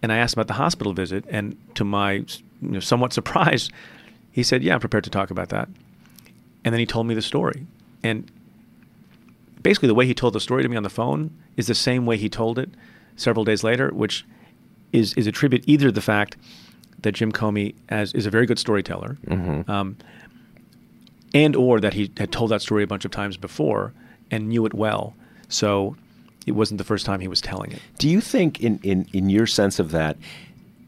and 0.04 0.12
I 0.12 0.18
asked 0.18 0.36
about 0.36 0.46
the 0.46 0.54
hospital 0.54 0.94
visit. 0.94 1.26
And 1.30 1.58
to 1.74 1.84
my 1.84 2.12
you 2.12 2.28
know, 2.62 2.80
somewhat 2.80 3.12
surprise, 3.20 3.72
he 4.32 4.44
said, 4.44 4.62
"Yeah, 4.62 4.76
I'm 4.76 4.80
prepared 4.80 5.06
to 5.06 5.10
talk 5.10 5.32
about 5.32 5.50
that." 5.50 5.68
And 6.64 6.74
then 6.74 6.80
he 6.80 6.86
told 6.86 7.08
me 7.08 7.16
the 7.16 7.24
story. 7.24 7.66
And 8.04 8.30
basically, 9.62 9.88
the 9.88 9.96
way 9.96 10.06
he 10.06 10.14
told 10.14 10.34
the 10.34 10.40
story 10.40 10.64
to 10.64 10.70
me 10.70 10.78
on 10.78 10.84
the 10.84 10.90
phone 10.90 11.32
is 11.56 11.68
the 11.68 11.76
same 11.76 12.06
way 12.06 12.18
he 12.18 12.30
told 12.30 12.60
it 12.60 12.70
several 13.16 13.44
days 13.44 13.64
later, 13.64 13.90
which 13.90 14.26
is 14.94 15.14
is 15.16 15.28
a 15.28 15.32
tribute 15.32 15.64
either 15.68 15.88
to 15.88 15.92
the 15.92 16.02
fact 16.02 16.38
that 17.02 17.12
Jim 17.14 17.32
Comey 17.32 17.76
as 17.90 18.14
is 18.14 18.26
a 18.26 18.30
very 18.30 18.46
good 18.46 18.60
storyteller, 18.60 19.18
um, 19.68 19.98
and 21.34 21.56
or 21.56 21.80
that 21.80 21.94
he 21.94 22.12
had 22.18 22.32
told 22.32 22.52
that 22.52 22.62
story 22.62 22.84
a 22.84 22.88
bunch 22.88 23.06
of 23.06 23.12
times 23.12 23.38
before 23.38 23.94
and 24.32 24.50
knew 24.50 24.66
it 24.66 24.74
well. 24.74 25.16
So 25.50 25.96
it 26.46 26.52
wasn't 26.52 26.78
the 26.78 26.84
first 26.84 27.06
time 27.06 27.20
he 27.20 27.28
was 27.28 27.42
telling 27.42 27.72
it. 27.72 27.82
Do 27.98 28.10
you 28.10 28.22
think, 28.22 28.62
in, 28.62 28.80
in, 28.82 29.08
in 29.14 29.30
your 29.30 29.46
sense 29.46 29.80
of 29.80 29.92
that, 29.92 30.18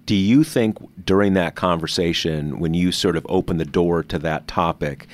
do 0.05 0.15
you 0.15 0.43
think 0.43 0.77
during 1.05 1.33
that 1.33 1.55
conversation, 1.55 2.59
when 2.59 2.73
you 2.73 2.91
sort 2.91 3.15
of 3.15 3.25
opened 3.29 3.59
the 3.59 3.65
door 3.65 4.01
to 4.03 4.17
that 4.19 4.47
topic, 4.47 5.07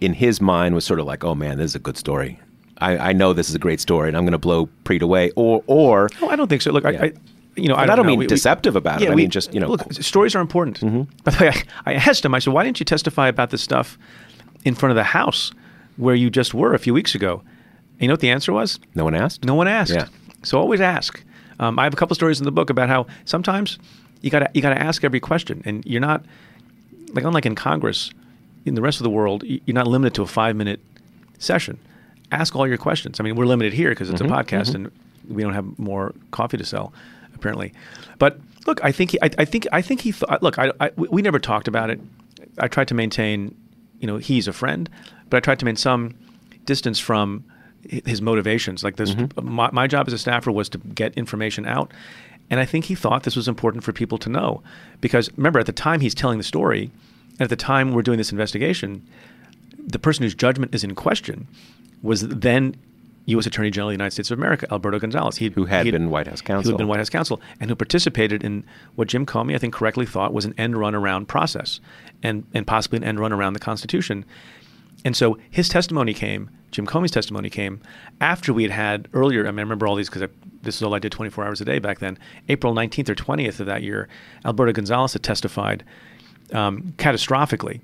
in 0.00 0.14
his 0.14 0.40
mind 0.40 0.74
was 0.74 0.84
sort 0.84 1.00
of 1.00 1.06
like, 1.06 1.24
oh 1.24 1.34
man, 1.34 1.58
this 1.58 1.72
is 1.72 1.74
a 1.74 1.80
good 1.80 1.96
story. 1.96 2.40
I, 2.78 3.10
I 3.10 3.12
know 3.12 3.32
this 3.32 3.48
is 3.48 3.54
a 3.54 3.58
great 3.58 3.80
story, 3.80 4.08
and 4.08 4.16
I'm 4.16 4.24
going 4.24 4.32
to 4.32 4.38
blow 4.38 4.68
Preet 4.84 5.02
away. 5.02 5.32
Or, 5.34 5.64
or 5.66 6.08
no, 6.20 6.28
I 6.28 6.36
don't 6.36 6.48
think 6.48 6.62
so. 6.62 6.70
Look, 6.70 6.84
yeah. 6.84 6.90
I, 6.90 7.04
I, 7.06 7.12
you 7.56 7.68
know, 7.68 7.74
I 7.74 7.80
don't, 7.80 7.90
I 7.90 7.96
don't 7.96 8.06
mean 8.06 8.20
we, 8.20 8.26
deceptive 8.26 8.76
about 8.76 9.00
yeah, 9.00 9.08
it. 9.08 9.10
I 9.10 9.14
we, 9.14 9.22
mean 9.22 9.30
just 9.30 9.52
you 9.52 9.58
know, 9.58 9.68
look, 9.68 9.92
stories 9.94 10.36
are 10.36 10.40
important. 10.40 10.80
Mm-hmm. 10.80 11.02
By 11.24 11.32
the 11.32 11.44
way, 11.44 11.48
I, 11.84 11.92
I 11.92 11.94
asked 11.94 12.24
him. 12.24 12.34
I 12.34 12.38
said, 12.38 12.52
why 12.52 12.62
didn't 12.62 12.78
you 12.78 12.84
testify 12.84 13.26
about 13.28 13.50
this 13.50 13.62
stuff 13.62 13.98
in 14.64 14.74
front 14.74 14.92
of 14.92 14.96
the 14.96 15.04
House 15.04 15.50
where 15.96 16.14
you 16.14 16.30
just 16.30 16.54
were 16.54 16.72
a 16.74 16.78
few 16.78 16.94
weeks 16.94 17.14
ago? 17.16 17.42
And 17.94 18.02
you 18.02 18.08
know 18.08 18.12
what 18.12 18.20
the 18.20 18.30
answer 18.30 18.52
was? 18.52 18.78
No 18.94 19.02
one 19.02 19.16
asked. 19.16 19.44
No 19.44 19.56
one 19.56 19.66
asked. 19.66 19.92
Yeah. 19.92 20.06
So 20.44 20.60
always 20.60 20.80
ask. 20.80 21.20
Um, 21.58 21.80
I 21.80 21.84
have 21.84 21.92
a 21.92 21.96
couple 21.96 22.14
stories 22.14 22.38
in 22.38 22.44
the 22.44 22.52
book 22.52 22.70
about 22.70 22.88
how 22.88 23.08
sometimes 23.24 23.78
you 24.20 24.30
got 24.30 24.40
to 24.40 24.50
you 24.54 24.62
got 24.62 24.70
to 24.70 24.80
ask 24.80 25.02
every 25.02 25.18
question, 25.18 25.62
and 25.64 25.84
you're 25.84 26.00
not 26.00 26.24
like 27.12 27.24
unlike 27.24 27.44
in 27.44 27.56
Congress, 27.56 28.12
in 28.68 28.74
the 28.74 28.82
rest 28.82 29.00
of 29.00 29.04
the 29.04 29.10
world, 29.10 29.42
you're 29.44 29.74
not 29.74 29.86
limited 29.86 30.14
to 30.14 30.22
a 30.22 30.26
five 30.26 30.54
minute 30.56 30.80
session. 31.38 31.78
Ask 32.30 32.54
all 32.54 32.66
your 32.66 32.76
questions. 32.78 33.18
I 33.20 33.22
mean, 33.22 33.36
we're 33.36 33.46
limited 33.46 33.72
here 33.72 33.90
because 33.90 34.10
it's 34.10 34.20
mm-hmm, 34.20 34.32
a 34.32 34.36
podcast 34.36 34.68
mm-hmm. 34.68 34.86
and 34.86 34.92
we 35.28 35.42
don't 35.42 35.54
have 35.54 35.78
more 35.78 36.14
coffee 36.30 36.58
to 36.58 36.64
sell, 36.64 36.92
apparently. 37.34 37.72
But 38.18 38.38
look, 38.66 38.84
I 38.84 38.92
think 38.92 39.12
he, 39.12 39.22
I, 39.22 39.30
I 39.38 39.44
think 39.44 39.66
I 39.72 39.82
think 39.82 40.02
he 40.02 40.12
thought. 40.12 40.42
Look, 40.42 40.58
I, 40.58 40.72
I, 40.80 40.90
we 40.96 41.22
never 41.22 41.38
talked 41.38 41.68
about 41.68 41.90
it. 41.90 42.00
I 42.58 42.68
tried 42.68 42.88
to 42.88 42.94
maintain, 42.94 43.54
you 44.00 44.06
know, 44.06 44.18
he's 44.18 44.46
a 44.48 44.52
friend, 44.52 44.88
but 45.30 45.38
I 45.38 45.40
tried 45.40 45.58
to 45.60 45.64
maintain 45.64 45.80
some 45.80 46.14
distance 46.64 46.98
from 46.98 47.44
his 47.82 48.20
motivations. 48.20 48.84
Like 48.84 48.96
this, 48.96 49.14
Mm-hmm. 49.14 49.48
my, 49.48 49.70
my 49.72 49.86
job 49.86 50.06
as 50.06 50.12
a 50.12 50.18
staffer 50.18 50.52
was 50.52 50.68
to 50.70 50.78
get 50.78 51.14
information 51.14 51.64
out, 51.66 51.92
and 52.50 52.60
I 52.60 52.66
think 52.66 52.86
he 52.86 52.94
thought 52.94 53.22
this 53.22 53.36
was 53.36 53.48
important 53.48 53.84
for 53.84 53.92
people 53.92 54.18
to 54.18 54.28
know, 54.28 54.62
because 55.00 55.30
remember 55.36 55.58
at 55.58 55.66
the 55.66 55.72
time 55.72 56.00
he's 56.00 56.14
telling 56.14 56.38
the 56.38 56.44
story, 56.44 56.90
and 57.38 57.44
at 57.44 57.50
the 57.50 57.56
time 57.56 57.92
we're 57.92 58.02
doing 58.02 58.18
this 58.18 58.32
investigation, 58.32 59.06
the 59.78 59.98
person 59.98 60.22
whose 60.22 60.34
judgment 60.34 60.74
is 60.74 60.84
in 60.84 60.94
question 60.94 61.46
was 62.02 62.26
then 62.28 62.76
U.S. 63.26 63.46
Attorney 63.46 63.70
General 63.70 63.90
of 63.90 63.92
the 63.92 63.94
United 63.94 64.12
States 64.12 64.30
of 64.30 64.38
America, 64.38 64.66
Alberto 64.70 64.98
Gonzales. 64.98 65.36
He, 65.36 65.50
who 65.50 65.66
had 65.66 65.90
been 65.90 66.08
White 66.08 66.26
House 66.26 66.40
counsel. 66.40 66.70
Who 66.70 66.74
had 66.74 66.78
been 66.78 66.88
White 66.88 66.98
House 66.98 67.10
counsel 67.10 67.40
and 67.60 67.70
who 67.70 67.76
participated 67.76 68.42
in 68.42 68.64
what 68.94 69.08
Jim 69.08 69.26
Comey, 69.26 69.54
I 69.54 69.58
think, 69.58 69.74
correctly 69.74 70.06
thought 70.06 70.32
was 70.32 70.46
an 70.46 70.54
end 70.56 70.78
run 70.78 70.94
around 70.94 71.28
process 71.28 71.80
and, 72.22 72.46
and 72.54 72.66
possibly 72.66 72.96
an 72.96 73.04
end 73.04 73.20
run 73.20 73.32
around 73.32 73.52
the 73.52 73.60
Constitution. 73.60 74.24
And 75.04 75.14
so 75.14 75.38
his 75.50 75.68
testimony 75.68 76.14
came, 76.14 76.50
Jim 76.70 76.86
Comey's 76.86 77.10
testimony 77.10 77.50
came 77.50 77.80
after 78.20 78.52
we 78.52 78.62
had 78.62 78.72
had 78.72 79.08
earlier. 79.12 79.46
I, 79.46 79.50
mean, 79.50 79.58
I 79.58 79.62
remember 79.62 79.86
all 79.86 79.94
these 79.94 80.08
because 80.08 80.28
this 80.62 80.76
is 80.76 80.82
all 80.82 80.94
I 80.94 80.98
did 80.98 81.12
24 81.12 81.44
hours 81.44 81.60
a 81.60 81.64
day 81.66 81.78
back 81.78 81.98
then. 81.98 82.18
April 82.48 82.74
19th 82.74 83.10
or 83.10 83.14
20th 83.14 83.60
of 83.60 83.66
that 83.66 83.82
year, 83.82 84.08
Alberto 84.44 84.72
Gonzales 84.72 85.12
had 85.12 85.22
testified 85.22 85.84
um, 86.52 86.94
catastrophically 86.98 87.80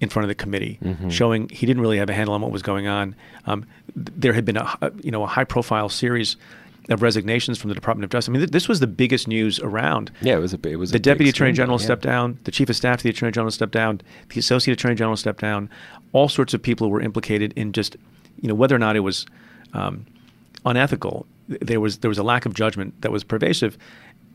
in 0.00 0.08
front 0.08 0.24
of 0.24 0.28
the 0.28 0.34
committee, 0.34 0.78
mm-hmm. 0.82 1.08
showing 1.08 1.48
he 1.48 1.66
didn't 1.66 1.82
really 1.82 1.98
have 1.98 2.08
a 2.08 2.14
handle 2.14 2.34
on 2.34 2.40
what 2.40 2.50
was 2.50 2.62
going 2.62 2.86
on. 2.86 3.14
Um, 3.46 3.66
th- 3.94 4.08
there 4.16 4.32
had 4.32 4.44
been 4.44 4.56
a 4.56 4.92
you 5.02 5.10
know 5.10 5.24
a 5.24 5.26
high 5.26 5.44
profile 5.44 5.88
series 5.88 6.36
of 6.88 7.02
resignations 7.02 7.58
from 7.58 7.68
the 7.68 7.74
Department 7.74 8.04
of 8.04 8.10
Justice. 8.10 8.30
I 8.30 8.32
mean, 8.32 8.40
th- 8.40 8.50
this 8.50 8.68
was 8.68 8.80
the 8.80 8.86
biggest 8.86 9.28
news 9.28 9.58
around. 9.60 10.10
Yeah, 10.20 10.36
it 10.36 10.40
was 10.40 10.54
a 10.54 10.68
it 10.68 10.76
was 10.76 10.90
the 10.90 10.98
Deputy 10.98 11.30
Attorney 11.30 11.52
General 11.52 11.78
yeah. 11.78 11.84
stepped 11.84 12.02
down, 12.02 12.38
the 12.44 12.50
Chief 12.50 12.68
of 12.68 12.76
Staff 12.76 12.98
to 12.98 13.04
the 13.04 13.10
Attorney 13.10 13.32
General 13.32 13.50
stepped 13.50 13.72
down, 13.72 14.00
the 14.28 14.38
Associate 14.38 14.72
Attorney 14.72 14.94
General 14.94 15.16
stepped 15.16 15.40
down. 15.40 15.68
All 16.12 16.28
sorts 16.28 16.54
of 16.54 16.62
people 16.62 16.90
were 16.90 17.00
implicated 17.00 17.52
in 17.56 17.72
just 17.72 17.96
you 18.40 18.48
know 18.48 18.54
whether 18.54 18.74
or 18.74 18.78
not 18.78 18.96
it 18.96 19.00
was 19.00 19.26
um, 19.74 20.06
unethical. 20.64 21.26
There 21.48 21.80
was 21.80 21.98
there 21.98 22.08
was 22.08 22.18
a 22.18 22.22
lack 22.22 22.46
of 22.46 22.54
judgment 22.54 23.00
that 23.02 23.12
was 23.12 23.24
pervasive, 23.24 23.76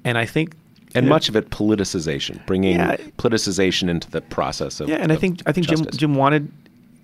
and 0.03 0.17
I 0.17 0.25
think 0.25 0.55
and 0.95 1.09
much 1.09 1.29
of 1.29 1.35
it 1.35 1.49
politicization, 1.49 2.45
bringing 2.45 2.75
Yeah. 2.75 2.97
politicization 3.17 3.89
into 3.89 4.09
the 4.11 4.21
process 4.21 4.79
of 4.79 4.89
Yeah, 4.89 4.95
and 4.97 5.11
I 5.11 5.15
think 5.15 5.41
I 5.45 5.51
think 5.51 5.67
Jim 5.67 5.79
justice. 5.79 5.97
Jim 5.97 6.15
wanted 6.15 6.51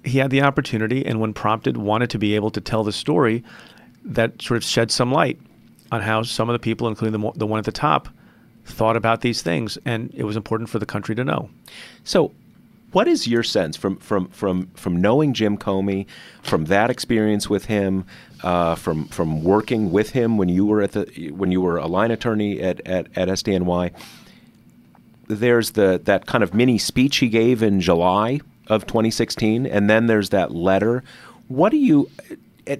he 0.03 0.17
had 0.19 0.29
the 0.31 0.41
opportunity, 0.41 1.05
and 1.05 1.19
when 1.19 1.33
prompted, 1.33 1.75
wanted 1.77 2.09
to 2.11 2.17
be 2.17 2.33
able 2.35 2.49
to 2.51 2.61
tell 2.61 2.83
the 2.83 2.91
story 2.93 3.43
that 4.05 4.41
sort 4.41 4.57
of 4.57 4.63
shed 4.63 4.91
some 4.91 5.11
light 5.11 5.37
on 5.91 6.01
how 6.01 6.23
some 6.23 6.49
of 6.49 6.53
the 6.53 6.59
people, 6.59 6.87
including 6.87 7.19
the 7.19 7.31
the 7.35 7.45
one 7.47 7.59
at 7.59 7.65
the 7.65 7.71
top, 7.71 8.07
thought 8.65 8.95
about 8.95 9.21
these 9.21 9.41
things, 9.41 9.77
and 9.85 10.11
it 10.13 10.23
was 10.23 10.37
important 10.37 10.69
for 10.69 10.79
the 10.79 10.85
country 10.85 11.15
to 11.15 11.23
know. 11.23 11.49
So, 12.03 12.31
what 12.91 13.07
is 13.07 13.27
your 13.27 13.43
sense 13.43 13.77
from 13.77 13.97
from 13.97 14.27
from 14.29 14.67
from 14.75 14.99
knowing 14.99 15.33
Jim 15.33 15.57
Comey, 15.57 16.07
from 16.41 16.65
that 16.65 16.89
experience 16.89 17.49
with 17.49 17.65
him, 17.65 18.05
uh, 18.43 18.75
from 18.75 19.05
from 19.07 19.43
working 19.43 19.91
with 19.91 20.11
him 20.11 20.37
when 20.37 20.49
you 20.49 20.65
were 20.65 20.81
at 20.81 20.93
the 20.93 21.31
when 21.31 21.51
you 21.51 21.61
were 21.61 21.77
a 21.77 21.87
line 21.87 22.11
attorney 22.11 22.59
at 22.61 22.85
at, 22.87 23.07
at 23.15 23.27
SDNY? 23.27 23.91
There's 25.27 25.71
the 25.71 26.01
that 26.05 26.25
kind 26.25 26.43
of 26.43 26.53
mini 26.53 26.77
speech 26.77 27.17
he 27.17 27.29
gave 27.29 27.61
in 27.61 27.79
July 27.79 28.41
of 28.67 28.87
2016, 28.87 29.65
and 29.65 29.89
then 29.89 30.07
there's 30.07 30.29
that 30.29 30.51
letter. 30.51 31.03
What 31.47 31.69
do 31.69 31.77
you? 31.77 32.09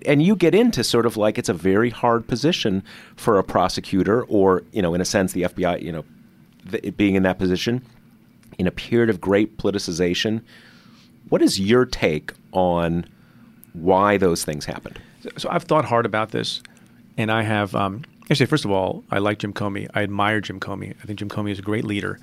and- 0.05 0.21
you 0.21 0.35
get 0.35 0.53
into 0.53 0.83
sort 0.83 1.07
of 1.07 1.17
like 1.17 1.39
it's 1.39 1.49
a 1.49 1.53
very 1.53 1.89
hard 1.89 2.27
position 2.27 2.83
for 3.15 3.39
a 3.39 3.43
prosecutor, 3.43 4.23
or 4.25 4.63
you 4.71 4.81
know, 4.81 4.93
in 4.93 5.01
a 5.01 5.05
sense, 5.05 5.33
the 5.33 5.43
FBI, 5.43 5.81
you 5.81 5.91
know, 5.91 6.03
being 6.91 7.15
in 7.15 7.23
that 7.23 7.39
position 7.39 7.83
in 8.59 8.67
a 8.67 8.71
period 8.71 9.09
of 9.09 9.19
great 9.19 9.57
politicization. 9.57 10.41
What 11.29 11.41
is 11.41 11.59
your 11.59 11.85
take 11.85 12.33
on 12.51 13.05
why 13.73 14.17
those 14.17 14.43
things 14.43 14.65
happened? 14.65 15.01
So 15.37 15.49
I've 15.49 15.63
thought 15.63 15.85
hard 15.85 16.05
about 16.05 16.31
this, 16.31 16.61
and 17.17 17.31
I 17.31 17.41
have. 17.41 17.73
Um, 17.73 18.03
actually, 18.29 18.45
first 18.45 18.65
of 18.65 18.71
all, 18.71 19.03
I 19.09 19.17
like 19.19 19.39
Jim 19.39 19.53
Comey. 19.53 19.87
I 19.95 20.03
admire 20.03 20.41
Jim 20.41 20.59
Comey. 20.59 20.93
I 21.01 21.05
think 21.05 21.17
Jim 21.17 21.29
Comey 21.29 21.51
is 21.51 21.59
a 21.59 21.63
great 21.63 21.85
leader. 21.85 22.19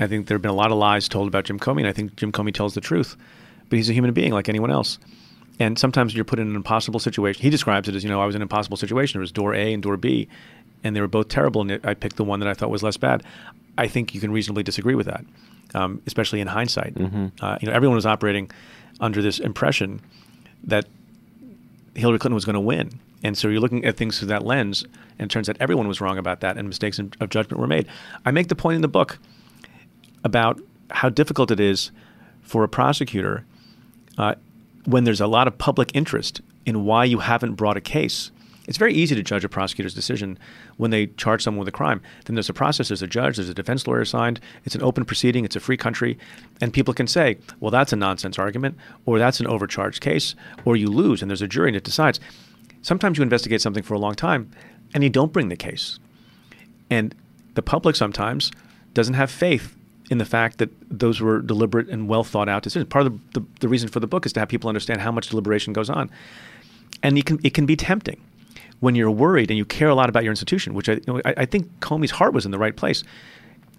I 0.00 0.06
think 0.06 0.26
there 0.26 0.36
have 0.36 0.42
been 0.42 0.50
a 0.50 0.54
lot 0.54 0.72
of 0.72 0.78
lies 0.78 1.08
told 1.08 1.28
about 1.28 1.44
Jim 1.44 1.58
Comey, 1.58 1.80
and 1.80 1.88
I 1.88 1.92
think 1.92 2.16
Jim 2.16 2.32
Comey 2.32 2.52
tells 2.52 2.74
the 2.74 2.80
truth. 2.80 3.16
But 3.68 3.76
he's 3.76 3.90
a 3.90 3.92
human 3.92 4.12
being 4.12 4.32
like 4.32 4.48
anyone 4.48 4.70
else. 4.70 4.98
And 5.60 5.78
sometimes 5.78 6.14
you're 6.14 6.24
put 6.24 6.38
in 6.38 6.48
an 6.48 6.56
impossible 6.56 7.00
situation. 7.00 7.42
He 7.42 7.50
describes 7.50 7.88
it 7.88 7.94
as, 7.96 8.04
you 8.04 8.08
know, 8.08 8.22
I 8.22 8.26
was 8.26 8.34
in 8.34 8.40
an 8.40 8.44
impossible 8.44 8.76
situation. 8.76 9.18
There 9.18 9.22
was 9.22 9.32
door 9.32 9.54
A 9.54 9.74
and 9.74 9.82
door 9.82 9.96
B, 9.96 10.28
and 10.84 10.94
they 10.94 11.00
were 11.00 11.08
both 11.08 11.28
terrible, 11.28 11.62
and 11.62 11.80
I 11.84 11.94
picked 11.94 12.16
the 12.16 12.24
one 12.24 12.40
that 12.40 12.48
I 12.48 12.54
thought 12.54 12.70
was 12.70 12.82
less 12.82 12.96
bad. 12.96 13.24
I 13.76 13.88
think 13.88 14.14
you 14.14 14.20
can 14.20 14.30
reasonably 14.30 14.62
disagree 14.62 14.94
with 14.94 15.06
that, 15.06 15.24
um, 15.74 16.00
especially 16.06 16.40
in 16.40 16.46
hindsight. 16.48 16.96
Uh, 17.40 17.58
you 17.60 17.68
know, 17.68 17.74
everyone 17.74 17.96
was 17.96 18.06
operating 18.06 18.50
under 19.00 19.22
this 19.22 19.38
impression 19.38 20.00
that 20.64 20.86
Hillary 21.94 22.18
Clinton 22.18 22.34
was 22.34 22.44
going 22.44 22.54
to 22.54 22.60
win. 22.60 22.98
And 23.22 23.36
so 23.36 23.48
you're 23.48 23.60
looking 23.60 23.84
at 23.84 23.96
things 23.96 24.18
through 24.18 24.28
that 24.28 24.44
lens, 24.44 24.84
and 25.18 25.28
it 25.28 25.32
turns 25.32 25.48
out 25.48 25.56
everyone 25.60 25.88
was 25.88 26.00
wrong 26.00 26.18
about 26.18 26.40
that, 26.40 26.56
and 26.56 26.68
mistakes 26.68 26.98
in- 26.98 27.12
of 27.20 27.30
judgment 27.30 27.60
were 27.60 27.66
made. 27.66 27.86
I 28.24 28.30
make 28.30 28.48
the 28.48 28.54
point 28.54 28.76
in 28.76 28.82
the 28.82 28.88
book 28.88 29.18
about 30.24 30.60
how 30.90 31.08
difficult 31.08 31.50
it 31.50 31.60
is 31.60 31.90
for 32.42 32.64
a 32.64 32.68
prosecutor 32.68 33.44
uh, 34.16 34.34
when 34.84 35.04
there's 35.04 35.20
a 35.20 35.26
lot 35.26 35.46
of 35.48 35.58
public 35.58 35.90
interest 35.94 36.40
in 36.64 36.84
why 36.84 37.04
you 37.04 37.18
haven't 37.18 37.54
brought 37.54 37.76
a 37.76 37.80
case. 37.80 38.30
It's 38.68 38.76
very 38.76 38.92
easy 38.92 39.14
to 39.14 39.22
judge 39.22 39.44
a 39.44 39.48
prosecutor's 39.48 39.94
decision 39.94 40.38
when 40.76 40.90
they 40.90 41.06
charge 41.06 41.42
someone 41.42 41.60
with 41.60 41.68
a 41.68 41.76
crime. 41.76 42.02
Then 42.26 42.34
there's 42.36 42.50
a 42.50 42.54
process, 42.54 42.88
there's 42.88 43.00
a 43.00 43.06
judge, 43.06 43.36
there's 43.36 43.48
a 43.48 43.54
defense 43.54 43.86
lawyer 43.86 44.02
assigned, 44.02 44.40
it's 44.66 44.74
an 44.74 44.82
open 44.82 45.06
proceeding, 45.06 45.46
it's 45.46 45.56
a 45.56 45.60
free 45.60 45.78
country, 45.78 46.18
and 46.60 46.70
people 46.70 46.92
can 46.92 47.06
say, 47.06 47.38
well, 47.60 47.70
that's 47.70 47.94
a 47.94 47.96
nonsense 47.96 48.38
argument, 48.38 48.76
or 49.06 49.18
that's 49.18 49.40
an 49.40 49.46
overcharged 49.46 50.02
case, 50.02 50.34
or 50.66 50.76
you 50.76 50.88
lose, 50.88 51.22
and 51.22 51.30
there's 51.30 51.40
a 51.40 51.48
jury 51.48 51.70
and 51.70 51.76
it 51.76 51.82
decides. 51.82 52.20
Sometimes 52.82 53.16
you 53.16 53.22
investigate 53.22 53.62
something 53.62 53.82
for 53.82 53.94
a 53.94 53.98
long 53.98 54.14
time 54.14 54.50
and 54.92 55.02
you 55.02 55.08
don't 55.08 55.32
bring 55.32 55.48
the 55.48 55.56
case. 55.56 55.98
And 56.90 57.14
the 57.54 57.62
public 57.62 57.96
sometimes 57.96 58.52
doesn't 58.92 59.14
have 59.14 59.30
faith 59.30 59.74
in 60.10 60.18
the 60.18 60.26
fact 60.26 60.58
that 60.58 60.70
those 60.90 61.22
were 61.22 61.40
deliberate 61.40 61.88
and 61.88 62.06
well 62.06 62.22
thought 62.22 62.50
out 62.50 62.62
decisions. 62.62 62.88
Part 62.90 63.06
of 63.06 63.32
the, 63.32 63.40
the, 63.40 63.46
the 63.60 63.68
reason 63.68 63.88
for 63.88 64.00
the 64.00 64.06
book 64.06 64.26
is 64.26 64.32
to 64.34 64.40
have 64.40 64.48
people 64.50 64.68
understand 64.68 65.00
how 65.00 65.10
much 65.10 65.28
deliberation 65.28 65.72
goes 65.72 65.88
on. 65.88 66.10
And 67.02 67.16
it 67.16 67.24
can, 67.24 67.40
it 67.42 67.54
can 67.54 67.64
be 67.64 67.74
tempting 67.74 68.20
when 68.80 68.94
you're 68.94 69.10
worried 69.10 69.50
and 69.50 69.58
you 69.58 69.64
care 69.64 69.88
a 69.88 69.94
lot 69.94 70.08
about 70.08 70.24
your 70.24 70.32
institution, 70.32 70.74
which 70.74 70.88
I, 70.88 70.94
you 70.94 71.02
know, 71.06 71.20
I, 71.24 71.34
I 71.38 71.44
think 71.44 71.68
Comey's 71.80 72.12
heart 72.12 72.32
was 72.32 72.44
in 72.44 72.50
the 72.50 72.58
right 72.58 72.76
place. 72.76 73.02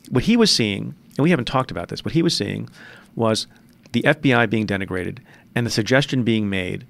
What 0.09 0.23
he 0.23 0.35
was 0.35 0.51
seeing, 0.51 0.95
and 1.17 1.23
we 1.23 1.29
haven't 1.29 1.45
talked 1.45 1.71
about 1.71 1.89
this, 1.89 2.03
what 2.03 2.13
he 2.13 2.21
was 2.21 2.35
seeing 2.35 2.69
was 3.15 3.47
the 3.91 4.01
FBI 4.01 4.49
being 4.49 4.67
denigrated 4.67 5.19
and 5.55 5.65
the 5.65 5.71
suggestion 5.71 6.23
being 6.23 6.49
made 6.49 6.85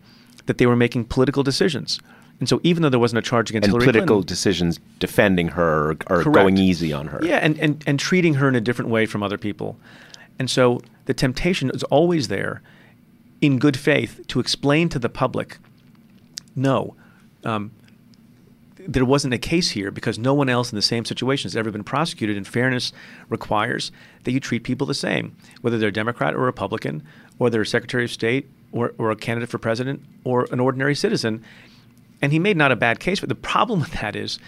that 0.47 0.57
they 0.57 0.65
were 0.65 0.75
making 0.75 1.05
political 1.05 1.43
decisions. 1.43 1.99
And 2.39 2.47
so 2.47 2.59
even 2.63 2.81
though 2.81 2.89
there 2.89 2.99
wasn't 2.99 3.19
a 3.19 3.29
charge 3.29 3.49
against 3.49 3.65
And 3.65 3.73
Hillary 3.73 3.85
political 3.85 4.17
Clinton, 4.17 4.27
decisions 4.27 4.79
defending 4.99 5.49
her 5.49 5.91
or, 6.07 6.21
or 6.21 6.23
going 6.23 6.57
easy 6.57 6.93
on 6.93 7.07
her. 7.07 7.19
yeah, 7.21 7.37
and, 7.37 7.59
and, 7.59 7.83
and 7.85 7.99
treating 7.99 8.35
her 8.35 8.47
in 8.47 8.55
a 8.55 8.61
different 8.61 8.89
way 8.89 9.05
from 9.05 9.21
other 9.21 9.37
people. 9.37 9.77
And 10.39 10.49
so 10.49 10.81
the 11.05 11.13
temptation 11.13 11.69
is 11.73 11.83
always 11.83 12.29
there 12.29 12.61
in 13.41 13.59
good 13.59 13.77
faith 13.77 14.21
to 14.27 14.39
explain 14.39 14.89
to 14.89 14.99
the 14.99 15.09
public 15.09 15.57
no, 16.55 16.95
um, 17.45 17.71
there 18.89 19.05
wasn't 19.05 19.33
a 19.33 19.37
case 19.37 19.71
here 19.71 19.91
because 19.91 20.17
no 20.17 20.33
one 20.33 20.49
else 20.49 20.71
in 20.71 20.75
the 20.75 20.81
same 20.81 21.05
situation 21.05 21.45
has 21.45 21.55
ever 21.55 21.69
been 21.69 21.83
prosecuted, 21.83 22.35
and 22.35 22.47
fairness 22.47 22.91
requires 23.29 23.91
that 24.23 24.31
you 24.31 24.39
treat 24.39 24.63
people 24.63 24.87
the 24.87 24.93
same, 24.93 25.35
whether 25.61 25.77
they're 25.77 25.91
Democrat 25.91 26.33
or 26.33 26.39
Republican, 26.39 27.03
or 27.37 27.49
they're 27.49 27.65
Secretary 27.65 28.03
of 28.03 28.11
State 28.11 28.49
or, 28.71 28.93
or 28.97 29.11
a 29.11 29.15
candidate 29.15 29.49
for 29.49 29.59
president 29.59 30.03
or 30.23 30.47
an 30.51 30.59
ordinary 30.59 30.95
citizen. 30.95 31.43
And 32.21 32.31
he 32.31 32.39
made 32.39 32.57
not 32.57 32.71
a 32.71 32.75
bad 32.75 32.99
case, 32.99 33.19
but 33.19 33.29
the 33.29 33.35
problem 33.35 33.79
with 33.79 33.91
that 33.93 34.15
is 34.15 34.39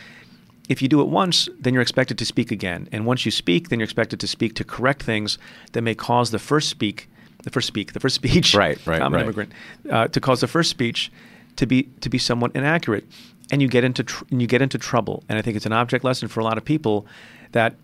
if 0.70 0.82
you 0.82 0.88
do 0.88 1.02
it 1.02 1.08
once, 1.08 1.48
then 1.60 1.74
you're 1.74 1.82
expected 1.82 2.18
to 2.18 2.26
speak 2.26 2.52
again. 2.52 2.89
And 2.92 3.06
once 3.06 3.26
you 3.26 3.32
speak, 3.32 3.70
then 3.70 3.80
you're 3.80 3.86
expected 3.86 4.20
to 4.22 4.28
speak 4.28 4.56
to 4.56 4.64
correct 4.64 5.04
things 5.04 5.38
that 5.74 5.82
may 5.82 5.94
cause 5.94 6.32
the 6.32 6.39
first 6.39 6.70
speak, 6.70 7.10
the 7.44 7.50
first 7.50 7.68
speak, 7.68 7.94
the 7.94 8.00
first 8.00 8.16
speech. 8.22 8.56
Right, 8.56 8.80
right, 8.88 9.02
I'm 9.02 9.14
right. 9.14 9.20
an 9.20 9.26
immigrant. 9.26 9.52
Uh, 9.89 10.08
to 10.08 10.20
cause 10.20 10.42
the 10.42 10.48
first 10.48 10.70
speech 10.70 11.12
to 11.58 11.68
be 11.68 11.84
to 12.02 12.10
be 12.10 12.18
somewhat 12.18 12.56
inaccurate, 12.56 13.06
and 13.52 13.62
you 13.62 13.68
get 13.68 13.84
into 13.84 14.04
tr- 14.04 14.24
and 14.32 14.41
you 14.41 14.47
get 14.47 14.62
into 14.62 14.78
trouble. 14.78 15.24
And 15.30 15.38
I 15.38 15.41
think 15.41 15.56
it's 15.56 15.66
an 15.66 15.74
object 15.74 16.04
lesson 16.04 16.28
for 16.28 16.39
a 16.39 16.43
lot 16.43 16.58
of 16.58 16.66
people 16.66 17.06
that 17.52 17.76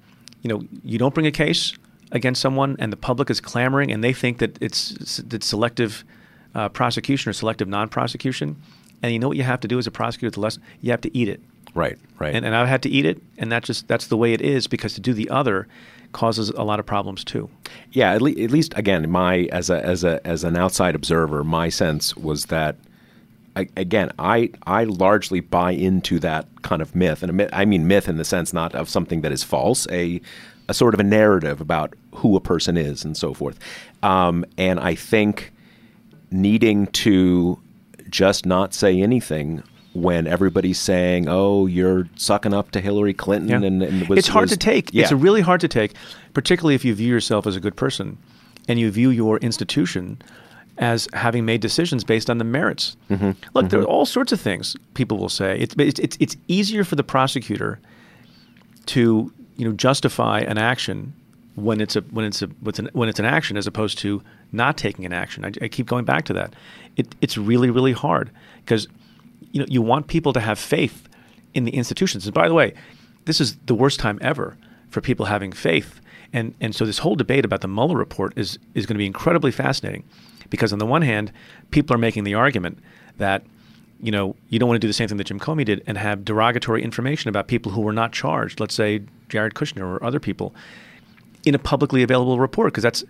you 0.41 0.49
know 0.49 0.63
you 0.83 0.97
don't 0.97 1.13
bring 1.13 1.27
a 1.27 1.31
case 1.31 1.73
against 2.11 2.41
someone, 2.41 2.77
and 2.79 2.91
the 2.91 2.97
public 2.97 3.29
is 3.29 3.41
clamoring, 3.41 3.91
and 3.91 4.03
they 4.03 4.13
think 4.13 4.39
that 4.39 4.57
it's 4.61 5.17
that 5.17 5.43
selective 5.43 6.05
uh, 6.55 6.69
prosecution 6.69 7.29
or 7.29 7.33
selective 7.33 7.67
non-prosecution. 7.67 8.55
And 9.03 9.13
you 9.13 9.19
know 9.19 9.27
what 9.27 9.37
you 9.37 9.43
have 9.43 9.59
to 9.59 9.67
do 9.67 9.77
as 9.77 9.85
a 9.85 9.91
prosecutor? 9.91 10.31
The 10.31 10.39
lesson 10.39 10.63
you 10.81 10.89
have 10.89 11.01
to 11.01 11.15
eat 11.15 11.27
it. 11.27 11.41
Right, 11.75 11.99
right. 12.17 12.33
And, 12.33 12.43
and 12.45 12.55
I've 12.55 12.67
had 12.67 12.81
to 12.83 12.89
eat 12.89 13.05
it, 13.05 13.21
and 13.37 13.51
that's 13.51 13.67
just 13.67 13.87
that's 13.87 14.07
the 14.07 14.17
way 14.17 14.33
it 14.33 14.41
is 14.41 14.65
because 14.67 14.93
to 14.95 15.01
do 15.01 15.13
the 15.13 15.29
other 15.29 15.67
causes 16.13 16.49
a 16.51 16.63
lot 16.63 16.79
of 16.79 16.85
problems 16.85 17.23
too. 17.23 17.49
Yeah, 17.91 18.13
at, 18.13 18.21
le- 18.21 18.31
at 18.31 18.49
least 18.49 18.73
again, 18.75 19.09
my 19.11 19.49
as 19.51 19.69
a 19.69 19.83
as 19.85 20.03
a 20.03 20.25
as 20.25 20.43
an 20.43 20.55
outside 20.55 20.95
observer, 20.95 21.43
my 21.43 21.69
sense 21.69 22.15
was 22.15 22.45
that 22.45 22.77
I, 23.57 23.67
again, 23.75 24.11
I 24.19 24.51
I 24.67 24.83
largely 24.83 25.39
buy 25.39 25.71
into 25.71 26.19
that 26.19 26.45
kind 26.61 26.79
of 26.81 26.95
myth, 26.95 27.23
and 27.23 27.33
myth, 27.33 27.49
I 27.51 27.65
mean 27.65 27.87
myth 27.87 28.07
in 28.07 28.17
the 28.17 28.23
sense 28.23 28.53
not 28.53 28.75
of 28.75 28.87
something 28.87 29.21
that 29.21 29.31
is 29.31 29.43
false, 29.43 29.87
a 29.91 30.21
a 30.69 30.73
sort 30.73 30.93
of 30.93 30.99
a 30.99 31.03
narrative 31.03 31.59
about 31.59 31.95
who 32.13 32.35
a 32.35 32.41
person 32.41 32.77
is 32.77 33.03
and 33.03 33.17
so 33.17 33.33
forth. 33.33 33.57
Um, 34.03 34.45
and 34.57 34.79
I 34.79 34.93
think 34.93 35.53
needing 36.29 36.87
to 36.87 37.59
just 38.09 38.45
not 38.45 38.73
say 38.73 39.01
anything 39.01 39.63
when 39.93 40.27
everybody's 40.27 40.79
saying, 40.79 41.27
"Oh, 41.27 41.65
you're 41.65 42.07
sucking 42.15 42.53
up 42.53 42.69
to 42.71 42.79
Hillary 42.79 43.15
Clinton," 43.15 43.63
and, 43.63 43.81
and 43.81 44.07
was, 44.07 44.19
it's 44.19 44.27
hard 44.27 44.43
was- 44.43 44.51
to 44.51 44.57
take. 44.57 44.93
Yeah. 44.93 45.03
It's 45.03 45.11
really 45.11 45.41
hard 45.41 45.61
to 45.61 45.67
take, 45.67 45.93
particularly 46.33 46.75
if 46.75 46.85
you 46.85 46.93
view 46.93 47.09
yourself 47.09 47.47
as 47.47 47.55
a 47.55 47.59
good 47.59 47.75
person 47.75 48.19
and 48.67 48.77
you 48.79 48.91
view 48.91 49.09
your 49.09 49.37
institution 49.37 50.21
as 50.77 51.07
having 51.13 51.45
made 51.45 51.61
decisions 51.61 52.03
based 52.03 52.29
on 52.29 52.37
the 52.37 52.43
merits. 52.43 52.95
Mm-hmm. 53.09 53.31
Look, 53.53 53.69
there 53.69 53.81
are 53.81 53.85
all 53.85 54.05
sorts 54.05 54.31
of 54.31 54.39
things 54.39 54.75
people 54.93 55.17
will 55.17 55.29
say. 55.29 55.57
It's, 55.59 55.75
it's, 55.77 55.99
it's, 55.99 56.17
it's 56.19 56.37
easier 56.47 56.83
for 56.83 56.95
the 56.95 57.03
prosecutor 57.03 57.79
to 58.87 59.31
you 59.57 59.67
know 59.67 59.73
justify 59.73 60.39
an 60.39 60.57
action 60.57 61.13
when 61.55 61.81
it's 61.81 61.95
a 61.95 62.01
when 62.01 62.25
it's 62.25 62.41
a 62.41 62.47
when 62.47 62.69
it's 62.69 62.79
an, 62.79 62.89
when 62.93 63.09
it's 63.09 63.19
an 63.19 63.25
action 63.25 63.57
as 63.57 63.67
opposed 63.67 63.97
to 63.99 64.21
not 64.51 64.77
taking 64.77 65.05
an 65.05 65.13
action. 65.13 65.43
I, 65.43 65.51
I 65.61 65.67
keep 65.67 65.87
going 65.87 66.05
back 66.05 66.25
to 66.25 66.33
that. 66.33 66.53
It, 66.95 67.15
it's 67.21 67.37
really 67.37 67.69
really 67.69 67.93
hard 67.93 68.29
because 68.63 68.87
you 69.51 69.59
know 69.59 69.65
you 69.67 69.81
want 69.81 70.07
people 70.07 70.33
to 70.33 70.39
have 70.39 70.59
faith 70.59 71.09
in 71.53 71.65
the 71.65 71.71
institutions. 71.71 72.25
And 72.25 72.33
by 72.33 72.47
the 72.47 72.53
way, 72.53 72.73
this 73.25 73.41
is 73.41 73.57
the 73.65 73.73
worst 73.73 73.99
time 73.99 74.19
ever 74.21 74.55
for 74.89 75.01
people 75.01 75.25
having 75.25 75.51
faith. 75.51 75.99
And 76.31 76.53
and 76.61 76.75
so 76.75 76.85
this 76.85 76.99
whole 76.99 77.15
debate 77.15 77.45
about 77.45 77.61
the 77.61 77.67
Mueller 77.67 77.97
report 77.97 78.33
is 78.35 78.59
is 78.75 78.85
going 78.85 78.95
to 78.95 78.99
be 78.99 79.07
incredibly 79.07 79.51
fascinating 79.51 80.03
because 80.49 80.73
on 80.73 80.79
the 80.79 80.85
one 80.85 81.01
hand, 81.01 81.31
people 81.71 81.95
are 81.95 81.99
making 81.99 82.23
the 82.23 82.33
argument 82.33 82.79
that 83.17 83.43
you 84.01 84.11
know, 84.11 84.35
you 84.49 84.59
don't 84.59 84.69
want 84.69 84.75
to 84.75 84.85
do 84.85 84.87
the 84.87 84.93
same 84.93 85.07
thing 85.07 85.17
that 85.17 85.25
Jim 85.25 85.39
Comey 85.39 85.65
did 85.65 85.83
and 85.87 85.97
have 85.97 86.23
derogatory 86.23 86.83
information 86.83 87.29
about 87.29 87.47
people 87.47 87.71
who 87.71 87.81
were 87.81 87.93
not 87.93 88.11
charged, 88.11 88.59
let's 88.59 88.75
say 88.75 89.01
Jared 89.29 89.53
Kushner 89.53 89.81
or 89.81 90.03
other 90.03 90.19
people, 90.19 90.53
in 91.45 91.55
a 91.55 91.59
publicly 91.59 92.03
available 92.03 92.39
report, 92.39 92.73
because 92.73 92.83
that's 92.83 93.03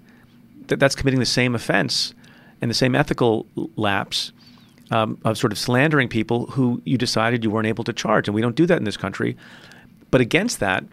that, 0.67 0.79
that's 0.79 0.95
committing 0.95 1.19
the 1.19 1.25
same 1.25 1.55
offense 1.55 2.13
and 2.61 2.69
the 2.69 2.75
same 2.75 2.95
ethical 2.95 3.45
lapse 3.75 4.31
um, 4.91 5.17
of 5.23 5.37
sort 5.37 5.51
of 5.51 5.57
slandering 5.59 6.07
people 6.07 6.47
who 6.47 6.81
you 6.85 6.97
decided 6.97 7.43
you 7.43 7.49
weren't 7.49 7.67
able 7.67 7.83
to 7.83 7.93
charge, 7.93 8.27
and 8.27 8.35
we 8.35 8.41
don't 8.41 8.55
do 8.55 8.65
that 8.65 8.77
in 8.77 8.83
this 8.83 8.97
country. 8.97 9.35
But 10.11 10.21
against 10.21 10.59
that 10.59 10.83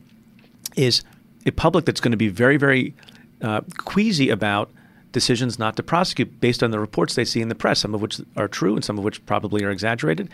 is 0.77 1.05
a 1.47 1.53
public 1.53 1.85
that's 1.85 2.01
going 2.01 2.13
to 2.13 2.17
be 2.17 2.29
very, 2.29 2.57
very 2.57 2.95
uh, 3.43 3.61
queasy 3.77 4.31
about 4.31 4.71
decisions 5.15 5.59
not 5.59 5.77
to 5.77 5.83
prosecute 5.83 6.41
based 6.41 6.63
on 6.63 6.71
the 6.71 6.79
reports 6.79 7.15
they 7.15 7.25
see 7.25 7.41
in 7.41 7.49
the 7.49 7.55
press, 7.55 7.79
some 7.79 7.95
of 7.95 8.03
which 8.03 8.21
are 8.37 8.49
true 8.49 8.75
and 8.75 8.85
some 8.85 8.99
of 8.99 9.05
which 9.05 9.25
probably 9.25 9.65
are 9.65 9.71
exaggerated. 9.71 10.29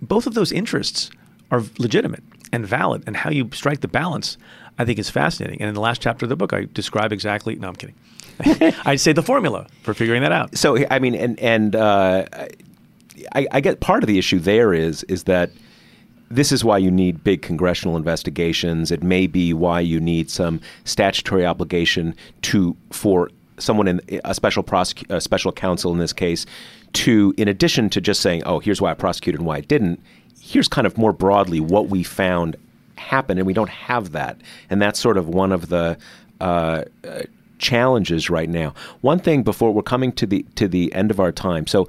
Both 0.00 0.28
of 0.28 0.34
those 0.34 0.52
interests 0.52 1.10
are 1.50 1.64
legitimate 1.78 2.22
and 2.52 2.64
valid, 2.64 3.02
and 3.06 3.16
how 3.16 3.30
you 3.30 3.50
strike 3.52 3.80
the 3.80 3.88
balance, 3.88 4.36
I 4.78 4.84
think, 4.84 4.98
is 4.98 5.10
fascinating. 5.10 5.60
And 5.60 5.68
in 5.68 5.74
the 5.74 5.80
last 5.80 6.00
chapter 6.00 6.26
of 6.26 6.28
the 6.28 6.36
book, 6.36 6.52
I 6.52 6.68
describe 6.72 7.12
exactly. 7.12 7.56
No, 7.56 7.68
I'm 7.68 7.74
kidding. 7.74 7.94
I'd 8.84 9.00
say 9.00 9.12
the 9.12 9.22
formula 9.22 9.66
for 9.82 9.94
figuring 9.94 10.22
that 10.22 10.32
out. 10.32 10.56
so 10.56 10.78
I 10.90 10.98
mean, 10.98 11.14
and 11.14 11.38
and 11.40 11.74
uh, 11.74 12.26
I, 13.34 13.46
I 13.50 13.60
get 13.60 13.80
part 13.80 14.02
of 14.02 14.06
the 14.06 14.18
issue 14.18 14.38
there 14.38 14.72
is 14.72 15.02
is 15.04 15.24
that 15.24 15.50
this 16.30 16.50
is 16.50 16.64
why 16.64 16.78
you 16.78 16.90
need 16.90 17.22
big 17.24 17.42
congressional 17.42 17.96
investigations. 17.96 18.90
It 18.90 19.02
may 19.02 19.26
be 19.26 19.52
why 19.52 19.80
you 19.80 20.00
need 20.00 20.30
some 20.30 20.60
statutory 20.84 21.44
obligation 21.44 22.14
to 22.42 22.76
for 22.90 23.30
someone 23.58 23.88
in 23.88 24.00
a 24.24 24.34
special 24.34 24.62
prosecu- 24.62 25.10
a 25.10 25.20
special 25.20 25.52
counsel 25.52 25.92
in 25.92 25.98
this 25.98 26.12
case 26.12 26.46
to, 26.94 27.34
in 27.36 27.48
addition 27.48 27.88
to 27.90 28.00
just 28.00 28.20
saying, 28.20 28.42
"Oh, 28.44 28.58
here's 28.58 28.80
why 28.80 28.90
I 28.90 28.94
prosecuted 28.94 29.40
and 29.40 29.46
why 29.46 29.56
I 29.56 29.60
didn't." 29.60 30.00
Here's 30.40 30.68
kind 30.68 30.86
of 30.86 30.98
more 30.98 31.12
broadly 31.12 31.60
what 31.60 31.88
we 31.88 32.02
found 32.02 32.56
happened, 32.96 33.38
and 33.38 33.46
we 33.46 33.52
don't 33.52 33.70
have 33.70 34.12
that, 34.12 34.36
and 34.70 34.80
that's 34.82 34.98
sort 34.98 35.16
of 35.16 35.28
one 35.28 35.52
of 35.52 35.68
the. 35.68 35.98
Uh, 36.40 36.84
uh, 37.04 37.22
challenges 37.58 38.28
right 38.28 38.48
now. 38.48 38.74
One 39.02 39.20
thing 39.20 39.44
before 39.44 39.72
we're 39.72 39.82
coming 39.82 40.10
to 40.14 40.26
the 40.26 40.44
to 40.56 40.66
the 40.66 40.92
end 40.92 41.12
of 41.12 41.20
our 41.20 41.30
time. 41.30 41.68
So 41.68 41.88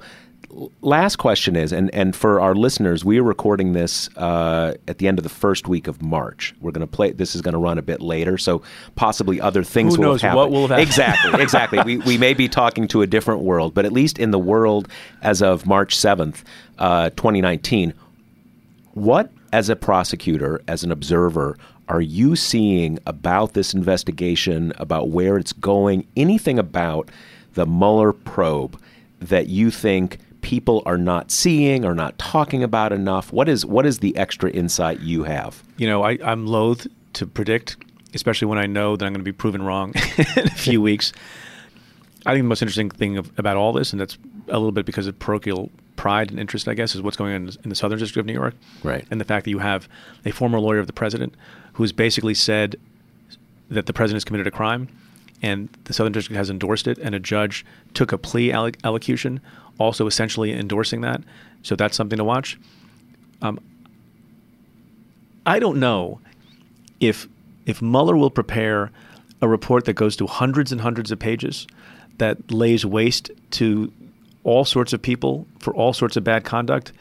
last 0.80 1.16
question 1.16 1.56
is 1.56 1.72
and 1.72 1.92
and 1.94 2.14
for 2.14 2.40
our 2.40 2.54
listeners, 2.54 3.04
we 3.04 3.18
are 3.18 3.22
recording 3.22 3.72
this 3.72 4.08
uh, 4.16 4.74
at 4.88 4.98
the 4.98 5.08
end 5.08 5.18
of 5.18 5.22
the 5.22 5.28
first 5.28 5.68
week 5.68 5.86
of 5.86 6.02
March. 6.02 6.54
We're 6.60 6.70
going 6.70 6.86
to 6.86 6.90
play 6.90 7.12
this 7.12 7.34
is 7.34 7.42
going 7.42 7.54
to 7.54 7.58
run 7.58 7.78
a 7.78 7.82
bit 7.82 8.00
later, 8.00 8.38
so 8.38 8.62
possibly 8.94 9.40
other 9.40 9.64
things 9.64 9.96
Who 9.96 10.02
will 10.02 10.10
knows 10.10 10.22
have 10.22 10.36
what 10.36 10.50
will 10.50 10.66
have 10.66 10.70
happened. 10.70 10.88
Exactly, 10.88 11.42
exactly. 11.42 11.80
we 11.84 11.98
we 11.98 12.18
may 12.18 12.34
be 12.34 12.48
talking 12.48 12.88
to 12.88 13.02
a 13.02 13.06
different 13.06 13.42
world, 13.42 13.74
but 13.74 13.84
at 13.84 13.92
least 13.92 14.18
in 14.18 14.30
the 14.30 14.38
world 14.38 14.88
as 15.22 15.42
of 15.42 15.66
March 15.66 15.96
7th, 15.96 16.42
uh, 16.78 17.10
2019, 17.10 17.94
what, 18.92 19.30
as 19.52 19.68
a 19.68 19.76
prosecutor, 19.76 20.60
as 20.68 20.84
an 20.84 20.92
observer, 20.92 21.56
are 21.88 22.00
you 22.00 22.36
seeing 22.36 22.98
about 23.06 23.52
this 23.52 23.74
investigation, 23.74 24.72
about 24.76 25.10
where 25.10 25.36
it's 25.36 25.52
going, 25.52 26.06
anything 26.16 26.58
about 26.58 27.10
the 27.54 27.66
Mueller 27.66 28.12
probe 28.12 28.80
that 29.20 29.48
you 29.48 29.70
think 29.70 30.18
people 30.44 30.82
are 30.84 30.98
not 30.98 31.30
seeing 31.30 31.84
or 31.86 31.94
not 31.94 32.18
talking 32.18 32.62
about 32.62 32.92
enough? 32.92 33.32
What 33.32 33.48
is 33.48 33.64
what 33.64 33.86
is 33.86 33.98
the 33.98 34.14
extra 34.16 34.50
insight 34.50 35.00
you 35.00 35.24
have? 35.24 35.64
You 35.78 35.88
know, 35.88 36.02
I, 36.04 36.18
I'm 36.22 36.46
loath 36.46 36.86
to 37.14 37.26
predict, 37.26 37.76
especially 38.12 38.46
when 38.46 38.58
I 38.58 38.66
know 38.66 38.94
that 38.94 39.04
I'm 39.06 39.12
going 39.12 39.24
to 39.24 39.24
be 39.24 39.32
proven 39.32 39.62
wrong 39.62 39.94
in 40.36 40.46
a 40.46 40.50
few 40.54 40.82
weeks. 40.82 41.12
I 42.26 42.32
think 42.32 42.44
the 42.44 42.48
most 42.48 42.62
interesting 42.62 42.90
thing 42.90 43.16
of, 43.16 43.32
about 43.38 43.56
all 43.56 43.72
this, 43.72 43.92
and 43.92 44.00
that's 44.00 44.18
a 44.48 44.58
little 44.58 44.72
bit 44.72 44.84
because 44.86 45.06
of 45.06 45.18
parochial 45.18 45.70
pride 45.96 46.30
and 46.30 46.38
interest, 46.38 46.68
I 46.68 46.74
guess, 46.74 46.94
is 46.94 47.00
what's 47.02 47.16
going 47.16 47.34
on 47.34 47.50
in 47.62 47.70
the- 47.70 47.74
Southern 47.74 47.98
District 47.98 48.18
of 48.20 48.26
New 48.26 48.32
York. 48.34 48.54
Right. 48.82 49.06
And 49.10 49.20
the 49.20 49.24
fact 49.24 49.44
that 49.44 49.50
you 49.50 49.58
have 49.60 49.88
a 50.26 50.30
former 50.30 50.60
lawyer 50.60 50.78
of 50.78 50.86
the 50.86 50.92
president 50.92 51.34
who 51.74 51.82
has 51.82 51.92
basically 51.92 52.34
said 52.34 52.76
that 53.70 53.86
the 53.86 53.92
president 53.92 54.16
has 54.16 54.24
committed 54.24 54.46
a 54.46 54.50
crime, 54.50 54.88
and 55.42 55.68
the 55.84 55.92
Southern 55.92 56.12
District 56.12 56.36
has 56.36 56.48
endorsed 56.50 56.86
it, 56.86 56.98
and 56.98 57.14
a 57.14 57.20
judge 57.20 57.64
took 57.92 58.12
a 58.12 58.18
plea 58.18 58.50
alloc- 58.50 58.76
allocution, 58.84 59.40
also 59.78 60.06
essentially 60.06 60.52
endorsing 60.52 61.00
that. 61.02 61.22
So 61.62 61.76
that's 61.76 61.96
something 61.96 62.18
to 62.18 62.24
watch. 62.24 62.58
Um, 63.42 63.60
I 65.46 65.58
don't 65.58 65.78
know 65.78 66.20
if 67.00 67.28
if 67.66 67.80
Mueller 67.80 68.16
will 68.16 68.30
prepare 68.30 68.90
a 69.40 69.48
report 69.48 69.84
that 69.86 69.94
goes 69.94 70.16
to 70.16 70.26
hundreds 70.26 70.72
and 70.72 70.80
hundreds 70.80 71.10
of 71.10 71.18
pages 71.18 71.66
that 72.18 72.50
lays 72.50 72.84
waste 72.84 73.30
to 73.50 73.92
all 74.44 74.64
sorts 74.64 74.92
of 74.92 75.00
people 75.00 75.46
for 75.58 75.74
all 75.74 75.92
sorts 75.92 76.16
of 76.16 76.24
bad 76.24 76.44
conduct, 76.44 76.92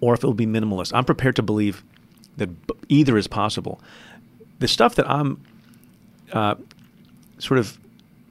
or 0.00 0.14
if 0.14 0.24
it 0.24 0.26
will 0.26 0.34
be 0.34 0.46
minimalist. 0.46 0.92
I'm 0.94 1.04
prepared 1.04 1.36
to 1.36 1.42
believe 1.42 1.84
that 2.36 2.50
either 2.88 3.16
is 3.16 3.26
possible. 3.26 3.80
The 4.58 4.68
stuff 4.68 4.94
that 4.96 5.08
I'm 5.08 5.40
uh, 6.32 6.56
sort 7.38 7.58
of 7.60 7.78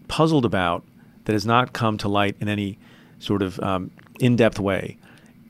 puzzled 0.07 0.45
about 0.45 0.83
that 1.25 1.33
has 1.33 1.45
not 1.45 1.73
come 1.73 1.97
to 1.99 2.07
light 2.07 2.35
in 2.39 2.47
any 2.49 2.77
sort 3.19 3.41
of 3.41 3.59
um, 3.59 3.91
in-depth 4.19 4.59
way 4.59 4.97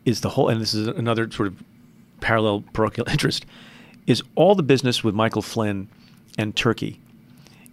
is 0.06 0.22
the 0.22 0.30
whole, 0.30 0.50
and 0.50 0.62
this 0.62 0.74
is 0.74 0.88
another 0.88 1.30
sort 1.32 1.48
of 1.48 1.64
parallel 2.22 2.64
parochial 2.74 3.10
interest, 3.10 3.46
is 4.08 4.22
all 4.36 4.56
the 4.56 4.64
business 4.64 5.04
with 5.04 5.16
Michael 5.16 5.42
Flynn 5.42 5.88
and 6.38 6.56
Turkey, 6.56 7.00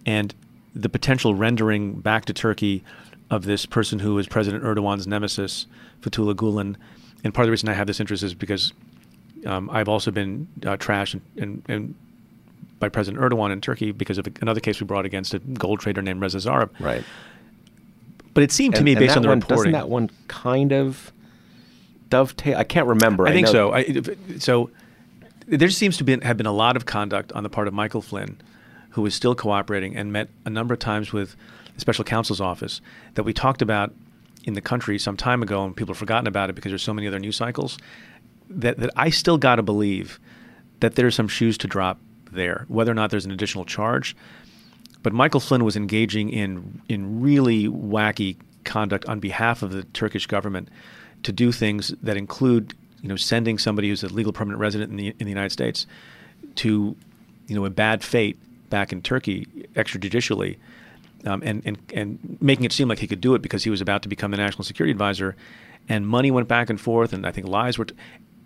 and 0.05 0.33
the 0.75 0.89
potential 0.89 1.35
rendering 1.35 1.93
back 1.99 2.25
to 2.25 2.33
Turkey 2.33 2.83
of 3.29 3.45
this 3.45 3.65
person 3.65 3.99
who 3.99 4.17
is 4.17 4.27
President 4.27 4.63
Erdogan's 4.63 5.07
nemesis, 5.07 5.67
Fethullah 6.01 6.35
Gulen. 6.35 6.75
And 7.23 7.33
part 7.33 7.43
of 7.43 7.47
the 7.47 7.51
reason 7.51 7.69
I 7.69 7.73
have 7.73 7.87
this 7.87 7.99
interest 7.99 8.23
is 8.23 8.33
because 8.33 8.73
um, 9.45 9.69
I've 9.69 9.89
also 9.89 10.11
been 10.11 10.47
uh, 10.63 10.77
trashed 10.77 11.13
and, 11.13 11.21
and, 11.37 11.63
and 11.67 11.95
by 12.79 12.89
President 12.89 13.23
Erdogan 13.23 13.51
in 13.51 13.61
Turkey 13.61 13.91
because 13.91 14.17
of 14.17 14.27
another 14.41 14.59
case 14.59 14.81
we 14.81 14.85
brought 14.85 15.05
against 15.05 15.33
a 15.33 15.39
gold 15.39 15.79
trader 15.79 16.01
named 16.01 16.21
Reza 16.21 16.39
Zarrab. 16.39 16.69
Right. 16.79 17.03
But 18.33 18.43
it 18.43 18.51
seemed 18.51 18.75
to 18.75 18.79
And- 18.79 18.85
me, 18.85 18.95
based 18.95 19.15
on 19.15 19.21
the 19.23 19.29
one, 19.29 19.39
reporting, 19.39 19.57
doesn't 19.57 19.71
that 19.73 19.89
one 19.89 20.09
kind 20.27 20.71
of 20.73 21.11
dovetail? 22.09 22.57
I 22.57 22.63
can't 22.63 22.87
remember. 22.87 23.27
I 23.27 23.31
think 23.31 23.45
know- 23.47 23.51
so. 23.51 23.73
I, 23.73 24.37
so 24.39 24.69
there 25.47 25.69
seems 25.69 25.97
to 25.97 26.03
be, 26.03 26.17
have 26.21 26.37
been 26.37 26.45
a 26.45 26.53
lot 26.53 26.75
of 26.75 26.85
conduct 26.85 27.31
on 27.33 27.43
the 27.43 27.49
part 27.49 27.67
of 27.67 27.73
Michael 27.73 28.01
Flynn, 28.01 28.39
who 28.91 29.05
is 29.05 29.13
still 29.13 29.35
cooperating 29.35 29.95
and 29.95 30.11
met 30.11 30.29
a 30.45 30.49
number 30.49 30.73
of 30.73 30.79
times 30.79 31.11
with 31.13 31.35
the 31.75 31.81
special 31.81 32.03
counsel's 32.03 32.39
office 32.41 32.81
that 33.15 33.23
we 33.23 33.33
talked 33.33 33.61
about 33.61 33.93
in 34.45 34.53
the 34.53 34.61
country 34.61 34.97
some 34.99 35.17
time 35.17 35.41
ago, 35.41 35.63
and 35.65 35.75
people 35.75 35.93
have 35.93 35.99
forgotten 35.99 36.27
about 36.27 36.49
it 36.49 36.53
because 36.53 36.69
there's 36.71 36.83
so 36.83 36.93
many 36.93 37.07
other 37.07 37.19
news 37.19 37.35
cycles. 37.35 37.77
That 38.49 38.77
that 38.77 38.89
I 38.95 39.09
still 39.09 39.37
got 39.37 39.55
to 39.55 39.63
believe 39.63 40.19
that 40.81 40.95
there's 40.95 41.15
some 41.15 41.27
shoes 41.27 41.57
to 41.59 41.67
drop 41.67 41.99
there, 42.31 42.65
whether 42.67 42.91
or 42.91 42.95
not 42.95 43.09
there's 43.09 43.25
an 43.25 43.31
additional 43.31 43.63
charge. 43.63 44.15
But 45.03 45.13
Michael 45.13 45.39
Flynn 45.39 45.63
was 45.63 45.75
engaging 45.75 46.29
in 46.29 46.81
in 46.89 47.21
really 47.21 47.67
wacky 47.67 48.37
conduct 48.63 49.05
on 49.05 49.19
behalf 49.19 49.61
of 49.61 49.71
the 49.71 49.83
Turkish 49.83 50.25
government 50.25 50.69
to 51.23 51.31
do 51.31 51.51
things 51.51 51.93
that 52.01 52.17
include, 52.17 52.73
you 53.01 53.09
know, 53.09 53.15
sending 53.15 53.57
somebody 53.57 53.89
who's 53.89 54.03
a 54.03 54.07
legal 54.07 54.33
permanent 54.33 54.59
resident 54.59 54.91
in 54.91 54.97
the 54.97 55.07
in 55.07 55.25
the 55.25 55.29
United 55.29 55.51
States 55.51 55.85
to, 56.55 56.95
you 57.47 57.55
know, 57.55 57.65
a 57.65 57.69
bad 57.69 58.03
fate 58.03 58.37
back 58.69 58.91
in 58.91 59.01
Turkey 59.01 59.45
extrajudicially, 59.75 60.57
um, 61.25 61.43
and 61.45 61.61
and 61.65 61.77
and 61.93 62.37
making 62.41 62.65
it 62.65 62.71
seem 62.71 62.87
like 62.87 62.99
he 62.99 63.07
could 63.07 63.21
do 63.21 63.35
it 63.35 63.41
because 63.41 63.63
he 63.63 63.69
was 63.69 63.81
about 63.81 64.01
to 64.03 64.09
become 64.09 64.31
the 64.31 64.37
national 64.37 64.63
security 64.63 64.91
advisor, 64.91 65.35
and 65.89 66.07
money 66.07 66.31
went 66.31 66.47
back 66.47 66.69
and 66.69 66.79
forth, 66.79 67.11
and 67.11 67.27
I 67.27 67.31
think 67.31 67.47
lies 67.47 67.77
were, 67.77 67.85
t- 67.85 67.95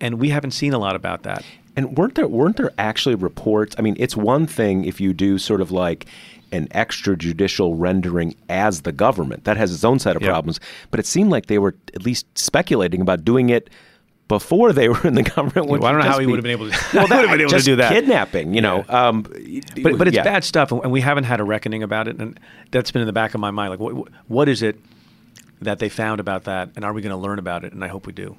and 0.00 0.18
we 0.18 0.30
haven't 0.30 0.52
seen 0.52 0.72
a 0.72 0.78
lot 0.78 0.96
about 0.96 1.22
that. 1.22 1.44
And 1.78 1.96
weren't 1.96 2.16
there 2.16 2.26
weren't 2.26 2.56
there 2.56 2.72
actually 2.76 3.14
reports? 3.14 3.76
I 3.78 3.82
mean, 3.82 3.94
it's 4.00 4.16
one 4.16 4.48
thing 4.48 4.84
if 4.84 5.00
you 5.00 5.12
do 5.12 5.38
sort 5.38 5.60
of 5.60 5.70
like 5.70 6.06
an 6.50 6.66
extrajudicial 6.68 7.72
rendering 7.76 8.34
as 8.48 8.80
the 8.82 8.90
government. 8.90 9.44
That 9.44 9.56
has 9.56 9.72
its 9.72 9.84
own 9.84 10.00
set 10.00 10.16
of 10.16 10.22
Yeah. 10.22 10.30
problems. 10.30 10.58
But 10.90 10.98
it 10.98 11.06
seemed 11.06 11.30
like 11.30 11.46
they 11.46 11.58
were 11.58 11.76
at 11.94 12.02
least 12.04 12.26
speculating 12.36 13.00
about 13.00 13.24
doing 13.24 13.48
it 13.50 13.70
before 14.26 14.72
they 14.72 14.88
were 14.94 15.06
in 15.06 15.14
the 15.14 15.22
government. 15.22 15.68
Well, 15.68 15.84
I 15.84 15.92
don't 15.92 16.00
know 16.00 16.10
how 16.10 16.18
he 16.18 16.26
be- 16.26 16.32
would 16.32 16.38
have 16.38 16.42
been 16.42 16.50
able 16.50 16.68
to. 16.68 16.76
Well, 16.94 17.02
would 17.08 17.10
have 17.10 17.30
been 17.30 17.40
able 17.42 17.50
to 17.52 17.60
do 17.60 17.76
that. 17.76 17.92
Kidnapping, 17.92 18.54
you 18.54 18.60
know. 18.60 18.84
Um, 18.88 19.22
but 19.82 19.98
but 19.98 20.08
it's 20.08 20.16
yeah. 20.16 20.24
bad 20.24 20.42
stuff, 20.42 20.72
and 20.72 20.90
we 20.90 21.00
haven't 21.00 21.24
had 21.24 21.38
a 21.38 21.44
reckoning 21.44 21.84
about 21.84 22.08
it, 22.08 22.18
and 22.18 22.40
that's 22.72 22.90
been 22.90 23.02
in 23.02 23.06
the 23.06 23.12
back 23.12 23.34
of 23.34 23.40
my 23.40 23.52
mind. 23.52 23.70
Like, 23.70 23.78
what 23.80 24.08
what 24.28 24.48
is 24.48 24.62
it 24.62 24.80
that 25.62 25.78
they 25.78 25.88
found 25.88 26.18
about 26.18 26.42
that, 26.44 26.70
and 26.74 26.84
are 26.84 26.92
we 26.92 27.02
going 27.02 27.14
to 27.14 27.16
learn 27.16 27.38
about 27.38 27.64
it? 27.64 27.72
And 27.72 27.84
I 27.84 27.88
hope 27.88 28.04
we 28.06 28.12
do. 28.12 28.36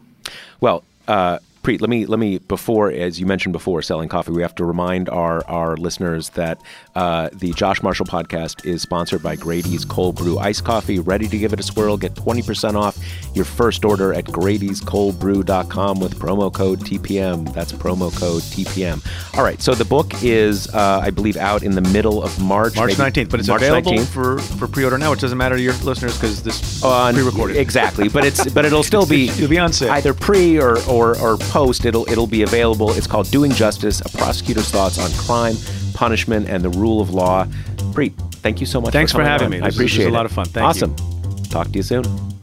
Well, 0.60 0.84
uh, 1.08 1.40
Preet, 1.70 1.82
let 1.82 1.90
me 1.92 2.08
let 2.08 2.18
me 2.18 2.40
before, 2.40 2.90
as 2.90 3.20
you 3.20 3.28
mentioned 3.28 3.54
before, 3.54 3.84
selling 3.84 4.10
coffee. 4.10 4.32
We 4.32 4.42
have 4.42 4.56
to 4.56 4.66
remind 4.66 5.08
our 5.08 5.46
our 5.48 5.78
listeners 5.78 6.30
that 6.30 6.60
uh, 6.96 7.30
the 7.32 7.52
Josh 7.54 7.84
Marshall 7.84 8.08
podcast 8.08 8.66
is 8.66 8.82
sponsored 8.82 9.22
by 9.22 9.36
Grady's 9.36 9.86
Cold 9.86 10.16
Brew 10.16 10.40
Iced 10.40 10.64
Coffee. 10.66 10.98
Ready 10.98 11.28
to 11.28 11.38
give 11.38 11.54
it 11.54 11.60
a 11.60 11.64
swirl? 11.64 11.96
Get 11.96 12.16
twenty 12.16 12.42
percent 12.42 12.76
off 12.76 12.98
your 13.36 13.46
first 13.46 13.86
order 13.86 14.16
at 14.16 14.26
Grady'sColdBrew.com 14.26 16.00
with 16.00 16.18
promo 16.18 16.52
code 16.52 16.80
TPM. 16.80 17.54
That's 17.54 17.72
promo 17.72 18.12
code 18.18 18.42
TPM. 18.42 19.06
All 19.38 19.44
right. 19.44 19.62
So 19.62 19.76
the 19.76 19.86
book 19.86 20.24
is, 20.24 20.74
uh, 20.74 21.02
I 21.04 21.12
believe, 21.12 21.38
out 21.38 21.62
in 21.62 21.76
the 21.76 21.82
middle 21.82 22.24
of 22.24 22.42
March. 22.42 22.78
March 22.78 22.98
nineteenth, 22.98 23.30
but 23.30 23.40
it's 23.40 23.50
March 23.50 23.62
available 23.62 23.92
19th. 23.92 24.08
for 24.08 24.40
for 24.40 24.68
pre-order 24.68 24.98
now, 24.98 25.12
which 25.12 25.20
doesn't 25.22 25.38
matter 25.38 25.56
to 25.56 25.62
your 25.62 25.74
listeners 25.84 26.18
because 26.18 26.42
this 26.42 26.84
on 26.84 27.14
pre-recorded. 27.14 27.58
Exactly, 27.58 28.10
but 28.10 28.26
it's 28.26 28.52
but 28.54 28.66
it'll 28.66 28.82
still 28.92 29.06
be 29.06 29.30
It'll 29.30 29.48
be 29.48 29.60
on 29.60 29.72
sale. 29.72 29.92
either 29.92 30.16
pre 30.16 30.60
or, 30.60 30.80
or 30.90 31.16
or 31.20 31.38
post. 31.38 31.59
It'll 31.68 32.08
it'll 32.10 32.28
be 32.28 32.42
available. 32.44 32.92
It's 32.94 33.08
called 33.08 33.30
Doing 33.32 33.52
Justice: 33.52 34.02
A 34.02 34.10
Prosecutor's 34.18 34.70
Thoughts 34.72 34.98
on 35.00 35.12
Crime, 35.26 35.56
Punishment, 35.94 36.48
and 36.50 36.64
the 36.64 36.70
Rule 36.70 37.02
of 37.02 37.10
Law. 37.14 37.46
Preet, 37.94 38.14
thank 38.38 38.60
you 38.60 38.66
so 38.66 38.80
much. 38.82 38.94
Thanks 38.94 39.12
for 39.12 39.18
coming 39.20 39.28
having 39.32 39.46
on. 39.46 39.52
me. 39.52 39.58
I 39.62 39.68
appreciate 39.70 39.82
was- 39.82 39.92
this 39.98 40.06
was 40.06 40.14
a 40.14 40.18
lot 40.18 40.26
of 40.26 40.32
fun. 40.32 40.46
Thank 40.46 40.64
you. 40.78 40.88
awesome. 40.94 41.44
Talk 41.50 41.68
to 41.68 41.74
you 41.74 41.84
soon. 41.84 42.39